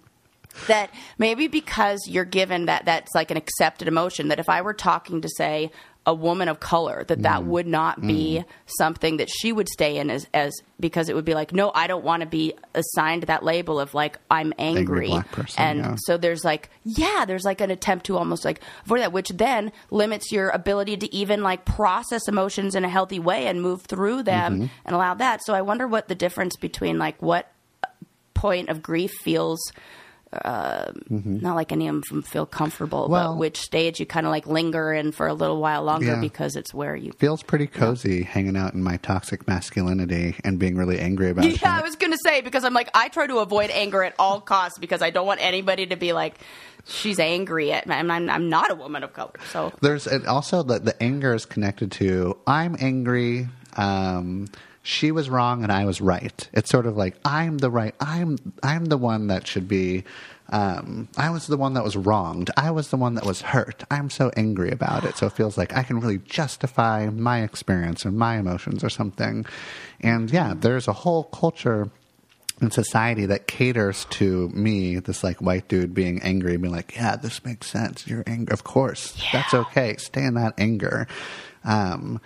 that 0.67 0.89
maybe 1.17 1.47
because 1.47 2.07
you're 2.07 2.25
given 2.25 2.65
that 2.65 2.85
that's 2.85 3.13
like 3.15 3.31
an 3.31 3.37
accepted 3.37 3.87
emotion 3.87 4.29
that 4.29 4.39
if 4.39 4.49
I 4.49 4.61
were 4.61 4.73
talking 4.73 5.21
to 5.21 5.29
say 5.29 5.71
a 6.07 6.13
woman 6.15 6.47
of 6.47 6.59
color 6.59 7.03
that 7.07 7.21
that 7.21 7.43
would 7.45 7.67
not 7.67 8.01
be 8.01 8.43
something 8.65 9.17
that 9.17 9.29
she 9.29 9.51
would 9.51 9.69
stay 9.69 9.97
in 9.97 10.09
as 10.09 10.25
as 10.33 10.51
because 10.79 11.09
it 11.09 11.15
would 11.15 11.25
be 11.25 11.35
like 11.35 11.53
no 11.53 11.71
I 11.75 11.85
don't 11.85 12.03
want 12.03 12.21
to 12.21 12.25
be 12.25 12.53
assigned 12.73 13.23
that 13.23 13.43
label 13.43 13.79
of 13.79 13.93
like 13.93 14.17
I'm 14.31 14.51
angry, 14.57 15.09
black 15.09 15.31
person, 15.31 15.61
and 15.61 15.79
yeah. 15.79 15.95
so 15.99 16.17
there's 16.17 16.43
like 16.43 16.71
yeah 16.83 17.25
there's 17.25 17.43
like 17.43 17.61
an 17.61 17.69
attempt 17.69 18.07
to 18.07 18.17
almost 18.17 18.43
like 18.43 18.61
avoid 18.83 19.01
that 19.01 19.13
which 19.13 19.29
then 19.29 19.71
limits 19.91 20.31
your 20.31 20.49
ability 20.49 20.97
to 20.97 21.13
even 21.15 21.43
like 21.43 21.65
process 21.65 22.27
emotions 22.27 22.73
in 22.73 22.83
a 22.83 22.89
healthy 22.89 23.19
way 23.19 23.45
and 23.45 23.61
move 23.61 23.83
through 23.83 24.23
them 24.23 24.53
Mm-hmm. 24.55 24.65
and 24.85 24.95
allow 24.95 25.13
that 25.13 25.43
so 25.45 25.53
I 25.53 25.61
wonder 25.61 25.87
what 25.87 26.07
the 26.07 26.15
difference 26.15 26.55
between 26.55 26.97
like 26.97 27.21
what 27.21 27.51
point 28.33 28.69
of 28.69 28.81
grief 28.81 29.11
feels 29.21 29.61
uh, 30.33 30.91
not 31.09 31.55
like 31.55 31.71
any 31.71 31.87
of 31.89 32.01
them 32.05 32.21
feel 32.21 32.45
comfortable, 32.45 33.03
Mm-hmm. 33.03 33.11
Well- 33.11 33.33
but 33.33 33.39
which 33.39 33.59
stage 33.59 33.99
you 33.99 34.05
kind 34.05 34.25
of 34.25 34.31
like 34.31 34.47
linger 34.47 34.93
in 34.93 35.11
for 35.11 35.27
a 35.27 35.33
little 35.33 35.59
while 35.59 35.83
longer 35.83 36.05
Yeah. 36.05 36.21
because 36.21 36.55
it's 36.55 36.73
where 36.73 36.95
you. 36.95 37.11
Feels 37.19 37.43
pretty 37.43 37.67
cozy 37.67 38.23
hanging 38.23 38.55
out 38.55 38.73
in 38.73 38.81
my 38.83 38.97
toxic 38.97 39.47
masculinity 39.47 40.35
and 40.43 40.57
being 40.59 40.77
really 40.77 40.99
angry 40.99 41.29
about 41.31 41.45
it. 41.45 41.51
Yeah, 41.61 41.77
I 41.77 41.81
was 41.81 41.95
gonna 41.97 42.17
say 42.25 42.41
because 42.41 42.63
I'm 42.63 42.73
like 42.73 42.89
I 42.93 43.09
try 43.09 43.27
to 43.27 43.39
avoid 43.39 43.69
anger 43.71 44.03
at 44.03 44.15
all 44.17 44.39
costs 44.41 44.79
because 44.79 45.01
I 45.01 45.09
don't 45.09 45.25
want 45.27 45.41
anybody 45.41 45.85
to 45.87 45.95
be 45.97 46.13
like 46.13 46.35
she's 46.87 47.19
angry 47.19 47.71
at 47.73 47.85
me. 47.87 47.93
and 47.95 48.11
I'm 48.11 48.29
I'm 48.29 48.49
not 48.49 48.71
a 48.71 48.75
woman 48.75 49.03
of 49.03 49.13
color, 49.13 49.33
so 49.51 49.71
There's 49.81 50.07
also 50.07 50.63
the 50.63 50.79
the 50.79 51.03
anger 51.03 51.33
is 51.33 51.45
connected 51.45 51.91
to 51.93 52.37
I'm 52.47 52.75
angry. 52.79 53.47
Um, 53.77 54.47
she 54.83 55.11
was 55.11 55.29
wrong 55.29 55.63
and 55.63 55.71
I 55.71 55.85
was 55.85 56.01
right. 56.01 56.49
It's 56.53 56.69
sort 56.69 56.85
of 56.85 56.97
like 56.97 57.15
I'm 57.23 57.59
the 57.59 57.69
right. 57.69 57.95
I'm 57.99 58.37
I'm 58.63 58.85
the 58.85 58.97
one 58.97 59.27
that 59.27 59.47
should 59.47 59.67
be. 59.67 60.03
Um, 60.49 61.07
I 61.17 61.29
was 61.29 61.47
the 61.47 61.55
one 61.55 61.75
that 61.75 61.83
was 61.83 61.95
wronged. 61.95 62.49
I 62.57 62.71
was 62.71 62.89
the 62.89 62.97
one 62.97 63.15
that 63.15 63.25
was 63.25 63.41
hurt. 63.41 63.85
I'm 63.89 64.09
so 64.09 64.31
angry 64.35 64.69
about 64.69 65.05
it. 65.05 65.15
So 65.15 65.27
it 65.27 65.31
feels 65.31 65.57
like 65.57 65.75
I 65.77 65.83
can 65.83 65.99
really 66.01 66.17
justify 66.17 67.09
my 67.09 67.41
experience 67.41 68.05
or 68.05 68.11
my 68.11 68.37
emotions 68.37 68.83
or 68.83 68.89
something. 68.89 69.45
And 70.01 70.29
yeah, 70.29 70.53
there's 70.57 70.89
a 70.89 70.93
whole 70.93 71.23
culture 71.25 71.89
in 72.59 72.69
society 72.69 73.25
that 73.27 73.47
caters 73.47 74.05
to 74.11 74.49
me, 74.49 74.99
this 74.99 75.23
like 75.23 75.41
white 75.41 75.67
dude 75.67 75.93
being 75.93 76.21
angry, 76.21 76.57
being 76.57 76.73
like, 76.73 76.95
"Yeah, 76.95 77.15
this 77.15 77.43
makes 77.45 77.67
sense. 77.67 78.05
You're 78.05 78.23
angry, 78.27 78.53
of 78.53 78.63
course. 78.63 79.17
That's 79.31 79.53
okay. 79.53 79.95
Stay 79.97 80.23
in 80.23 80.33
that 80.35 80.53
anger." 80.57 81.07
Um, 81.63 82.19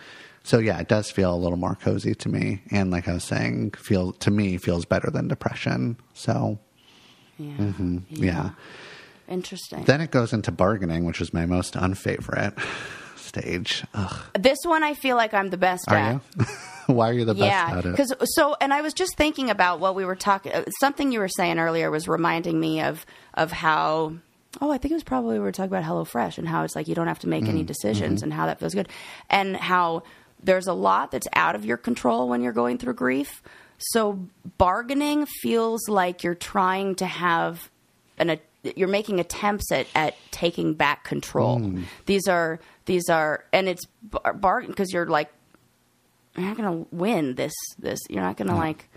so 0.45 0.59
yeah, 0.59 0.79
it 0.79 0.87
does 0.87 1.11
feel 1.11 1.33
a 1.33 1.35
little 1.35 1.57
more 1.57 1.75
cozy 1.75 2.15
to 2.15 2.29
me, 2.29 2.61
and 2.71 2.91
like 2.91 3.07
I 3.09 3.13
was 3.13 3.23
saying, 3.25 3.71
feel 3.71 4.13
to 4.13 4.31
me 4.31 4.57
feels 4.57 4.85
better 4.85 5.09
than 5.11 5.27
depression. 5.27 5.97
So 6.13 6.57
yeah, 7.37 7.57
Mm-hmm. 7.57 7.97
yeah. 8.11 8.49
interesting. 9.27 9.83
Then 9.83 9.99
it 10.01 10.11
goes 10.11 10.31
into 10.33 10.51
bargaining, 10.51 11.03
which 11.05 11.19
is 11.19 11.33
my 11.33 11.45
most 11.45 11.75
unfavorite 11.75 12.53
stage. 13.17 13.83
Ugh, 13.93 14.21
this 14.39 14.59
one 14.63 14.83
I 14.83 14.93
feel 14.93 15.15
like 15.17 15.33
I'm 15.33 15.49
the 15.49 15.57
best 15.57 15.85
are 15.89 15.95
at. 15.97 16.21
you? 16.37 16.45
Why 16.87 17.09
are 17.09 17.13
you 17.13 17.25
the 17.25 17.33
best 17.33 17.73
at 17.73 17.85
it? 17.85 17.91
because 17.91 18.13
so, 18.35 18.55
and 18.61 18.71
I 18.71 18.81
was 18.81 18.93
just 18.93 19.17
thinking 19.17 19.49
about 19.49 19.79
what 19.79 19.95
we 19.95 20.05
were 20.05 20.15
talking. 20.15 20.51
uh, 20.53 20.63
Something 20.79 21.11
you 21.11 21.19
were 21.19 21.27
saying 21.27 21.57
earlier 21.57 21.89
was 21.89 22.07
reminding 22.07 22.59
me 22.59 22.81
of 22.81 23.05
of 23.33 23.51
how. 23.51 24.13
Oh, 24.61 24.71
I 24.71 24.77
think 24.77 24.91
it 24.91 24.95
was 24.95 25.03
probably 25.03 25.33
we 25.33 25.43
were 25.43 25.51
talking 25.51 25.73
about 25.75 25.83
HelloFresh 25.83 26.37
and 26.37 26.47
how 26.47 26.63
it's 26.63 26.75
like 26.77 26.87
you 26.87 26.95
don't 26.95 27.07
have 27.07 27.19
to 27.19 27.27
make 27.27 27.43
Mm, 27.43 27.49
any 27.49 27.59
mm-hmm. 27.59 27.65
decisions 27.67 28.23
and 28.23 28.31
how 28.31 28.45
that 28.45 28.59
feels 28.59 28.73
good, 28.73 28.87
and 29.29 29.57
how 29.57 30.03
there's 30.45 30.67
a 30.67 30.73
lot 30.73 31.11
that's 31.11 31.27
out 31.33 31.55
of 31.55 31.65
your 31.65 31.77
control 31.77 32.29
when 32.29 32.41
you're 32.41 32.53
going 32.53 32.77
through 32.77 32.93
grief. 32.93 33.41
So 33.77 34.27
bargaining 34.57 35.25
feels 35.25 35.89
like 35.89 36.23
you're 36.23 36.35
trying 36.35 36.95
to 36.95 37.05
have 37.05 37.69
an 38.17 38.29
a, 38.29 38.39
you're 38.75 38.87
making 38.87 39.19
attempts 39.19 39.71
at, 39.71 39.87
at 39.93 40.15
taking 40.31 40.73
back 40.73 41.03
control. 41.03 41.59
Mm. 41.59 41.83
These 42.05 42.27
are 42.27 42.59
these 42.85 43.09
are 43.09 43.43
and 43.51 43.67
it's 43.67 43.85
bar- 44.03 44.33
bargain 44.33 44.69
because 44.71 44.93
you're 44.93 45.07
like 45.07 45.31
you're 46.37 46.45
not 46.47 46.57
going 46.57 46.71
to 46.85 46.95
win 46.95 47.35
this 47.35 47.53
this 47.79 47.99
you're 48.09 48.21
not 48.21 48.37
going 48.37 48.47
to 48.49 48.55
like 48.55 48.89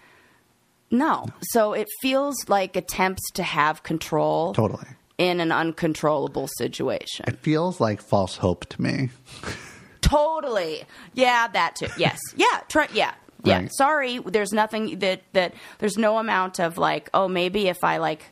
no 0.90 1.26
so 1.42 1.72
it 1.72 1.86
feels 2.02 2.36
like 2.48 2.76
attempts 2.76 3.22
to 3.32 3.42
have 3.42 3.82
control 3.82 4.52
totally. 4.54 4.86
in 5.18 5.40
an 5.40 5.52
uncontrollable 5.52 6.48
situation 6.56 7.24
It 7.28 7.38
feels 7.38 7.80
like 7.80 8.00
false 8.02 8.36
hope 8.36 8.66
to 8.70 8.82
me. 8.82 9.10
totally 10.00 10.84
yeah 11.14 11.48
that 11.48 11.76
too 11.76 11.86
yes 11.96 12.18
yeah 12.36 12.60
try 12.68 12.88
yeah 12.92 13.14
yeah 13.44 13.58
Right. 13.60 13.72
sorry 13.72 14.18
there's 14.18 14.52
nothing 14.52 14.98
that 14.98 15.22
that 15.32 15.54
there's 15.78 15.96
no 15.96 16.18
amount 16.18 16.58
of 16.58 16.76
like 16.78 17.08
oh 17.14 17.28
maybe 17.28 17.68
if 17.68 17.84
i 17.84 17.98
like 17.98 18.24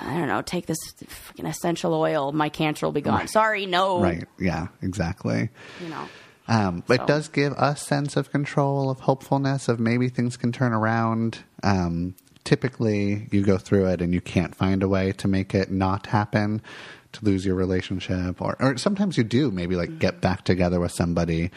i 0.00 0.16
don't 0.18 0.26
know 0.28 0.42
take 0.42 0.66
this 0.66 0.78
fucking 1.06 1.46
essential 1.46 1.94
oil 1.94 2.32
my 2.32 2.48
cancer 2.48 2.86
will 2.86 2.92
be 2.92 3.00
gone 3.00 3.28
sorry 3.28 3.66
no 3.66 4.00
Right. 4.00 4.24
Yeah. 4.38 4.68
Exactly. 4.82 5.50
you 5.80 5.88
know 5.88 6.08
Um, 6.48 6.82
So- 6.88 6.94
It 6.94 7.06
does 7.06 7.28
give 7.28 7.52
us 7.54 7.80
a 7.82 7.84
sense 7.84 8.16
of 8.16 8.30
control, 8.32 8.90
of 8.90 9.00
hopefulness, 9.00 9.68
of 9.68 9.78
maybe 9.78 10.08
things 10.08 10.36
can 10.36 10.50
turn 10.50 10.72
around. 10.72 11.38
Um, 11.62 12.14
typically, 12.42 13.28
you 13.30 13.42
go 13.42 13.56
through 13.58 13.86
it 13.86 14.02
and 14.02 14.12
you 14.12 14.20
can't 14.20 14.52
find 14.54 14.82
a 14.82 14.88
way 14.88 15.12
to 15.12 15.28
make 15.28 15.54
it 15.54 15.70
not 15.70 16.06
happen, 16.08 16.60
to 17.12 17.24
lose 17.24 17.44
your 17.44 17.54
relationship, 17.54 18.40
or, 18.40 18.56
or 18.60 18.76
sometimes 18.76 19.16
you 19.16 19.24
do 19.24 19.50
maybe 19.50 19.76
like 19.76 19.98
get 19.98 20.20
back 20.20 20.44
together 20.44 20.80
with 20.80 20.92
somebody 20.92 21.50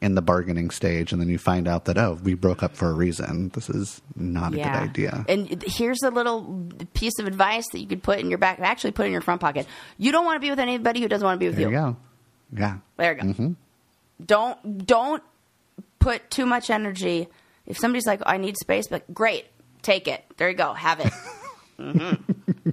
in 0.00 0.14
the 0.14 0.22
bargaining 0.22 0.70
stage, 0.70 1.12
and 1.12 1.20
then 1.20 1.28
you 1.28 1.38
find 1.38 1.66
out 1.66 1.86
that 1.86 1.98
oh, 1.98 2.18
we 2.22 2.34
broke 2.34 2.62
up 2.62 2.76
for 2.76 2.88
a 2.88 2.92
reason. 2.92 3.48
This 3.50 3.68
is 3.68 4.00
not 4.14 4.52
a 4.52 4.56
good 4.56 4.66
idea. 4.66 5.24
And 5.28 5.62
here's 5.66 6.02
a 6.02 6.10
little 6.10 6.68
piece 6.94 7.18
of 7.18 7.26
advice 7.26 7.66
that 7.72 7.80
you 7.80 7.86
could 7.86 8.02
put 8.02 8.20
in 8.20 8.28
your 8.28 8.38
back, 8.38 8.60
actually 8.60 8.92
put 8.92 9.06
in 9.06 9.12
your 9.12 9.20
front 9.20 9.40
pocket. 9.40 9.66
You 9.96 10.12
don't 10.12 10.24
want 10.24 10.36
to 10.36 10.40
be 10.40 10.50
with 10.50 10.60
anybody 10.60 11.00
who 11.00 11.08
doesn't 11.08 11.24
want 11.24 11.36
to 11.36 11.40
be 11.40 11.48
with 11.48 11.56
there 11.56 11.68
you. 11.68 11.76
you 11.76 11.82
go. 11.82 11.96
Yeah. 12.56 12.78
There 12.96 13.12
you 13.12 13.20
go. 13.20 13.28
mm-hmm. 13.28 13.52
Don't 14.24 14.86
don't 14.86 15.22
put 15.98 16.30
too 16.30 16.46
much 16.46 16.70
energy. 16.70 17.28
If 17.66 17.78
somebody's 17.78 18.06
like, 18.06 18.20
oh, 18.20 18.30
I 18.30 18.36
need 18.38 18.56
space, 18.56 18.86
but 18.88 19.12
great, 19.12 19.46
take 19.82 20.08
it. 20.08 20.24
There 20.36 20.48
you 20.48 20.56
go, 20.56 20.72
have 20.74 21.00
it. 21.00 21.12
hmm 21.78 22.14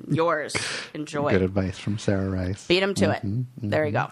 Yours. 0.10 0.56
Enjoy. 0.94 1.32
Good 1.32 1.42
advice 1.42 1.78
from 1.78 1.98
Sarah 1.98 2.30
Rice. 2.30 2.68
Beat 2.68 2.80
them 2.80 2.94
to 2.96 3.12
it. 3.12 3.22
There 3.58 3.86
you 3.86 3.92
go. 3.92 4.08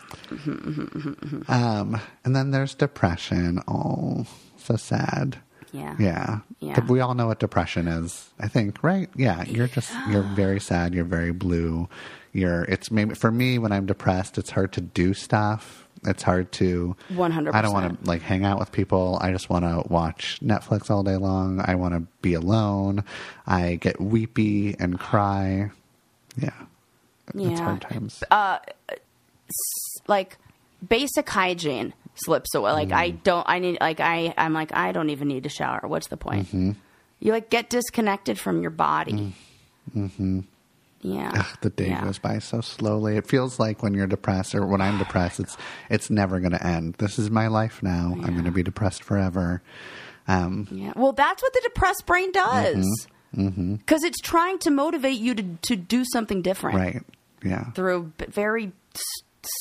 Um, 1.47 1.99
and 2.23 2.35
then 2.35 2.51
there's 2.51 2.75
depression. 2.75 3.61
Oh, 3.67 4.25
so 4.57 4.75
sad. 4.75 5.37
Yeah. 5.71 5.95
Yeah. 5.99 6.39
Yeah. 6.59 6.79
We 6.87 6.99
all 6.99 7.15
know 7.15 7.27
what 7.27 7.39
depression 7.39 7.87
is, 7.87 8.29
I 8.39 8.47
think, 8.47 8.83
right? 8.83 9.09
Yeah. 9.15 9.43
You're 9.45 9.67
just, 9.67 9.91
you're 10.09 10.21
very 10.23 10.59
sad. 10.59 10.93
You're 10.93 11.03
very 11.05 11.31
blue. 11.31 11.89
You're, 12.31 12.63
it's 12.63 12.91
maybe, 12.91 13.15
for 13.15 13.31
me, 13.31 13.57
when 13.57 13.71
I'm 13.71 13.85
depressed, 13.85 14.37
it's 14.37 14.51
hard 14.51 14.71
to 14.73 14.81
do 14.81 15.13
stuff. 15.13 15.82
It's 16.05 16.23
hard 16.23 16.51
to, 16.53 16.95
100%. 17.11 17.53
I 17.53 17.61
don't 17.61 17.73
want 17.73 17.99
to 18.03 18.07
like 18.09 18.21
hang 18.21 18.43
out 18.45 18.59
with 18.59 18.71
people. 18.71 19.17
I 19.21 19.31
just 19.31 19.49
want 19.49 19.63
to 19.65 19.83
watch 19.91 20.39
Netflix 20.43 20.89
all 20.89 21.03
day 21.03 21.15
long. 21.17 21.61
I 21.65 21.75
want 21.75 21.93
to 21.93 22.01
be 22.21 22.33
alone. 22.33 23.03
I 23.47 23.75
get 23.75 24.01
weepy 24.01 24.75
and 24.79 24.99
cry. 24.99 25.71
Yeah. 26.37 26.49
It's 27.27 27.37
Yeah. 27.59 27.61
hard 27.63 27.81
times. 27.81 28.23
like 30.07 30.37
basic 30.87 31.29
hygiene 31.29 31.93
slips 32.15 32.53
away. 32.53 32.71
Like 32.73 32.91
I 32.91 33.11
Mm. 33.11 33.23
don't. 33.23 33.45
I 33.47 33.59
need. 33.59 33.77
Like 33.79 33.99
I. 33.99 34.33
I'm 34.37 34.53
like 34.53 34.73
I 34.75 34.91
don't 34.91 35.09
even 35.09 35.27
need 35.27 35.43
to 35.43 35.49
shower. 35.49 35.81
What's 35.87 36.07
the 36.07 36.17
point? 36.17 36.47
Mm-hmm. 36.47 36.71
You 37.19 37.31
like 37.31 37.49
get 37.49 37.69
disconnected 37.69 38.37
from 38.37 38.61
your 38.61 38.71
body. 38.71 39.33
Mm-hmm. 39.95 40.41
Yeah. 41.03 41.31
Ugh, 41.35 41.57
the 41.61 41.69
day 41.69 41.89
Yeah. 41.89 42.03
goes 42.03 42.17
by 42.17 42.39
so 42.39 42.61
slowly. 42.61 43.17
It 43.17 43.27
feels 43.27 43.59
like 43.59 43.83
when 43.83 43.93
you're 43.93 44.07
depressed 44.07 44.55
or 44.55 44.65
when 44.65 44.81
I'm 44.81 44.97
depressed, 44.97 45.39
it's 45.39 45.57
it's 45.89 46.09
never 46.09 46.39
going 46.39 46.53
to 46.53 46.65
end. 46.65 46.95
This 46.95 47.19
is 47.19 47.29
my 47.29 47.47
life 47.47 47.83
now. 47.83 48.13
I'm 48.15 48.33
going 48.33 48.45
to 48.45 48.51
be 48.51 48.63
depressed 48.63 49.03
forever. 49.03 49.61
Um, 50.27 50.67
Yeah. 50.71 50.93
Well, 50.95 51.11
that's 51.11 51.43
what 51.43 51.53
the 51.53 51.61
depressed 51.63 52.05
brain 52.05 52.31
does. 52.31 53.07
Mm-hmm. 53.35 53.75
Because 53.75 54.03
it's 54.03 54.19
trying 54.21 54.59
to 54.59 54.71
motivate 54.71 55.19
you 55.19 55.35
to 55.35 55.43
to 55.63 55.75
do 55.75 56.05
something 56.05 56.41
different 56.41 56.77
right? 56.77 57.03
Yeah. 57.43 57.71
through 57.71 58.13
b- 58.17 58.25
very 58.29 58.71
s- 58.95 59.01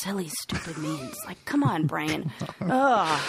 silly, 0.02 0.28
stupid 0.28 0.78
means. 0.78 1.16
Like, 1.26 1.44
come 1.44 1.64
on, 1.64 1.86
brain. 1.86 2.30
Ugh. 2.60 3.20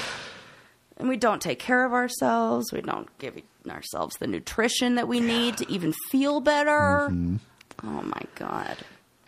And 0.97 1.09
we 1.09 1.17
don't 1.17 1.41
take 1.41 1.57
care 1.59 1.85
of 1.85 1.93
ourselves. 1.93 2.71
We 2.71 2.81
don't 2.81 3.07
give 3.17 3.41
ourselves 3.67 4.17
the 4.17 4.27
nutrition 4.27 4.95
that 4.95 5.07
we 5.07 5.19
need 5.19 5.57
to 5.57 5.71
even 5.71 5.93
feel 6.11 6.39
better. 6.41 7.07
Mm-hmm. 7.09 7.37
Oh 7.83 8.01
my 8.01 8.21
god. 8.35 8.77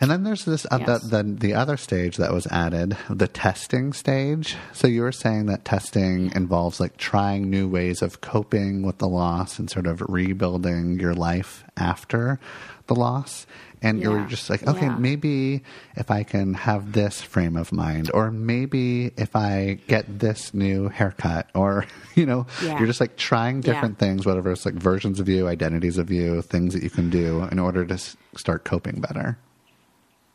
And 0.02 0.12
then 0.12 0.24
there's 0.24 0.44
this 0.44 0.66
uh, 0.70 0.80
Yes. 0.86 1.04
the, 1.04 1.24
the 1.24 1.24
the 1.24 1.54
other 1.54 1.78
stage 1.78 2.18
that 2.18 2.34
was 2.34 2.48
added, 2.48 2.98
the 3.10 3.28
testing 3.30 3.94
stage. 3.94 4.56
So 4.74 4.88
you 4.88 5.02
were 5.02 5.14
saying 5.14 5.46
that 5.46 5.64
testing 5.64 6.32
involves 6.36 6.80
like 6.82 6.98
trying 6.98 7.50
new 7.50 7.68
ways 7.70 8.02
of 8.02 8.20
coping 8.22 8.82
with 8.84 8.98
the 8.98 9.08
loss 9.08 9.58
and 9.58 9.70
sort 9.70 9.88
of 9.88 10.02
rebuilding 10.02 11.00
your 11.00 11.14
life 11.14 11.64
after 11.78 12.40
the 12.88 12.96
loss. 12.96 13.48
And 13.86 14.02
you're 14.02 14.26
just 14.26 14.50
like, 14.50 14.66
okay, 14.68 14.88
Yeah. 14.88 14.98
maybe 14.98 15.62
if 15.96 16.10
I 16.10 16.24
can 16.24 16.56
have 16.56 16.92
this 16.92 17.22
frame 17.22 17.56
of 17.56 17.72
mind, 17.72 18.10
or 18.14 18.32
maybe 18.32 19.12
if 19.16 19.36
I 19.36 19.78
get 19.88 20.20
this 20.20 20.54
new 20.54 20.90
haircut, 20.90 21.50
or 21.54 21.86
you 22.16 22.26
know, 22.26 22.48
Yeah. 22.64 22.78
you're 22.80 22.88
just 22.88 23.00
like 23.00 23.16
trying 23.16 23.58
Yeah. 23.58 23.74
different 23.74 24.00
things, 24.00 24.26
whatever 24.26 24.52
it's 24.52 24.66
like 24.66 24.74
versions 24.76 25.20
of 25.20 25.30
you, 25.30 25.48
identities 25.48 25.98
of 26.00 26.10
you, 26.10 26.42
things 26.42 26.74
that 26.74 26.82
you 26.84 26.90
can 26.90 27.10
do 27.10 27.44
in 27.52 27.60
order 27.60 27.86
to 27.86 27.94
s- 27.94 28.18
start 28.36 28.66
coping 28.66 29.00
better. 29.02 29.38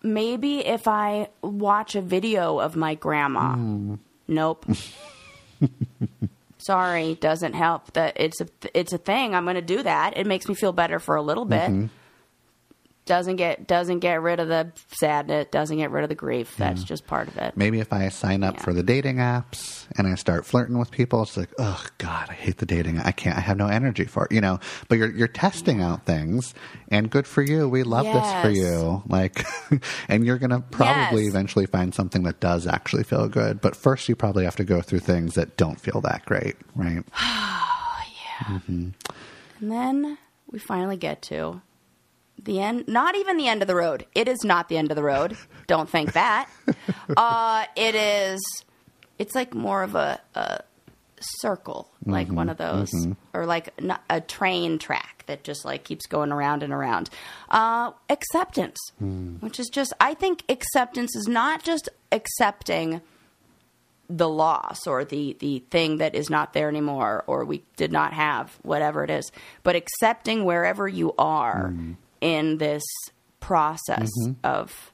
Maybe 0.02 0.64
if 0.64 0.86
I 0.88 1.28
watch 1.42 1.94
a 1.96 2.00
video 2.00 2.58
of 2.60 2.76
my 2.76 2.94
grandma. 2.94 3.54
Hmm. 3.56 3.94
Nope. 4.28 4.64
Sorry, 6.58 7.14
doesn't 7.16 7.54
help. 7.54 7.92
That 7.94 8.12
it's 8.20 8.40
a 8.40 8.46
it's 8.74 8.92
a 8.92 8.98
thing. 8.98 9.34
I'm 9.34 9.44
going 9.44 9.56
to 9.56 9.62
do 9.62 9.82
that. 9.82 10.16
It 10.16 10.26
makes 10.26 10.46
me 10.46 10.54
feel 10.54 10.72
better 10.72 10.98
for 10.98 11.16
a 11.16 11.22
little 11.22 11.44
bit. 11.46 11.70
Mm-hmm. 11.70 11.86
Doesn't 13.10 13.34
get 13.36 13.66
doesn't 13.66 13.98
get 13.98 14.22
rid 14.22 14.38
of 14.38 14.46
the 14.46 14.70
sadness, 14.92 15.48
doesn't 15.50 15.76
get 15.78 15.90
rid 15.90 16.04
of 16.04 16.08
the 16.08 16.14
grief. 16.14 16.54
That's 16.56 16.84
just 16.84 17.08
part 17.08 17.26
of 17.26 17.36
it. 17.38 17.56
Maybe 17.56 17.80
if 17.80 17.92
I 17.92 18.08
sign 18.08 18.44
up 18.44 18.54
Yeah. 18.58 18.62
for 18.62 18.72
the 18.72 18.84
dating 18.84 19.16
apps 19.16 19.86
and 19.98 20.06
I 20.06 20.14
start 20.14 20.46
flirting 20.46 20.78
with 20.78 20.92
people, 20.92 21.22
it's 21.24 21.36
like, 21.36 21.50
oh 21.58 21.84
God, 21.98 22.28
I 22.30 22.34
hate 22.34 22.58
the 22.58 22.66
dating. 22.66 23.00
I 23.00 23.10
can't. 23.10 23.36
I 23.36 23.40
have 23.40 23.56
no 23.56 23.66
energy 23.66 24.04
for 24.04 24.26
it. 24.26 24.32
You 24.32 24.40
know. 24.40 24.60
But 24.88 24.98
you're 24.98 25.10
you're 25.10 25.26
testing 25.26 25.82
out 25.82 26.06
things, 26.06 26.54
and 26.88 27.10
good 27.10 27.26
for 27.26 27.42
you. 27.42 27.68
We 27.68 27.82
love 27.82 28.06
this 28.06 28.32
for 28.42 28.48
you. 28.50 29.02
Like, 29.08 29.44
and 30.08 30.24
you're 30.24 30.38
gonna 30.38 30.60
probably 30.60 31.22
Yes. 31.24 31.30
eventually 31.30 31.66
find 31.66 31.92
something 31.92 32.22
that 32.22 32.38
does 32.38 32.66
actually 32.68 33.02
feel 33.02 33.26
good. 33.28 33.60
But 33.60 33.74
first, 33.74 34.08
you 34.08 34.14
probably 34.14 34.44
have 34.44 34.54
to 34.56 34.64
go 34.64 34.80
through 34.82 35.00
things 35.00 35.34
that 35.34 35.56
don't 35.56 35.80
feel 35.80 36.00
that 36.02 36.24
great, 36.26 36.54
right? 36.76 37.02
Oh 37.20 37.98
yeah 38.40 38.46
mm-hmm. 38.46 38.88
and 39.60 39.72
then 39.72 40.18
we 40.50 40.60
finally 40.60 40.96
get 40.96 41.22
to 41.22 41.60
the 42.44 42.60
end. 42.60 42.86
Not 42.88 43.16
even 43.16 43.36
the 43.36 43.48
end 43.48 43.62
of 43.62 43.68
the 43.68 43.74
road. 43.74 44.06
It 44.14 44.28
is 44.28 44.44
not 44.44 44.68
the 44.68 44.76
end 44.76 44.90
of 44.90 44.96
the 44.96 45.02
road. 45.02 45.36
Don't 45.66 45.88
think 45.88 46.12
that. 46.14 46.48
Uh, 47.16 47.64
it 47.76 47.94
is. 47.96 48.40
It's 49.18 49.34
like 49.34 49.52
more 49.54 49.82
of 49.82 49.94
a, 49.96 50.20
a 50.34 50.60
circle, 51.20 51.90
like 52.06 52.28
one 52.30 52.48
of 52.48 52.56
those, 52.56 52.90
or 53.34 53.46
like 53.46 53.68
a 54.08 54.20
train 54.20 54.78
track 54.78 55.24
that 55.26 55.42
just 55.42 55.64
like 55.64 55.82
keeps 55.84 56.06
going 56.06 56.30
around 56.30 56.62
and 56.62 56.72
around. 56.72 57.10
Uh, 57.50 57.90
acceptance, 58.08 58.78
which 59.40 59.58
is 59.58 59.68
just. 59.68 59.92
I 60.00 60.14
think 60.14 60.44
acceptance 60.48 61.16
is 61.16 61.26
not 61.26 61.64
just 61.64 61.88
accepting 62.12 63.00
the 64.08 64.28
loss 64.28 64.86
or 64.86 65.04
the 65.04 65.36
the 65.40 65.60
thing 65.70 65.98
that 65.98 66.14
is 66.14 66.30
not 66.30 66.52
there 66.52 66.68
anymore 66.68 67.22
or 67.26 67.44
we 67.44 67.62
did 67.76 67.92
not 67.92 68.12
have 68.12 68.58
whatever 68.62 69.04
it 69.04 69.10
is 69.10 69.30
but 69.62 69.76
accepting 69.76 70.44
wherever 70.44 70.88
you 70.88 71.14
are 71.16 71.72
in 72.20 72.58
this 72.58 72.82
process 73.40 74.10
mm-hmm. 74.22 74.32
of 74.44 74.89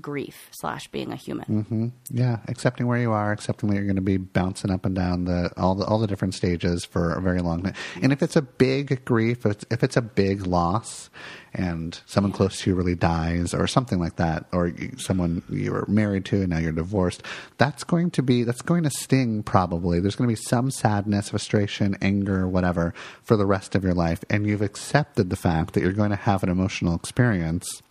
grief 0.00 0.48
slash 0.52 0.88
being 0.88 1.12
a 1.12 1.16
human 1.16 1.44
mm-hmm. 1.44 1.88
Yeah, 2.10 2.38
accepting 2.48 2.86
where 2.86 2.98
you 2.98 3.12
are, 3.12 3.30
accepting 3.30 3.68
that 3.68 3.76
you're 3.76 3.84
going 3.84 3.96
to 3.96 4.02
be 4.02 4.16
bouncing 4.16 4.70
up 4.70 4.86
and 4.86 4.94
down 4.94 5.24
the 5.26 5.50
all 5.56 5.74
the 5.74 5.84
all 5.84 5.98
the 5.98 6.06
different 6.06 6.34
stages 6.34 6.84
for 6.84 7.12
a 7.12 7.20
very 7.20 7.40
long 7.40 7.62
time. 7.62 7.74
And 8.02 8.12
if 8.12 8.22
it's 8.22 8.36
a 8.36 8.42
big 8.42 9.04
grief, 9.04 9.44
if 9.44 9.52
it's, 9.52 9.64
if 9.70 9.82
it's 9.82 9.96
a 9.96 10.02
big 10.02 10.46
loss, 10.46 11.10
and 11.52 12.00
someone 12.06 12.32
close 12.32 12.60
to 12.60 12.70
you 12.70 12.76
really 12.76 12.94
dies, 12.94 13.52
or 13.52 13.66
something 13.66 13.98
like 13.98 14.16
that, 14.16 14.46
or 14.52 14.72
someone 14.96 15.42
you 15.50 15.72
were 15.72 15.84
married 15.86 16.24
to 16.26 16.40
and 16.40 16.48
now 16.48 16.58
you're 16.58 16.72
divorced, 16.72 17.22
that's 17.58 17.84
going 17.84 18.10
to 18.12 18.22
be 18.22 18.44
that's 18.44 18.62
going 18.62 18.84
to 18.84 18.90
sting. 18.90 19.42
Probably 19.42 20.00
there's 20.00 20.16
going 20.16 20.28
to 20.28 20.34
be 20.34 20.42
some 20.42 20.70
sadness, 20.70 21.30
frustration, 21.30 21.96
anger, 22.00 22.48
whatever, 22.48 22.94
for 23.22 23.36
the 23.36 23.46
rest 23.46 23.74
of 23.74 23.84
your 23.84 23.94
life, 23.94 24.24
and 24.30 24.46
you've 24.46 24.62
accepted 24.62 25.28
the 25.28 25.36
fact 25.36 25.74
that 25.74 25.82
you're 25.82 25.92
going 25.92 26.10
to 26.10 26.16
have 26.16 26.42
an 26.42 26.48
emotional 26.48 26.94
experience 26.94 27.82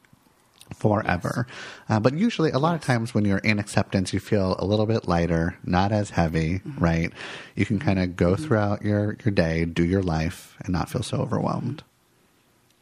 forever. 0.76 1.48
Uh, 1.90 2.00
but 2.00 2.14
usually, 2.14 2.52
a 2.52 2.60
lot 2.60 2.76
of 2.76 2.82
times 2.82 3.14
when 3.14 3.26
you're 3.26 3.40
in 3.40 3.60
acceptance, 3.60 4.14
you 4.14 4.20
feel 4.20 4.56
a 4.60 4.66
little 4.66 4.86
bit 4.86 5.08
lighter, 5.08 5.58
not 5.64 5.92
as 5.92 6.12
heavy, 6.12 6.60
mm-hmm. 6.60 6.84
right? 6.84 7.14
You 7.56 7.66
can 7.66 7.80
kind 7.80 8.00
of 8.00 8.16
go 8.16 8.34
mm-hmm. 8.34 8.44
throughout 8.44 8.82
your, 8.82 9.18
your 9.24 9.32
day, 9.32 9.66
do 9.66 9.86
your 9.86 10.04
life, 10.04 10.56
and 10.60 10.74
not 10.74 10.90
feel 10.90 11.04
so 11.04 11.18
overwhelmed. 11.18 11.84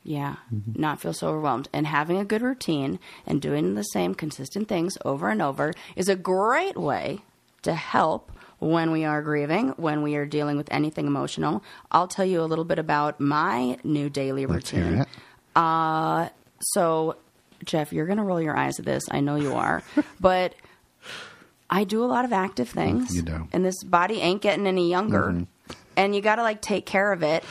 yeah 0.04 0.38
mm-hmm. 0.54 0.80
not 0.80 1.02
feel 1.02 1.14
so 1.14 1.28
overwhelmed 1.28 1.68
and 1.74 1.86
having 1.86 2.18
a 2.18 2.26
good 2.26 2.42
routine 2.42 3.00
and 3.28 3.42
doing 3.42 3.76
the 3.76 3.84
same 3.84 4.16
consistent 4.16 4.68
things 4.68 4.98
over 5.04 5.30
and 5.30 5.42
over 5.42 5.74
is 5.96 6.08
a 6.08 6.16
great 6.16 6.78
way 6.78 7.20
to 7.62 7.74
help 7.74 8.32
when 8.60 8.92
we 8.92 9.06
are 9.06 9.22
grieving, 9.22 9.70
when 9.78 10.02
we 10.02 10.16
are 10.16 10.26
dealing 10.26 10.58
with 10.58 10.68
anything 10.72 11.08
emotional. 11.08 11.64
I'll 11.92 12.08
tell 12.08 12.26
you 12.26 12.42
a 12.42 12.44
little 12.44 12.66
bit 12.66 12.78
about 12.80 13.20
my 13.20 13.78
new 13.84 14.10
daily 14.10 14.46
Let's 14.46 14.72
routine. 14.74 15.02
it. 15.02 15.08
Uh, 15.56 16.30
so, 16.62 17.16
Jeff, 17.64 17.94
you're 17.94 18.06
going 18.06 18.18
to 18.18 18.24
roll 18.24 18.42
your 18.42 18.58
eyes 18.58 18.80
at 18.80 18.86
this. 18.86 19.04
I 19.12 19.20
know 19.20 19.36
you 19.36 19.54
are. 19.54 19.84
but 20.20 20.56
I 21.70 21.84
do 21.84 22.04
a 22.04 22.08
lot 22.08 22.26
of 22.26 22.34
active 22.34 22.70
things. 22.70 23.16
You 23.16 23.22
do. 23.22 23.32
Mm-hmm. 23.32 23.46
And 23.54 23.66
this 23.66 23.84
body 23.84 24.22
ain't 24.22 24.42
getting 24.42 24.68
any 24.68 24.90
younger. 24.90 25.46
And 25.96 26.16
you 26.16 26.22
got 26.22 26.36
to 26.36 26.44
like 26.44 26.62
take 26.62 26.86
care 26.86 27.12
of 27.12 27.24
it. 27.24 27.44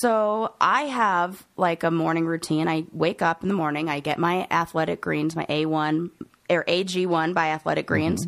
So, 0.00 0.54
I 0.62 0.84
have 0.84 1.44
like 1.56 1.82
a 1.82 1.90
morning 1.90 2.24
routine. 2.24 2.68
I 2.68 2.84
wake 2.90 3.20
up 3.20 3.42
in 3.42 3.48
the 3.48 3.54
morning, 3.54 3.90
I 3.90 4.00
get 4.00 4.18
my 4.18 4.46
athletic 4.50 5.02
greens, 5.02 5.36
my 5.36 5.44
A1 5.44 6.10
or 6.50 6.64
AG1 6.64 7.34
by 7.34 7.48
Athletic 7.48 7.86
Greens. 7.86 8.26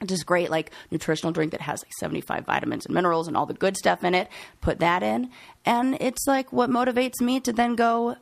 It's 0.00 0.10
just 0.10 0.26
great, 0.26 0.50
like 0.50 0.70
nutritional 0.90 1.32
drink 1.32 1.52
that 1.52 1.60
has 1.60 1.82
like 1.84 1.92
75 1.98 2.46
vitamins 2.46 2.86
and 2.86 2.94
minerals 2.94 3.28
and 3.28 3.36
all 3.36 3.46
the 3.46 3.54
good 3.54 3.76
stuff 3.76 4.02
in 4.02 4.14
it. 4.14 4.28
Put 4.60 4.80
that 4.80 5.02
in. 5.02 5.30
And 5.64 5.96
it's 6.00 6.26
like 6.26 6.52
what 6.52 6.70
motivates 6.70 7.20
me 7.20 7.38
to 7.40 7.52
then 7.52 7.76
go 7.76 8.16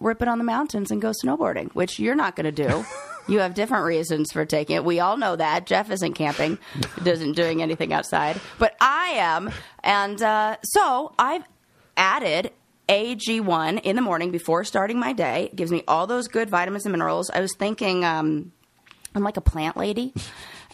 rip 0.00 0.22
it 0.22 0.28
on 0.28 0.38
the 0.38 0.44
mountains 0.44 0.90
and 0.90 1.00
go 1.00 1.12
snowboarding, 1.24 1.72
which 1.72 1.98
you're 1.98 2.14
not 2.14 2.36
going 2.36 2.52
to 2.52 2.68
do. 2.68 2.84
you 3.28 3.40
have 3.40 3.54
different 3.54 3.84
reasons 3.84 4.32
for 4.32 4.44
taking 4.44 4.76
it. 4.76 4.84
We 4.84 5.00
all 5.00 5.16
know 5.16 5.36
that. 5.36 5.66
Jeff 5.66 5.90
isn't 5.90 6.14
camping, 6.14 6.58
doesn't 7.02 7.32
doing 7.32 7.62
anything 7.62 7.92
outside, 7.92 8.40
but 8.58 8.76
I 8.80 9.14
am. 9.16 9.50
And 9.82 10.20
uh, 10.22 10.56
so 10.62 11.14
I've 11.18 11.44
added 11.96 12.52
AG1 12.88 13.80
in 13.82 13.96
the 13.96 14.02
morning 14.02 14.30
before 14.30 14.64
starting 14.64 14.98
my 14.98 15.12
day. 15.12 15.44
It 15.44 15.56
gives 15.56 15.72
me 15.72 15.82
all 15.88 16.06
those 16.06 16.28
good 16.28 16.48
vitamins 16.48 16.84
and 16.84 16.92
minerals. 16.92 17.30
I 17.30 17.40
was 17.40 17.54
thinking 17.58 18.04
um, 18.04 18.52
I'm 19.14 19.22
like 19.22 19.36
a 19.36 19.42
plant 19.42 19.76
lady, 19.76 20.12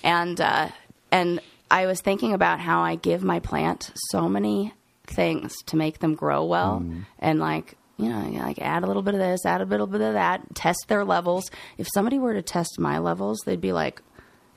and 0.02 0.40
uh, 0.40 0.68
and 1.10 1.40
I 1.70 1.86
was 1.86 2.00
thinking 2.00 2.34
about 2.34 2.60
how 2.60 2.82
I 2.82 2.96
give 2.96 3.22
my 3.22 3.40
plant 3.40 3.92
so 4.10 4.28
many 4.28 4.74
things 5.06 5.54
to 5.66 5.76
make 5.76 6.00
them 6.00 6.14
grow 6.14 6.44
well, 6.44 6.84
and 7.18 7.38
like 7.38 7.76
you 7.98 8.08
know, 8.08 8.20
like 8.42 8.58
add 8.60 8.82
a 8.82 8.86
little 8.86 9.02
bit 9.02 9.14
of 9.14 9.20
this, 9.20 9.44
add 9.46 9.60
a 9.60 9.66
little 9.66 9.86
bit 9.86 10.00
of 10.00 10.14
that, 10.14 10.54
test 10.54 10.86
their 10.88 11.04
levels. 11.04 11.50
If 11.78 11.88
somebody 11.92 12.18
were 12.18 12.34
to 12.34 12.42
test 12.42 12.78
my 12.78 12.98
levels, 12.98 13.40
they'd 13.44 13.60
be 13.60 13.72
like, 13.72 14.02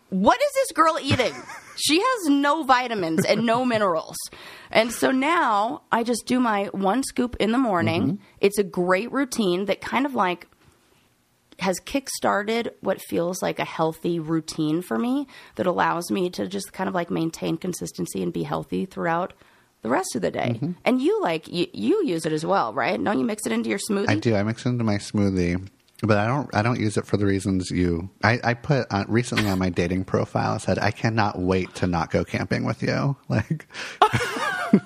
"What 0.09 0.39
is 0.41 0.51
this 0.53 0.71
girl 0.71 0.97
eating? 1.01 1.33
she 1.77 1.99
has 1.99 2.29
no 2.29 2.63
vitamins 2.63 3.25
and 3.25 3.45
no 3.45 3.65
minerals." 3.73 4.17
And 4.71 4.91
so 4.91 5.11
now 5.11 5.83
I 5.91 6.03
just 6.03 6.25
do 6.25 6.39
my 6.39 6.65
one 6.65 7.03
scoop 7.03 7.35
in 7.39 7.51
the 7.51 7.57
morning. 7.57 8.03
Mm-hmm. 8.03 8.23
It's 8.39 8.57
a 8.57 8.63
great 8.63 9.11
routine 9.11 9.65
that 9.65 9.81
kind 9.81 10.05
of 10.05 10.15
like 10.15 10.47
has 11.59 11.79
kickstarted 11.79 12.71
what 12.81 13.01
feels 13.01 13.41
like 13.41 13.59
a 13.59 13.65
healthy 13.65 14.19
routine 14.19 14.81
for 14.81 14.97
me 14.97 15.27
that 15.55 15.65
allows 15.65 16.11
me 16.11 16.29
to 16.29 16.47
just 16.47 16.73
kind 16.73 16.89
of 16.89 16.93
like 16.93 17.09
maintain 17.09 17.57
consistency 17.57 18.21
and 18.21 18.33
be 18.33 18.43
healthy 18.43 18.85
throughout 18.85 19.33
the 19.85 19.91
rest 19.91 20.15
of 20.15 20.23
the 20.23 20.31
day. 20.31 20.59
And 20.83 20.99
you 20.99 21.21
like 21.21 21.47
you, 21.47 21.67
you 21.71 22.03
use 22.03 22.25
it 22.25 22.33
as 22.33 22.43
well, 22.43 22.73
right? 22.73 23.01
Don't 23.01 23.19
you 23.19 23.25
mix 23.25 23.45
it 23.45 23.51
into 23.51 23.69
your 23.69 23.77
smoothie? 23.77 24.09
I 24.09 24.15
do. 24.15 24.35
I 24.35 24.41
mix 24.41 24.65
it 24.65 24.69
into 24.69 24.83
my 24.83 24.95
smoothie, 24.95 25.69
but 26.01 26.17
I 26.17 26.25
don't. 26.25 26.49
I 26.55 26.63
don't 26.63 26.79
use 26.79 26.97
it 26.97 27.05
for 27.05 27.17
the 27.17 27.25
reasons 27.27 27.69
you. 27.69 28.09
I, 28.23 28.39
I 28.43 28.55
put 28.55 28.87
uh, 28.89 29.05
recently 29.07 29.47
on 29.47 29.59
my 29.59 29.69
dating 29.81 30.05
profile. 30.05 30.55
I 30.55 30.57
said 30.57 30.79
I 30.79 30.89
cannot 30.89 31.37
wait 31.37 31.75
to 31.75 31.85
not 31.85 32.09
go 32.09 32.25
camping 32.25 32.65
with 32.65 32.81
you. 32.81 33.15
Like, 33.29 33.67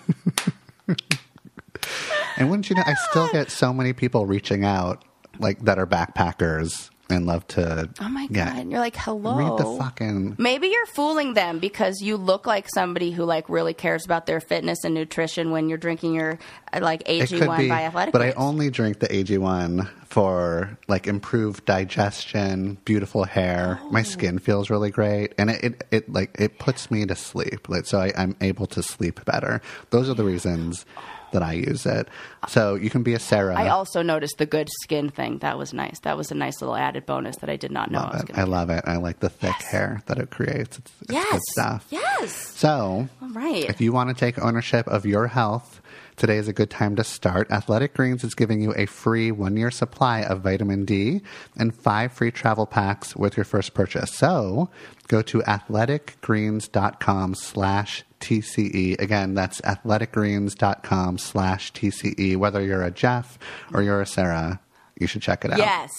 and 2.38 2.50
wouldn't 2.50 2.70
you 2.70 2.76
know? 2.76 2.84
I 2.86 2.96
still 3.10 3.30
get 3.30 3.52
so 3.52 3.72
many 3.72 3.94
people 3.94 4.26
reaching 4.26 4.66
out, 4.66 5.06
like 5.40 5.60
that 5.62 5.80
are 5.80 5.88
backpackers 5.88 6.90
and 7.10 7.26
love 7.26 7.48
to. 7.50 7.90
Oh 8.00 8.10
my 8.10 8.28
god! 8.28 8.36
yeah, 8.36 8.58
And 8.58 8.72
you're 8.72 8.80
like, 8.80 8.96
hello. 8.96 9.36
Read 9.38 9.58
the 9.58 9.78
fucking. 9.84 10.36
Maybe 10.38 10.68
you're 10.68 10.86
fooling 10.88 11.34
them 11.34 11.60
because 11.60 12.02
you 12.02 12.18
look 12.18 12.46
like 12.46 12.68
somebody 12.74 13.12
who 13.12 13.24
like 13.26 13.50
really 13.50 13.74
cares 13.74 14.06
about 14.06 14.26
their 14.26 14.40
fitness 14.40 14.84
and 14.84 14.94
nutrition 14.94 15.52
when 15.52 15.70
you're 15.70 15.78
drinking 15.78 16.14
your 16.14 16.40
uh, 16.74 16.80
like 16.82 17.04
It 17.08 17.30
could 17.30 17.42
AG1 17.42 17.58
be, 17.58 17.70
by 17.70 17.84
Athletic. 17.84 18.12
but 18.14 18.22
I 18.22 18.32
only 18.34 18.70
drink 18.70 19.00
the 19.00 19.08
AG1 19.08 19.90
for 20.06 20.78
like 20.88 21.08
improved 21.08 21.66
digestion, 21.66 22.78
beautiful 22.86 23.24
hair. 23.26 23.80
My 23.92 24.02
skin 24.04 24.40
feels 24.40 24.70
really 24.70 24.90
great, 24.92 25.34
and 25.38 25.50
it, 25.50 25.64
it, 25.64 25.84
it 25.92 26.12
like 26.12 26.36
it 26.40 26.60
puts 26.60 26.90
me 26.90 27.06
to 27.06 27.16
sleep. 27.16 27.70
Like 27.70 27.86
so, 27.86 28.00
I, 28.00 28.12
I'm 28.18 28.36
able 28.42 28.66
to 28.68 28.82
sleep 28.84 29.24
better. 29.26 29.62
Those 29.92 30.10
are 30.10 30.14
the 30.16 30.24
reasons 30.24 30.86
that 31.32 31.44
I 31.44 31.54
use 31.54 31.86
it. 31.86 32.08
So 32.48 32.76
you 32.76 32.90
can 32.90 33.04
be 33.04 33.14
a 33.14 33.20
Sarah. 33.20 33.56
I 33.56 33.70
also 33.70 34.02
noticed 34.02 34.38
the 34.38 34.46
good 34.46 34.70
skin 34.84 35.10
thing. 35.10 35.40
That 35.40 35.58
was 35.58 35.74
nice. 35.74 36.00
That 36.02 36.18
was 36.18 36.32
a 36.32 36.36
nice 36.36 36.62
little 36.62 36.76
added 36.76 37.06
bonus 37.06 37.36
that 37.38 37.50
I 37.50 37.56
did 37.56 37.72
not 37.72 37.92
know 37.92 38.00
I 38.00 38.04
was 38.12 38.22
love 38.22 38.30
it. 38.30 38.38
I 38.38 38.44
love 38.44 38.70
it. 38.70 38.84
I 38.88 38.96
like 38.98 39.20
the 39.20 39.30
thick 39.30 39.56
hair 39.62 40.02
that 40.08 40.18
it 40.20 40.30
creates. 40.30 40.78
It's, 40.80 40.92
it's 41.02 41.12
Yes. 41.12 41.32
good 41.32 41.42
stuff. 41.52 41.88
Yes. 41.90 42.34
So, 42.34 43.08
All 43.22 43.30
right. 43.30 43.66
if 43.66 43.80
you 43.82 43.92
want 43.92 44.10
to 44.10 44.16
take 44.16 44.40
ownership 44.42 44.88
of 44.88 45.06
your 45.06 45.28
health, 45.28 45.82
today 46.16 46.38
is 46.38 46.48
a 46.48 46.54
good 46.54 46.70
time 46.70 46.96
to 46.98 47.04
start. 47.04 47.50
Athletic 47.52 47.94
Greens 47.94 48.24
is 48.24 48.36
giving 48.36 48.62
you 48.62 48.74
a 48.76 48.86
free 48.86 49.32
one 49.32 49.56
year 49.58 49.72
supply 49.72 50.22
of 50.22 50.42
vitamin 50.42 50.86
D 50.86 51.22
and 51.58 51.74
five 51.76 52.12
free 52.12 52.32
travel 52.32 52.66
packs 52.66 53.16
with 53.16 53.38
your 53.38 53.44
first 53.46 53.74
purchase. 53.74 54.12
So, 54.14 54.70
go 55.08 55.22
to 55.24 55.40
athleticgreens.com 55.42 57.36
slash 57.36 58.04
TCE. 58.20 59.00
Again, 59.00 59.34
that's 59.34 59.62
athleticgreens.com 59.62 61.18
slash 61.18 61.74
TCE. 61.74 62.38
Whether 62.38 62.62
you're 62.62 62.84
a 62.84 62.92
Jeff 62.92 63.40
or 63.74 63.82
you're 63.82 64.02
a 64.02 64.06
Sarah, 64.06 64.60
you 65.00 65.08
should 65.08 65.22
check 65.22 65.46
it 65.46 65.52
out. 65.52 65.60
Yes. 65.60 65.92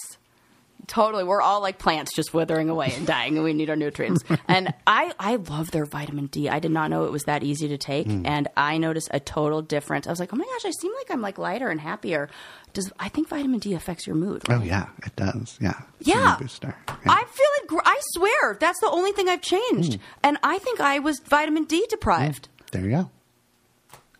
Totally. 0.87 1.24
We're 1.24 1.41
all 1.43 1.61
like 1.61 1.78
plants 1.78 2.14
just 2.14 2.33
withering 2.35 2.68
away 2.68 2.93
and 2.97 3.07
dying 3.07 3.37
and 3.37 3.45
we 3.45 3.53
need 3.53 3.70
our 3.70 3.76
nutrients. 3.76 4.22
and 4.49 4.72
I, 4.87 5.12
I 5.18 5.37
love 5.37 5.70
their 5.70 5.85
vitamin 5.85 6.26
D. 6.26 6.49
I 6.49 6.59
did 6.59 6.70
not 6.70 6.91
know 6.91 7.05
it 7.05 7.12
was 7.12 7.24
that 7.24 7.43
easy 7.43 7.68
to 7.68 7.78
take. 7.78 8.07
Hmm. 8.07 8.26
And 8.26 8.49
I 8.57 8.78
noticed 8.78 9.09
a 9.12 9.20
total 9.20 9.62
difference. 9.62 10.07
I 10.07 10.11
was 10.11 10.20
like, 10.20 10.33
oh 10.33 10.37
my 10.37 10.45
gosh, 10.45 10.64
I 10.64 10.70
seem 10.70 10.93
like 10.97 11.11
I'm 11.11 11.20
like 11.20 11.39
lighter 11.39 11.68
and 11.68 11.81
happier. 11.81 12.28
Does 12.72 12.93
I 12.99 13.09
think 13.09 13.28
vitamin 13.28 13.59
D 13.61 13.74
affects 13.74 14.07
your 14.07 14.16
mood? 14.16 14.43
Oh 14.49 14.62
yeah, 14.62 14.87
it 15.05 15.14
does. 15.16 15.59
Yeah. 15.61 15.74
It's 15.99 16.09
Yeah. 16.09 16.37
booster. 16.41 16.74
Yeah. 16.89 16.95
I 17.12 17.24
feel 17.24 17.47
like 17.61 17.66
gr- 17.68 17.89
I 17.89 17.99
swear 18.16 18.57
that's 18.61 18.81
the 18.81 18.91
only 18.91 19.12
thing 19.12 19.28
I've 19.28 19.43
changed. 19.43 19.95
Hmm. 19.95 20.01
And 20.24 20.39
I 20.43 20.59
think 20.59 20.81
I 20.81 20.99
was 20.99 21.20
vitamin 21.20 21.64
D 21.64 21.87
deprived. 21.89 22.49
there 22.72 22.83
you 22.85 22.91
go. 22.91 23.11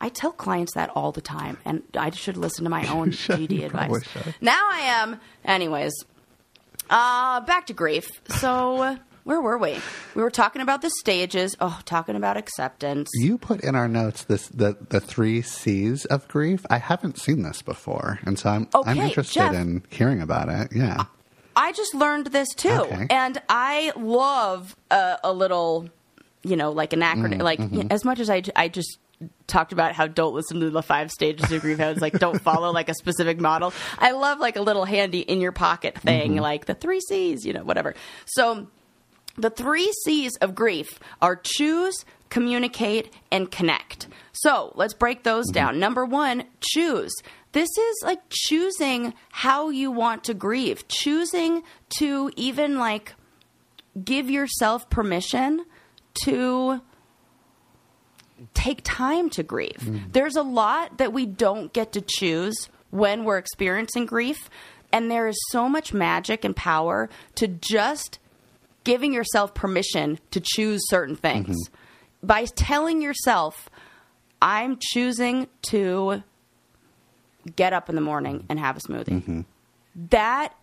I 0.03 0.09
tell 0.09 0.33
clients 0.33 0.73
that 0.77 0.89
all 0.97 1.13
the 1.13 1.21
time, 1.21 1.59
and 1.65 1.83
I 1.95 2.09
should 2.09 2.39
listen 2.39 2.65
to 2.65 2.71
my 2.71 2.87
own 2.93 3.11
should. 3.11 3.39
GD 3.39 3.67
advice. 3.67 4.03
should. 4.09 4.35
Now 4.41 4.59
I 4.73 4.81
am. 4.81 5.21
Anyways, 5.45 5.93
uh, 6.91 7.41
back 7.41 7.67
to 7.69 7.73
grief. 7.73 8.21
So, 8.29 8.99
where 9.25 9.41
were 9.41 9.59
we? 9.59 9.79
We 10.15 10.23
were 10.23 10.31
talking 10.31 10.61
about 10.61 10.83
the 10.83 10.91
stages. 10.91 11.57
Oh, 11.61 11.81
talking 11.85 12.17
about 12.17 12.37
acceptance. 12.37 13.09
You 13.15 13.39
put 13.39 13.63
in 13.63 13.75
our 13.75 13.89
notes 13.89 14.25
this 14.25 14.49
the 14.49 14.77
the 14.89 15.01
three 15.01 15.43
C's 15.43 16.05
of 16.07 16.27
grief. 16.29 16.67
I 16.69 16.79
haven't 16.79 17.19
seen 17.19 17.43
this 17.43 17.63
before, 17.63 18.19
and 18.25 18.39
so 18.39 18.51
I'm 18.51 18.69
I'm 18.75 18.99
interested 18.99 19.35
Jeff. 19.35 19.55
in 19.55 19.85
hearing 19.91 20.21
about 20.21 20.49
it. 20.49 20.73
Yeah. 20.75 21.05
I 21.57 21.73
just 21.73 21.95
learned 21.95 22.27
this 22.27 22.49
too, 22.55 22.69
Okay. 22.71 23.07
and 23.11 23.41
I 23.49 23.93
love 23.97 24.77
a, 24.91 25.19
a 25.25 25.33
little, 25.33 25.89
you 26.43 26.57
know, 26.57 26.71
like 26.71 26.93
an 26.93 27.01
acronym. 27.01 27.39
Mm, 27.39 27.43
like 27.43 27.59
mm-hmm. 27.59 27.89
as 27.91 28.05
much 28.05 28.21
as 28.21 28.31
I, 28.31 28.43
I 28.55 28.69
just 28.69 28.99
talked 29.47 29.73
about 29.73 29.95
how 29.95 30.07
don't 30.07 30.35
listen 30.35 30.61
to 30.61 30.71
the 30.71 30.83
five 30.83 31.11
stages 31.11 31.51
of 31.53 31.61
grief. 31.61 31.81
I 31.81 31.91
was 31.93 32.01
like, 32.01 32.19
don't 32.19 32.41
follow 32.41 32.71
like 32.73 32.89
a 32.89 32.95
specific 32.95 33.41
model. 33.41 33.73
I 33.99 34.13
love 34.13 34.39
like 34.39 34.57
a 34.57 34.63
little 34.63 34.85
handy 34.85 35.21
in 35.21 35.41
your 35.41 35.53
pocket 35.53 35.99
thing, 35.99 36.33
Mm-hmm. 36.33 36.41
like 36.41 36.67
the 36.67 36.75
three 36.75 37.01
C's, 37.01 37.45
you 37.45 37.53
know, 37.53 37.65
whatever. 37.65 37.95
So 38.27 38.69
the 39.37 39.51
three 39.51 39.93
C's 40.05 40.37
of 40.37 40.55
grief 40.55 40.99
are 41.21 41.37
choose, 41.43 42.05
communicate, 42.31 43.13
and 43.31 43.51
connect. 43.51 44.09
So 44.33 44.73
let's 44.77 44.95
break 44.95 45.23
those 45.25 45.49
down. 45.51 45.79
Number 45.79 46.05
one, 46.05 46.45
choose. 46.61 47.13
This 47.53 47.69
is 47.77 47.97
like 48.05 48.21
choosing 48.31 49.13
how 49.31 49.71
you 49.71 49.91
want 49.91 50.25
to 50.25 50.35
grieve, 50.35 50.87
choosing 50.89 51.63
to 51.99 52.31
even 52.37 52.79
like 52.79 53.15
give 54.05 54.31
yourself 54.31 54.89
permission 54.89 55.65
to 56.25 56.81
take 58.55 58.81
time 58.85 59.31
to 59.31 59.43
grieve. 59.43 59.81
Mm. 59.81 60.13
There's 60.13 60.37
a 60.37 60.43
lot 60.43 60.99
that 60.99 61.13
we 61.13 61.27
don't 61.27 61.73
get 61.73 61.93
to 61.93 62.01
choose 62.01 62.69
when 62.91 63.25
we're 63.25 63.39
experiencing 63.39 64.07
grief. 64.07 64.51
And 64.93 65.11
there 65.11 65.29
is 65.29 65.39
so 65.51 65.69
much 65.69 65.93
magic 65.93 66.45
and 66.45 66.55
power 66.55 67.09
to 67.37 67.47
just 67.47 68.19
giving 68.83 69.13
yourself 69.13 69.55
permission 69.55 70.19
to 70.33 70.41
choose 70.41 70.81
certain 70.89 71.17
things. 71.17 71.57
Mm-hmm. 71.57 72.27
By 72.27 72.45
telling 72.45 73.01
yourself, 73.01 73.71
I'm 74.43 74.79
choosing 74.81 75.49
to 75.63 76.23
get 77.57 77.73
up 77.73 77.89
in 77.89 77.95
the 77.95 78.01
morning 78.01 78.45
and 78.49 78.59
have 78.59 78.77
a 78.77 78.81
smoothie. 78.81 79.23
Mm-hmm. 79.23 79.41
That 80.11 80.55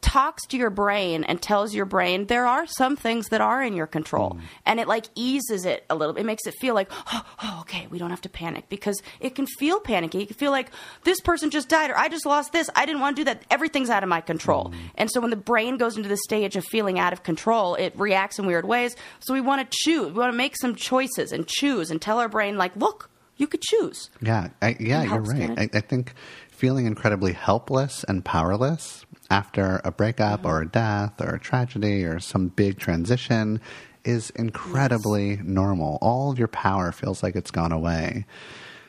talks 0.00 0.46
to 0.46 0.56
your 0.56 0.70
brain 0.70 1.24
and 1.24 1.40
tells 1.40 1.74
your 1.74 1.84
brain 1.84 2.26
there 2.26 2.46
are 2.46 2.66
some 2.66 2.96
things 2.96 3.28
that 3.28 3.40
are 3.40 3.62
in 3.62 3.74
your 3.74 3.86
control. 3.86 4.30
Hmm. 4.30 4.40
And 4.66 4.80
it 4.80 4.88
like 4.88 5.06
eases 5.14 5.64
it 5.64 5.84
a 5.90 5.94
little. 5.94 6.14
Bit. 6.14 6.22
it 6.22 6.26
makes 6.26 6.46
it 6.46 6.54
feel 6.60 6.74
like 6.74 6.90
oh, 7.12 7.22
oh, 7.42 7.58
okay 7.62 7.86
we 7.90 7.98
don't 7.98 8.10
have 8.10 8.20
to 8.22 8.28
panic. 8.28 8.68
Because 8.68 9.00
it 9.20 9.34
can 9.34 9.46
feel 9.46 9.80
panicky. 9.80 10.22
It 10.22 10.26
can 10.26 10.36
feel 10.36 10.50
like 10.50 10.70
this 11.04 11.20
person 11.20 11.50
just 11.50 11.68
died 11.68 11.90
or 11.90 11.98
i 11.98 12.08
just 12.08 12.26
lost 12.26 12.52
this. 12.52 12.70
I 12.74 12.86
didn't 12.86 13.00
want 13.00 13.16
to 13.16 13.20
do 13.20 13.24
that. 13.24 13.44
Everything's 13.50 13.90
out 13.90 14.02
of 14.02 14.08
my 14.08 14.20
control. 14.20 14.70
Hmm. 14.70 14.78
And 14.96 15.10
so 15.10 15.20
when 15.20 15.30
the 15.30 15.36
brain 15.36 15.76
goes 15.76 15.96
into 15.96 16.08
the 16.08 16.16
stage 16.16 16.56
of 16.56 16.64
feeling 16.64 16.98
out 16.98 17.12
of 17.12 17.22
control 17.22 17.74
it 17.74 17.92
reacts 17.96 18.38
in 18.38 18.46
weird 18.46 18.66
ways. 18.66 18.96
So 19.20 19.34
we 19.34 19.40
want 19.40 19.70
to 19.70 19.78
choose. 19.84 20.12
We 20.12 20.18
want 20.18 20.32
to 20.32 20.36
make 20.36 20.56
some 20.56 20.74
choices 20.74 21.32
and 21.32 21.46
choose 21.46 21.90
and 21.90 22.00
tell 22.00 22.18
our 22.18 22.28
brain 22.28 22.56
like 22.56 22.74
look 22.76 23.10
you 23.40 23.46
could 23.46 23.62
choose. 23.62 24.10
Yeah, 24.20 24.50
I, 24.60 24.76
yeah, 24.78 25.02
you're 25.02 25.20
right. 25.20 25.58
I, 25.58 25.68
I 25.72 25.80
think 25.80 26.12
feeling 26.60 26.84
incredibly 26.84 27.32
helpless 27.32 28.04
and 28.04 28.22
powerless 28.22 29.06
after 29.30 29.80
a 29.82 29.90
breakup 29.90 30.44
or 30.44 30.60
a 30.60 30.68
death 30.68 31.18
or 31.18 31.36
a 31.36 31.40
tragedy 31.40 32.04
or 32.04 32.20
some 32.20 32.48
big 32.48 32.78
transition 32.78 33.58
is 34.04 34.28
incredibly 34.36 35.38
normal. 35.42 35.96
All 36.02 36.30
of 36.30 36.38
your 36.38 36.48
power 36.48 36.92
feels 36.92 37.22
like 37.22 37.34
it's 37.34 37.50
gone 37.50 37.72
away. 37.72 38.26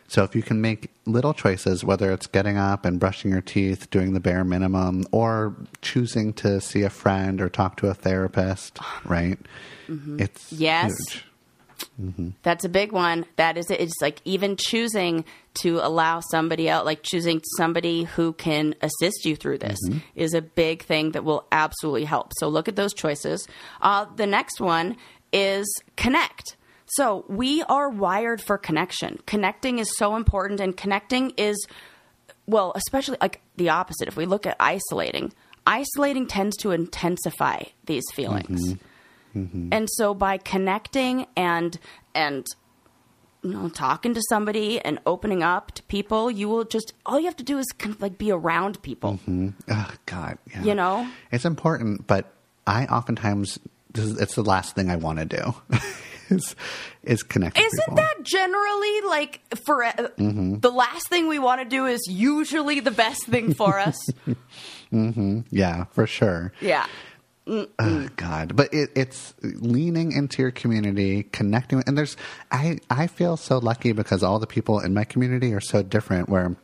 So 0.09 0.23
if 0.25 0.35
you 0.35 0.41
can 0.43 0.59
make 0.59 0.89
little 1.05 1.33
choices, 1.33 1.85
whether 1.85 2.11
it's 2.11 2.27
getting 2.27 2.57
up 2.57 2.83
and 2.83 2.99
brushing 2.99 3.31
your 3.31 3.39
teeth, 3.39 3.89
doing 3.89 4.11
the 4.11 4.19
bare 4.19 4.43
minimum, 4.43 5.05
or 5.13 5.55
choosing 5.81 6.33
to 6.33 6.59
see 6.59 6.81
a 6.83 6.89
friend 6.89 7.39
or 7.39 7.47
talk 7.47 7.77
to 7.77 7.87
a 7.87 7.93
therapist, 7.93 8.79
right? 9.05 9.39
It's 9.87 10.51
Mm-hmm. 10.51 10.55
Yes. 10.61 10.91
huge. 11.09 11.25
Mm-hmm. 12.01 12.29
That's 12.43 12.65
a 12.65 12.69
big 12.69 12.91
one. 12.91 13.25
That 13.35 13.57
is 13.57 13.69
it. 13.69 13.79
It's 13.79 14.01
like 14.01 14.19
even 14.25 14.55
choosing 14.57 15.25
to 15.61 15.79
allow 15.85 16.19
somebody 16.19 16.69
else, 16.69 16.85
like 16.85 17.03
choosing 17.03 17.41
somebody 17.57 18.03
who 18.03 18.33
can 18.33 18.75
assist 18.81 19.25
you 19.25 19.35
through 19.35 19.59
this, 19.59 19.77
mm-hmm. 19.87 19.99
is 20.15 20.33
a 20.33 20.41
big 20.41 20.83
thing 20.83 21.11
that 21.11 21.23
will 21.23 21.45
absolutely 21.51 22.05
help. 22.05 22.31
So 22.39 22.47
look 22.47 22.67
at 22.67 22.75
those 22.75 22.93
choices. 22.93 23.47
Uh, 23.81 24.05
the 24.15 24.27
next 24.27 24.59
one 24.59 24.97
is 25.33 25.67
connect. 25.95 26.57
So 26.85 27.25
we 27.29 27.63
are 27.63 27.89
wired 27.89 28.41
for 28.41 28.57
connection. 28.57 29.19
Connecting 29.25 29.79
is 29.79 29.95
so 29.97 30.15
important, 30.15 30.59
and 30.59 30.75
connecting 30.75 31.31
is 31.37 31.65
well, 32.47 32.73
especially 32.75 33.17
like 33.21 33.41
the 33.55 33.69
opposite. 33.69 34.07
If 34.07 34.17
we 34.17 34.25
look 34.25 34.45
at 34.45 34.57
isolating, 34.59 35.31
isolating 35.65 36.27
tends 36.27 36.57
to 36.57 36.71
intensify 36.71 37.63
these 37.85 38.03
feelings. 38.13 38.73
Mm-hmm. 38.73 38.85
Mm-hmm. 39.35 39.69
And 39.71 39.89
so 39.91 40.13
by 40.13 40.37
connecting 40.37 41.27
and 41.35 41.77
and 42.13 42.45
you 43.43 43.51
know 43.51 43.69
talking 43.69 44.13
to 44.13 44.21
somebody 44.29 44.79
and 44.79 44.99
opening 45.05 45.43
up 45.43 45.71
to 45.71 45.83
people, 45.83 46.29
you 46.29 46.49
will 46.49 46.63
just 46.63 46.93
all 47.05 47.19
you 47.19 47.25
have 47.25 47.37
to 47.37 47.43
do 47.43 47.57
is 47.57 47.67
kind 47.77 47.93
of 47.95 48.01
like 48.01 48.17
be 48.17 48.31
around 48.31 48.81
people. 48.81 49.19
Oh 49.69 49.93
God, 50.05 50.37
yeah. 50.51 50.63
You 50.63 50.75
know? 50.75 51.07
it's 51.31 51.45
important, 51.45 52.07
but 52.07 52.33
I 52.67 52.85
oftentimes 52.85 53.59
this 53.93 54.05
is, 54.05 54.21
it's 54.21 54.35
the 54.35 54.43
last 54.43 54.75
thing 54.75 54.89
I 54.89 54.95
want 54.95 55.19
to 55.19 55.25
do 55.25 55.53
is 56.29 56.55
is 57.03 57.23
connect. 57.23 57.57
Isn't 57.57 57.79
people. 57.79 57.95
that 57.95 58.23
generally 58.23 59.01
like 59.01 59.41
for 59.65 59.83
uh, 59.83 59.93
mm-hmm. 59.93 60.59
the 60.59 60.71
last 60.71 61.07
thing 61.09 61.27
we 61.27 61.39
want 61.39 61.61
to 61.61 61.65
do 61.65 61.85
is 61.85 62.01
usually 62.07 62.79
the 62.79 62.91
best 62.91 63.25
thing 63.25 63.53
for 63.53 63.79
us? 63.79 63.97
yeah, 64.91 65.85
for 65.91 66.07
sure. 66.07 66.53
yeah. 66.61 66.85
Oh, 67.51 68.07
God, 68.15 68.55
but 68.55 68.73
it, 68.73 68.91
it's 68.95 69.33
leaning 69.41 70.13
into 70.13 70.41
your 70.41 70.51
community, 70.51 71.23
connecting, 71.23 71.83
and 71.85 71.97
there's 71.97 72.15
I 72.49 72.79
I 72.89 73.07
feel 73.07 73.35
so 73.35 73.57
lucky 73.57 73.91
because 73.91 74.23
all 74.23 74.39
the 74.39 74.47
people 74.47 74.79
in 74.79 74.93
my 74.93 75.03
community 75.03 75.53
are 75.53 75.59
so 75.59 75.83
different. 75.83 76.29
Where 76.29 76.55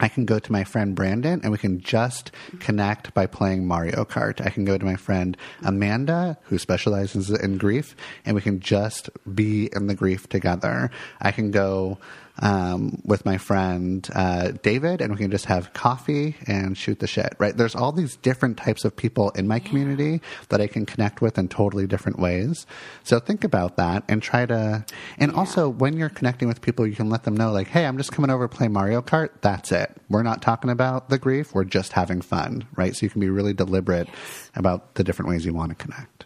I 0.00 0.08
can 0.08 0.26
go 0.26 0.38
to 0.38 0.52
my 0.52 0.64
friend 0.64 0.94
Brandon 0.94 1.40
and 1.42 1.52
we 1.52 1.58
can 1.58 1.80
just 1.80 2.32
connect 2.58 3.14
by 3.14 3.26
playing 3.26 3.66
Mario 3.66 4.04
Kart. 4.04 4.44
I 4.44 4.50
can 4.50 4.64
go 4.64 4.76
to 4.76 4.84
my 4.84 4.96
friend 4.96 5.36
Amanda, 5.62 6.38
who 6.44 6.58
specializes 6.58 7.30
in 7.30 7.56
grief, 7.56 7.94
and 8.24 8.34
we 8.34 8.42
can 8.42 8.58
just 8.58 9.08
be 9.32 9.70
in 9.72 9.86
the 9.86 9.94
grief 9.94 10.28
together. 10.28 10.90
I 11.20 11.30
can 11.30 11.52
go 11.52 11.98
um, 12.38 13.00
with 13.04 13.24
my 13.24 13.38
friend 13.38 14.08
uh, 14.14 14.52
David, 14.62 15.00
and 15.00 15.12
we 15.12 15.18
can 15.18 15.30
just 15.30 15.46
have 15.46 15.72
coffee 15.72 16.36
and 16.46 16.76
shoot 16.76 16.98
the 17.00 17.06
shit. 17.06 17.34
Right? 17.38 17.56
There's 17.56 17.74
all 17.74 17.92
these 17.92 18.16
different 18.16 18.56
types 18.56 18.84
of 18.84 18.96
people 18.96 19.30
in 19.30 19.48
my 19.48 19.58
community 19.58 20.20
that 20.48 20.60
I 20.60 20.66
can 20.66 20.86
connect 20.86 21.20
with 21.20 21.38
in 21.38 21.48
totally 21.48 21.86
different 21.86 22.18
ways. 22.18 22.66
So 23.04 23.18
think 23.18 23.44
about 23.44 23.76
that 23.76 24.04
and 24.08 24.22
try 24.22 24.46
to. 24.46 24.84
And 25.18 25.32
also, 25.32 25.68
when 25.68 25.96
you're 25.96 26.08
connecting 26.08 26.48
with 26.48 26.60
people, 26.60 26.86
you 26.86 26.94
can 26.94 27.10
let 27.10 27.24
them 27.24 27.36
know, 27.36 27.52
like, 27.52 27.68
"Hey, 27.68 27.86
I'm 27.86 27.96
just 27.96 28.12
coming 28.12 28.30
over 28.30 28.48
to 28.48 28.54
play 28.54 28.68
Mario 28.68 29.02
Kart. 29.02 29.30
That's 29.40 29.72
it. 29.72 29.96
We're 30.08 30.22
not 30.22 30.42
talking 30.42 30.70
about 30.70 31.08
the 31.08 31.18
grief. 31.18 31.54
We're 31.54 31.64
just 31.64 31.92
having 31.92 32.20
fun." 32.20 32.66
Right? 32.74 32.94
So 32.94 33.06
you 33.06 33.10
can 33.10 33.20
be 33.20 33.30
really 33.30 33.54
deliberate 33.54 34.08
about 34.54 34.94
the 34.94 35.04
different 35.04 35.30
ways 35.30 35.44
you 35.44 35.54
want 35.54 35.70
to 35.70 35.74
connect. 35.74 36.24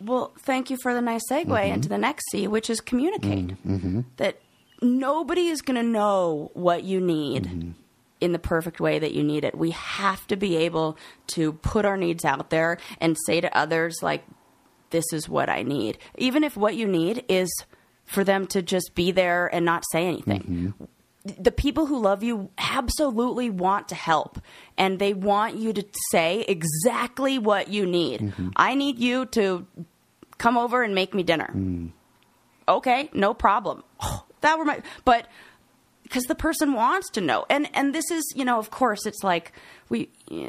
Well, 0.00 0.32
thank 0.40 0.68
you 0.68 0.76
for 0.82 0.94
the 0.94 1.00
nice 1.00 1.22
segue 1.30 1.68
into 1.68 1.88
the 1.88 1.98
next 1.98 2.30
C, 2.30 2.48
which 2.48 2.68
is 2.68 2.80
communicate. 2.80 3.54
That 4.16 4.40
nobody 4.82 5.48
is 5.48 5.62
going 5.62 5.80
to 5.80 5.88
know 5.88 6.50
what 6.54 6.84
you 6.84 7.00
need 7.00 7.44
mm-hmm. 7.44 7.70
in 8.20 8.32
the 8.32 8.38
perfect 8.38 8.80
way 8.80 8.98
that 8.98 9.12
you 9.12 9.22
need 9.22 9.44
it. 9.44 9.56
We 9.56 9.70
have 9.70 10.26
to 10.26 10.36
be 10.36 10.56
able 10.56 10.98
to 11.28 11.52
put 11.52 11.84
our 11.84 11.96
needs 11.96 12.24
out 12.24 12.50
there 12.50 12.78
and 13.00 13.16
say 13.26 13.40
to 13.40 13.56
others, 13.56 13.96
like, 14.02 14.24
this 14.90 15.04
is 15.12 15.28
what 15.28 15.48
I 15.48 15.62
need. 15.62 15.98
Even 16.18 16.44
if 16.44 16.56
what 16.56 16.76
you 16.76 16.86
need 16.86 17.24
is 17.28 17.50
for 18.04 18.24
them 18.24 18.46
to 18.48 18.62
just 18.62 18.94
be 18.94 19.10
there 19.10 19.46
and 19.46 19.64
not 19.64 19.84
say 19.90 20.06
anything. 20.06 20.74
Mm-hmm. 20.78 21.42
The 21.42 21.52
people 21.52 21.86
who 21.86 21.98
love 22.00 22.22
you 22.22 22.50
absolutely 22.58 23.48
want 23.48 23.88
to 23.88 23.94
help 23.94 24.40
and 24.76 24.98
they 24.98 25.14
want 25.14 25.56
you 25.56 25.72
to 25.72 25.86
say 26.10 26.44
exactly 26.48 27.38
what 27.38 27.68
you 27.68 27.86
need. 27.86 28.20
Mm-hmm. 28.20 28.48
I 28.56 28.74
need 28.74 28.98
you 28.98 29.26
to 29.26 29.66
come 30.38 30.58
over 30.58 30.82
and 30.82 30.94
make 30.94 31.14
me 31.14 31.22
dinner. 31.22 31.50
Mm. 31.54 31.92
Okay, 32.68 33.08
no 33.12 33.34
problem. 33.34 33.84
Oh, 34.00 34.21
that 34.42 34.58
were 34.58 34.64
my 34.64 34.82
but 35.04 35.26
because 36.12 36.24
the 36.24 36.34
person 36.34 36.74
wants 36.74 37.08
to 37.10 37.20
know. 37.20 37.46
And 37.48 37.68
and 37.74 37.94
this 37.94 38.10
is, 38.10 38.32
you 38.36 38.44
know, 38.44 38.58
of 38.58 38.70
course 38.70 39.06
it's 39.06 39.24
like 39.24 39.52
we 39.88 40.08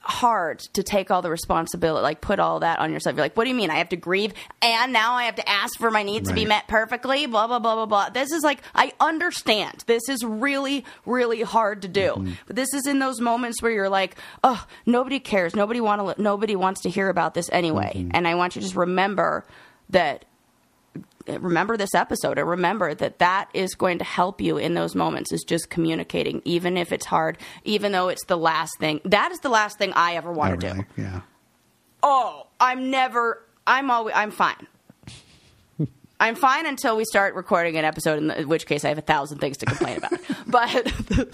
hard 0.00 0.60
to 0.60 0.82
take 0.82 1.10
all 1.10 1.20
the 1.20 1.30
responsibility, 1.30 2.02
like 2.02 2.20
put 2.22 2.38
all 2.38 2.60
that 2.60 2.78
on 2.78 2.92
yourself. 2.92 3.14
You're 3.14 3.24
like, 3.24 3.36
what 3.36 3.44
do 3.44 3.50
you 3.50 3.56
mean? 3.56 3.70
I 3.70 3.76
have 3.76 3.90
to 3.90 3.96
grieve 3.96 4.32
and 4.62 4.90
now 4.92 5.14
I 5.14 5.24
have 5.24 5.34
to 5.34 5.46
ask 5.46 5.78
for 5.78 5.90
my 5.90 6.02
needs 6.02 6.30
to 6.30 6.34
be 6.34 6.46
met 6.46 6.66
perfectly, 6.66 7.26
blah, 7.26 7.46
blah, 7.46 7.58
blah, 7.58 7.74
blah, 7.74 7.86
blah. 7.86 8.08
This 8.08 8.32
is 8.32 8.42
like, 8.42 8.62
I 8.74 8.92
understand. 9.00 9.84
This 9.86 10.08
is 10.08 10.24
really, 10.24 10.86
really 11.04 11.42
hard 11.42 11.82
to 11.82 11.88
do. 11.88 12.12
Mm-hmm. 12.12 12.32
But 12.46 12.56
this 12.56 12.72
is 12.72 12.86
in 12.86 13.00
those 13.00 13.20
moments 13.20 13.60
where 13.60 13.70
you're 13.70 13.90
like, 13.90 14.16
oh, 14.42 14.64
nobody 14.86 15.20
cares. 15.20 15.54
Nobody 15.54 15.80
want 15.80 16.16
to, 16.16 16.22
nobody 16.22 16.56
wants 16.56 16.80
to 16.82 16.88
hear 16.88 17.10
about 17.10 17.34
this 17.34 17.50
anyway. 17.52 17.92
Mm-hmm. 17.94 18.12
And 18.14 18.26
I 18.26 18.34
want 18.36 18.56
you 18.56 18.62
to 18.62 18.66
just 18.66 18.76
remember 18.76 19.44
that 19.90 20.24
remember 21.28 21.76
this 21.76 21.94
episode 21.94 22.38
and 22.38 22.48
remember 22.48 22.94
that 22.94 23.18
that 23.18 23.48
is 23.54 23.74
going 23.74 23.98
to 23.98 24.04
help 24.04 24.40
you 24.40 24.56
in 24.58 24.74
those 24.74 24.94
moments 24.94 25.32
is 25.32 25.44
just 25.44 25.70
communicating 25.70 26.40
even 26.44 26.76
if 26.76 26.92
it's 26.92 27.06
hard 27.06 27.38
even 27.64 27.92
though 27.92 28.08
it's 28.08 28.24
the 28.26 28.36
last 28.36 28.72
thing 28.78 29.00
that 29.04 29.30
is 29.32 29.38
the 29.40 29.48
last 29.48 29.78
thing 29.78 29.92
i 29.94 30.14
ever 30.14 30.32
want 30.32 30.60
to 30.60 30.66
really? 30.68 30.84
do 30.96 31.02
Yeah. 31.02 31.20
oh 32.02 32.46
i'm 32.60 32.90
never 32.90 33.42
i'm 33.66 33.90
always 33.90 34.14
i'm 34.16 34.30
fine 34.30 34.66
i'm 36.20 36.34
fine 36.34 36.66
until 36.66 36.96
we 36.96 37.04
start 37.04 37.34
recording 37.34 37.76
an 37.76 37.84
episode 37.84 38.18
in, 38.18 38.26
the, 38.28 38.40
in 38.40 38.48
which 38.48 38.66
case 38.66 38.84
i 38.84 38.88
have 38.88 38.98
a 38.98 39.02
thousand 39.02 39.38
things 39.38 39.56
to 39.58 39.66
complain 39.66 39.98
about 39.98 40.12
but 40.46 40.74
in 41.12 41.28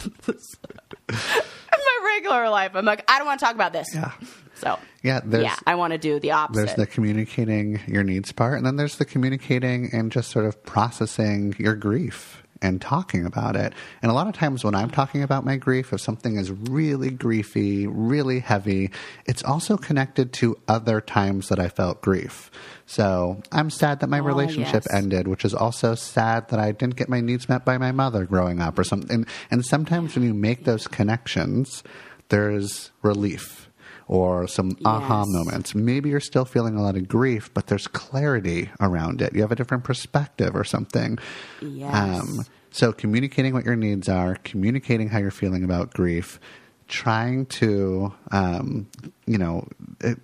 my 1.72 2.00
regular 2.16 2.48
life 2.48 2.72
i'm 2.74 2.84
like 2.84 3.04
i 3.10 3.18
don't 3.18 3.26
want 3.26 3.38
to 3.40 3.44
talk 3.46 3.54
about 3.54 3.72
this 3.72 3.86
Yeah. 3.94 4.12
So 4.54 4.78
Yeah, 5.02 5.20
there's- 5.24 5.44
yeah 5.46 5.56
i 5.66 5.74
want 5.74 5.92
to 5.92 5.98
do 5.98 6.18
the 6.20 6.30
opposite 6.32 6.66
There's 6.66 6.74
the 6.76 6.86
communicating 6.86 7.80
your 7.86 8.02
needs 8.04 8.32
part, 8.32 8.56
and 8.56 8.66
then 8.66 8.76
there's 8.76 8.96
the 8.96 9.04
communicating 9.04 9.90
and 9.92 10.10
just 10.12 10.30
sort 10.30 10.44
of 10.46 10.62
processing 10.64 11.54
your 11.58 11.74
grief 11.74 12.40
and 12.62 12.80
talking 12.80 13.26
about 13.26 13.56
it. 13.56 13.74
And 14.00 14.10
a 14.10 14.14
lot 14.14 14.26
of 14.26 14.32
times 14.32 14.64
when 14.64 14.74
I'm 14.74 14.88
talking 14.88 15.22
about 15.22 15.44
my 15.44 15.56
grief, 15.56 15.92
if 15.92 16.00
something 16.00 16.36
is 16.36 16.50
really 16.50 17.10
griefy, 17.10 17.86
really 17.90 18.38
heavy, 18.40 18.90
it's 19.26 19.42
also 19.44 19.76
connected 19.76 20.32
to 20.34 20.56
other 20.66 21.02
times 21.02 21.48
that 21.48 21.58
I 21.58 21.68
felt 21.68 22.00
grief. 22.00 22.50
So 22.86 23.42
I'm 23.52 23.68
sad 23.68 24.00
that 24.00 24.08
my 24.08 24.20
Oh, 24.20 24.22
relationship 24.22 24.84
yes. 24.86 24.94
ended, 24.94 25.28
which 25.28 25.44
is 25.44 25.52
also 25.52 25.94
sad 25.94 26.48
that 26.48 26.58
I 26.58 26.72
didn't 26.72 26.96
get 26.96 27.10
my 27.10 27.20
needs 27.20 27.50
met 27.50 27.66
by 27.66 27.76
my 27.76 27.92
mother 27.92 28.24
growing 28.24 28.60
up 28.62 28.78
or 28.78 28.84
something. 28.84 29.10
And, 29.14 29.26
and 29.50 29.64
sometimes 29.66 30.14
when 30.14 30.24
you 30.24 30.32
make 30.32 30.64
those 30.64 30.86
connections, 30.86 31.82
there's 32.30 32.92
relief 33.02 33.63
or 34.08 34.46
some 34.46 34.76
aha 34.84 35.20
Yes. 35.20 35.28
moments. 35.28 35.74
Maybe 35.74 36.10
you're 36.10 36.20
still 36.20 36.44
feeling 36.44 36.76
a 36.76 36.82
lot 36.82 36.96
of 36.96 37.08
grief, 37.08 37.50
but 37.54 37.66
there's 37.68 37.86
clarity 37.86 38.70
around 38.80 39.22
it. 39.22 39.34
You 39.34 39.40
have 39.42 39.52
a 39.52 39.56
different 39.56 39.84
perspective 39.84 40.54
or 40.54 40.64
something. 40.64 41.18
Yes. 41.62 42.48
so 42.70 42.92
communicating 42.92 43.54
what 43.54 43.64
your 43.64 43.76
needs 43.76 44.08
are, 44.08 44.34
communicating 44.44 45.08
how 45.08 45.18
you're 45.18 45.30
feeling 45.30 45.62
about 45.64 45.92
grief, 45.94 46.40
trying 46.88 47.46
to, 47.46 48.12
um, 48.30 48.86
you 49.26 49.38
know, 49.38 49.66
eh, 50.02 50.14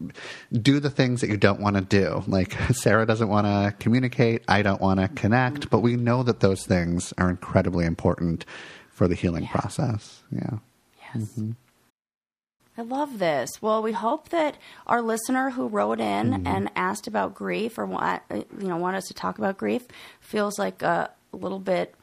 do 0.52 0.78
the 0.80 0.90
things 0.90 1.20
that 1.22 1.30
you 1.30 1.36
don't 1.38 1.60
want 1.60 1.76
to 1.76 1.82
do. 1.82 2.22
Like 2.26 2.52
Sarah 2.72 3.06
doesn't 3.06 3.28
want 3.28 3.46
to 3.46 3.74
communicate, 3.78 4.42
I 4.48 4.60
don't 4.62 4.80
want 4.80 5.00
to 5.00 5.08
connect, 5.08 5.70
but 5.70 5.78
we 5.78 5.96
know 5.96 6.22
that 6.22 6.40
those 6.40 6.66
things 6.66 7.14
are 7.16 7.30
incredibly 7.30 7.86
important 7.86 8.44
for 8.90 9.08
the 9.08 9.14
healing 9.14 9.46
process. 9.46 10.22
Yeah. 10.30 10.58
Yes. 11.14 11.40
I 12.78 12.82
love 12.82 13.18
this. 13.18 13.60
Well, 13.60 13.82
we 13.82 13.92
hope 13.92 14.30
that 14.30 14.56
our 14.86 15.02
listener 15.02 15.50
who 15.50 15.68
wrote 15.68 16.00
in 16.00 16.30
Mm-hmm. 16.32 16.46
and 16.46 16.70
asked 16.76 17.06
about 17.06 17.34
grief 17.34 17.76
or 17.78 17.84
want 17.86 18.22
you 18.30 18.68
know 18.68 18.76
want 18.78 18.96
us 18.96 19.06
to 19.08 19.14
talk 19.14 19.38
about 19.38 19.58
grief 19.58 19.82
feels 20.20 20.58
like 20.58 20.82
a, 20.82 21.10
little 21.32 21.58
bit 21.60 21.94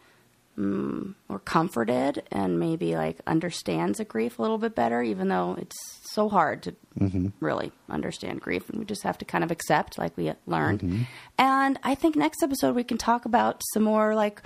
mm, 0.58 1.14
more 1.28 1.40
comforted 1.40 2.24
and 2.32 2.60
maybe 2.60 2.96
like 2.96 3.18
understands 3.28 4.00
a 4.00 4.06
grief 4.06 4.40
a 4.40 4.42
little 4.42 4.58
bit 4.58 4.74
better, 4.76 5.02
even 5.04 5.28
though 5.30 5.56
it's 5.60 5.76
so 6.12 6.30
hard 6.30 6.64
to 6.64 6.76
Mm-hmm. 7.00 7.28
really 7.42 7.72
understand 7.92 8.42
grief, 8.42 8.68
and 8.72 8.80
we 8.80 8.86
just 8.86 9.04
have 9.04 9.20
to 9.20 9.26
kind 9.26 9.44
of 9.44 9.52
accept, 9.52 10.00
like 10.00 10.18
we 10.18 10.34
learned. 10.48 10.80
Mm-hmm. 10.82 11.02
And 11.38 11.78
I 11.84 11.94
think 11.94 12.16
next 12.16 12.42
episode 12.42 12.74
we 12.76 12.84
can 12.84 12.98
talk 12.98 13.26
about 13.26 13.62
some 13.72 13.84
more 13.84 14.16
like 14.16 14.42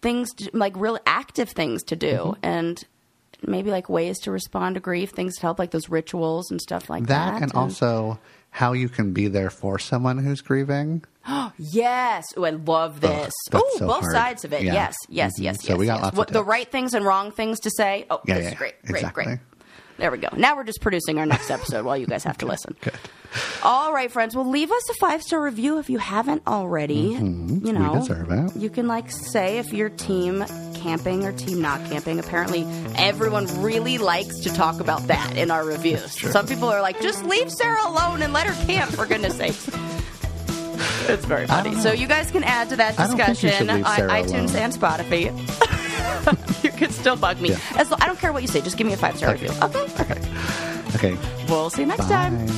things, 0.00 0.32
to, 0.36 0.50
like 0.54 0.72
real 0.74 0.98
active 1.04 1.50
things 1.50 1.82
to 1.84 1.96
do, 1.96 2.06
Mm-hmm. 2.16 2.40
and 2.46 2.84
maybe 3.46 3.70
like 3.70 3.88
ways 3.88 4.18
to 4.20 4.30
respond 4.30 4.74
to 4.76 4.80
grief, 4.80 5.10
things 5.10 5.36
to 5.36 5.42
help, 5.42 5.58
like 5.58 5.70
those 5.70 5.88
rituals 5.88 6.50
and 6.50 6.60
stuff 6.60 6.88
like 6.90 7.06
that. 7.06 7.32
That 7.34 7.42
and 7.42 7.52
also 7.52 8.18
how 8.50 8.72
you 8.72 8.88
can 8.88 9.12
be 9.12 9.28
there 9.28 9.50
for 9.50 9.78
someone 9.78 10.18
who's 10.18 10.40
grieving. 10.42 11.04
yes, 11.58 12.24
Ooh, 12.36 12.44
I 12.44 12.50
love 12.50 13.00
this. 13.00 13.32
Oh, 13.52 13.70
so 13.78 13.86
both 13.86 14.00
hard. 14.02 14.12
sides 14.12 14.44
of 14.44 14.52
it. 14.52 14.62
Yeah. 14.62 14.72
Yes, 14.74 14.94
yes, 15.08 15.32
Mhm. 15.38 15.42
yes. 15.44 15.62
So 15.62 15.68
yes, 15.72 15.78
we 15.78 15.86
got 15.86 15.94
yes. 15.94 16.02
lots 16.02 16.12
of 16.14 16.18
What, 16.18 16.28
the 16.28 16.44
right 16.44 16.70
things 16.70 16.94
and 16.94 17.04
wrong 17.04 17.30
things 17.32 17.60
to 17.60 17.70
say. 17.70 18.06
Oh, 18.10 18.20
Yeah, 18.26 18.34
this 18.34 18.44
yeah, 18.44 18.50
is 18.50 18.58
great, 18.58 18.82
great, 18.84 18.96
Exactly. 19.00 19.24
great. 19.24 19.38
There 19.98 20.10
we 20.10 20.18
go. 20.18 20.28
Now 20.36 20.56
we're 20.56 20.64
just 20.64 20.80
producing 20.80 21.18
our 21.18 21.26
next 21.26 21.50
episode 21.50 21.84
while 21.84 21.96
you 21.96 22.06
guys 22.06 22.24
have 22.24 22.38
to 22.38 22.46
listen. 22.54 22.74
Good. 22.80 22.94
All 23.62 23.92
right, 23.92 24.10
friends. 24.10 24.34
Well, 24.34 24.48
leave 24.48 24.70
us 24.72 24.90
a 24.90 24.94
five 24.94 25.22
star 25.22 25.40
review 25.40 25.78
if 25.78 25.88
you 25.88 25.98
haven't 25.98 26.42
already. 26.46 26.94
You 27.14 27.20
know, 27.20 27.92
Mm-hmm. 27.92 27.98
Deserve 28.00 28.30
it. 28.32 28.56
You 28.60 28.68
can 28.70 28.86
like 28.88 29.10
say 29.10 29.58
if 29.58 29.72
you're 29.72 29.90
team 29.90 30.44
camping 30.82 31.24
or 31.24 31.32
team 31.32 31.60
not 31.60 31.84
camping. 31.88 32.18
Apparently, 32.18 32.66
everyone 32.96 33.46
really 33.62 33.98
likes 33.98 34.40
to 34.40 34.52
talk 34.52 34.80
about 34.80 35.06
that 35.08 35.36
in 35.36 35.50
our 35.50 35.64
reviews. 35.64 36.20
Some 36.32 36.46
people 36.46 36.68
are 36.68 36.80
like, 36.82 37.00
just 37.00 37.24
leave 37.24 37.50
Sarah 37.50 37.86
alone 37.86 38.22
and 38.22 38.32
let 38.32 38.46
her 38.46 38.66
camp, 38.66 38.90
for 38.92 39.06
goodness 39.06 39.36
sakes. 39.36 39.68
It's 41.08 41.24
very 41.24 41.42
um, 41.44 41.48
funny. 41.64 41.74
So 41.80 41.92
you 41.92 42.06
guys 42.06 42.30
can 42.30 42.44
add 42.44 42.68
to 42.70 42.76
that 42.76 42.98
I 42.98 43.06
don't 43.06 43.16
think 43.16 43.28
you 43.28 43.34
should 43.34 43.66
discussion 43.66 43.70
on 43.84 44.08
iTunes 44.08 44.50
alone. 44.50 44.56
and 44.56 44.72
Spotify. 44.72 46.62
you 46.64 46.70
can 46.70 46.90
still 46.90 47.16
bug 47.16 47.40
me. 47.40 47.50
Yeah. 47.50 47.58
As 47.76 47.92
I 47.92 48.06
don't 48.06 48.18
care 48.18 48.32
what 48.32 48.42
you 48.42 48.48
say. 48.48 48.60
Just 48.60 48.76
give 48.76 48.86
me 48.86 48.92
a 48.92 48.96
five 48.96 49.16
star 49.16 49.30
Okay. 49.34 49.46
review. 49.48 49.62
Okay. 49.62 49.86
Okay. 50.00 50.20
Okay. 50.94 51.16
We'll 51.48 51.70
see 51.70 51.82
you 51.82 51.88
next 51.88 52.08
time. 52.08 52.46
Bye. 52.46 52.52